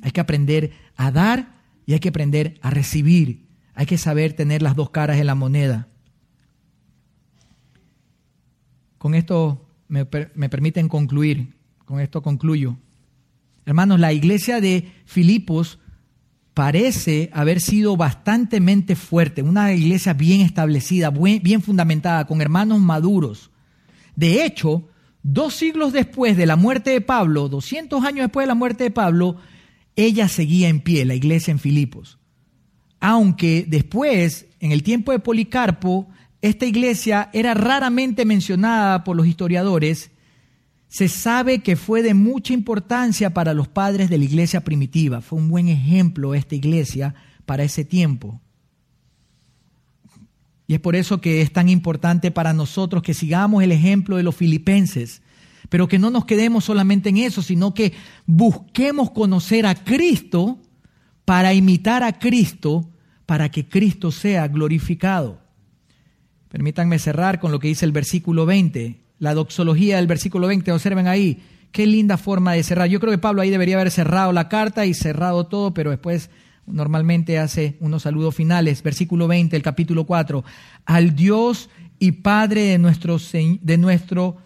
[0.03, 1.55] Hay que aprender a dar
[1.87, 3.47] y hay que aprender a recibir.
[3.73, 5.87] Hay que saber tener las dos caras en la moneda.
[8.99, 11.55] Con esto me, permiten concluir,
[11.85, 12.77] con esto concluyo.
[13.65, 15.79] Hermanos, la iglesia de Filipos
[16.55, 23.51] parece haber sido bastante fuerte, una iglesia bien establecida, bien fundamentada, con hermanos maduros.
[24.15, 24.87] De hecho,
[25.21, 28.91] dos siglos después de la muerte de Pablo, 200 años después de la muerte de
[28.91, 29.35] Pablo,
[29.97, 32.19] ella seguía en pie, la iglesia en Filipos.
[33.01, 36.07] Aunque después, en el tiempo de Policarpo,
[36.41, 40.11] esta iglesia era raramente mencionada por los historiadores,
[40.87, 45.21] se sabe que fue de mucha importancia para los padres de la iglesia primitiva.
[45.21, 48.39] Fue un buen ejemplo esta iglesia para ese tiempo.
[50.67, 54.23] Y es por eso que es tan importante para nosotros que sigamos el ejemplo de
[54.23, 55.21] los filipenses,
[55.69, 57.93] pero que no nos quedemos solamente en eso, sino que
[58.25, 60.59] busquemos conocer a Cristo
[61.23, 62.89] para imitar a Cristo,
[63.25, 65.41] para que Cristo sea glorificado.
[66.49, 71.07] Permítanme cerrar con lo que dice el versículo 20, la doxología del versículo 20, observen
[71.07, 72.89] ahí, qué linda forma de cerrar.
[72.89, 76.29] Yo creo que Pablo ahí debería haber cerrado la carta y cerrado todo, pero después
[76.65, 78.81] normalmente hace unos saludos finales.
[78.81, 80.43] Versículo 20, el capítulo 4,
[80.85, 81.69] al Dios
[81.99, 83.17] y Padre de nuestro,
[83.61, 84.37] de nuestro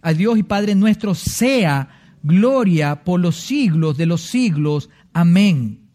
[0.00, 1.88] al Dios y Padre nuestro sea
[2.22, 4.90] gloria por los siglos de los siglos.
[5.12, 5.90] Amén.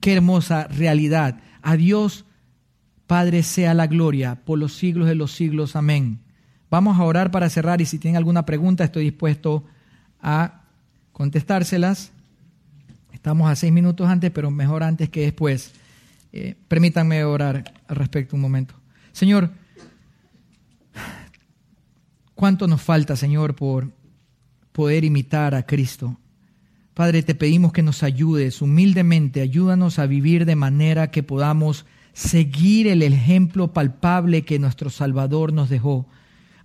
[0.00, 1.40] Qué hermosa realidad.
[1.62, 2.24] A Dios
[3.06, 5.76] Padre sea la gloria por los siglos de los siglos.
[5.76, 6.21] Amén.
[6.72, 9.62] Vamos a orar para cerrar y si tienen alguna pregunta estoy dispuesto
[10.22, 10.62] a
[11.12, 12.12] contestárselas.
[13.12, 15.72] Estamos a seis minutos antes, pero mejor antes que después.
[16.32, 18.74] Eh, permítanme orar al respecto un momento.
[19.12, 19.50] Señor,
[22.34, 23.90] ¿cuánto nos falta, Señor, por
[24.72, 26.16] poder imitar a Cristo?
[26.94, 31.84] Padre, te pedimos que nos ayudes humildemente, ayúdanos a vivir de manera que podamos
[32.14, 36.06] seguir el ejemplo palpable que nuestro Salvador nos dejó.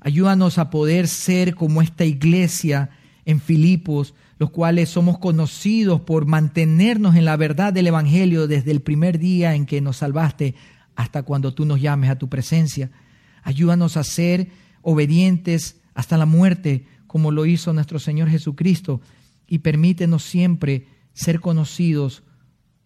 [0.07, 2.91] Ayúdanos a poder ser como esta iglesia
[3.25, 8.79] en Filipos, los cuales somos conocidos por mantenernos en la verdad del Evangelio desde el
[8.79, 10.55] primer día en que nos salvaste
[10.95, 12.89] hasta cuando tú nos llames a tu presencia.
[13.43, 14.47] Ayúdanos a ser
[14.81, 19.01] obedientes hasta la muerte, como lo hizo nuestro Señor Jesucristo,
[19.45, 22.23] y permítenos siempre ser conocidos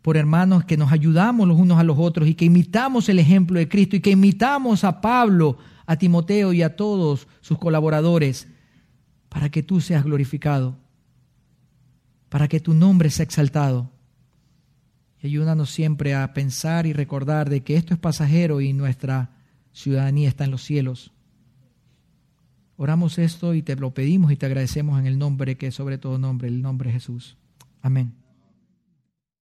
[0.02, 3.60] por hermanos que nos ayudamos los unos a los otros y que imitamos el ejemplo
[3.60, 8.48] de Cristo y que imitamos a Pablo, a Timoteo y a todos sus colaboradores
[9.30, 10.78] para que tú seas glorificado.
[12.30, 13.92] para que tu nombre sea exaltado.
[15.22, 19.32] Y ayúdanos siempre a pensar y recordar de que esto es pasajero y nuestra
[19.74, 21.12] ciudadanía está en los cielos.
[22.78, 25.98] Oramos esto y te lo pedimos y te agradecemos en el nombre que es sobre
[25.98, 27.36] todo nombre, el nombre de Jesús.
[27.82, 28.21] Amén.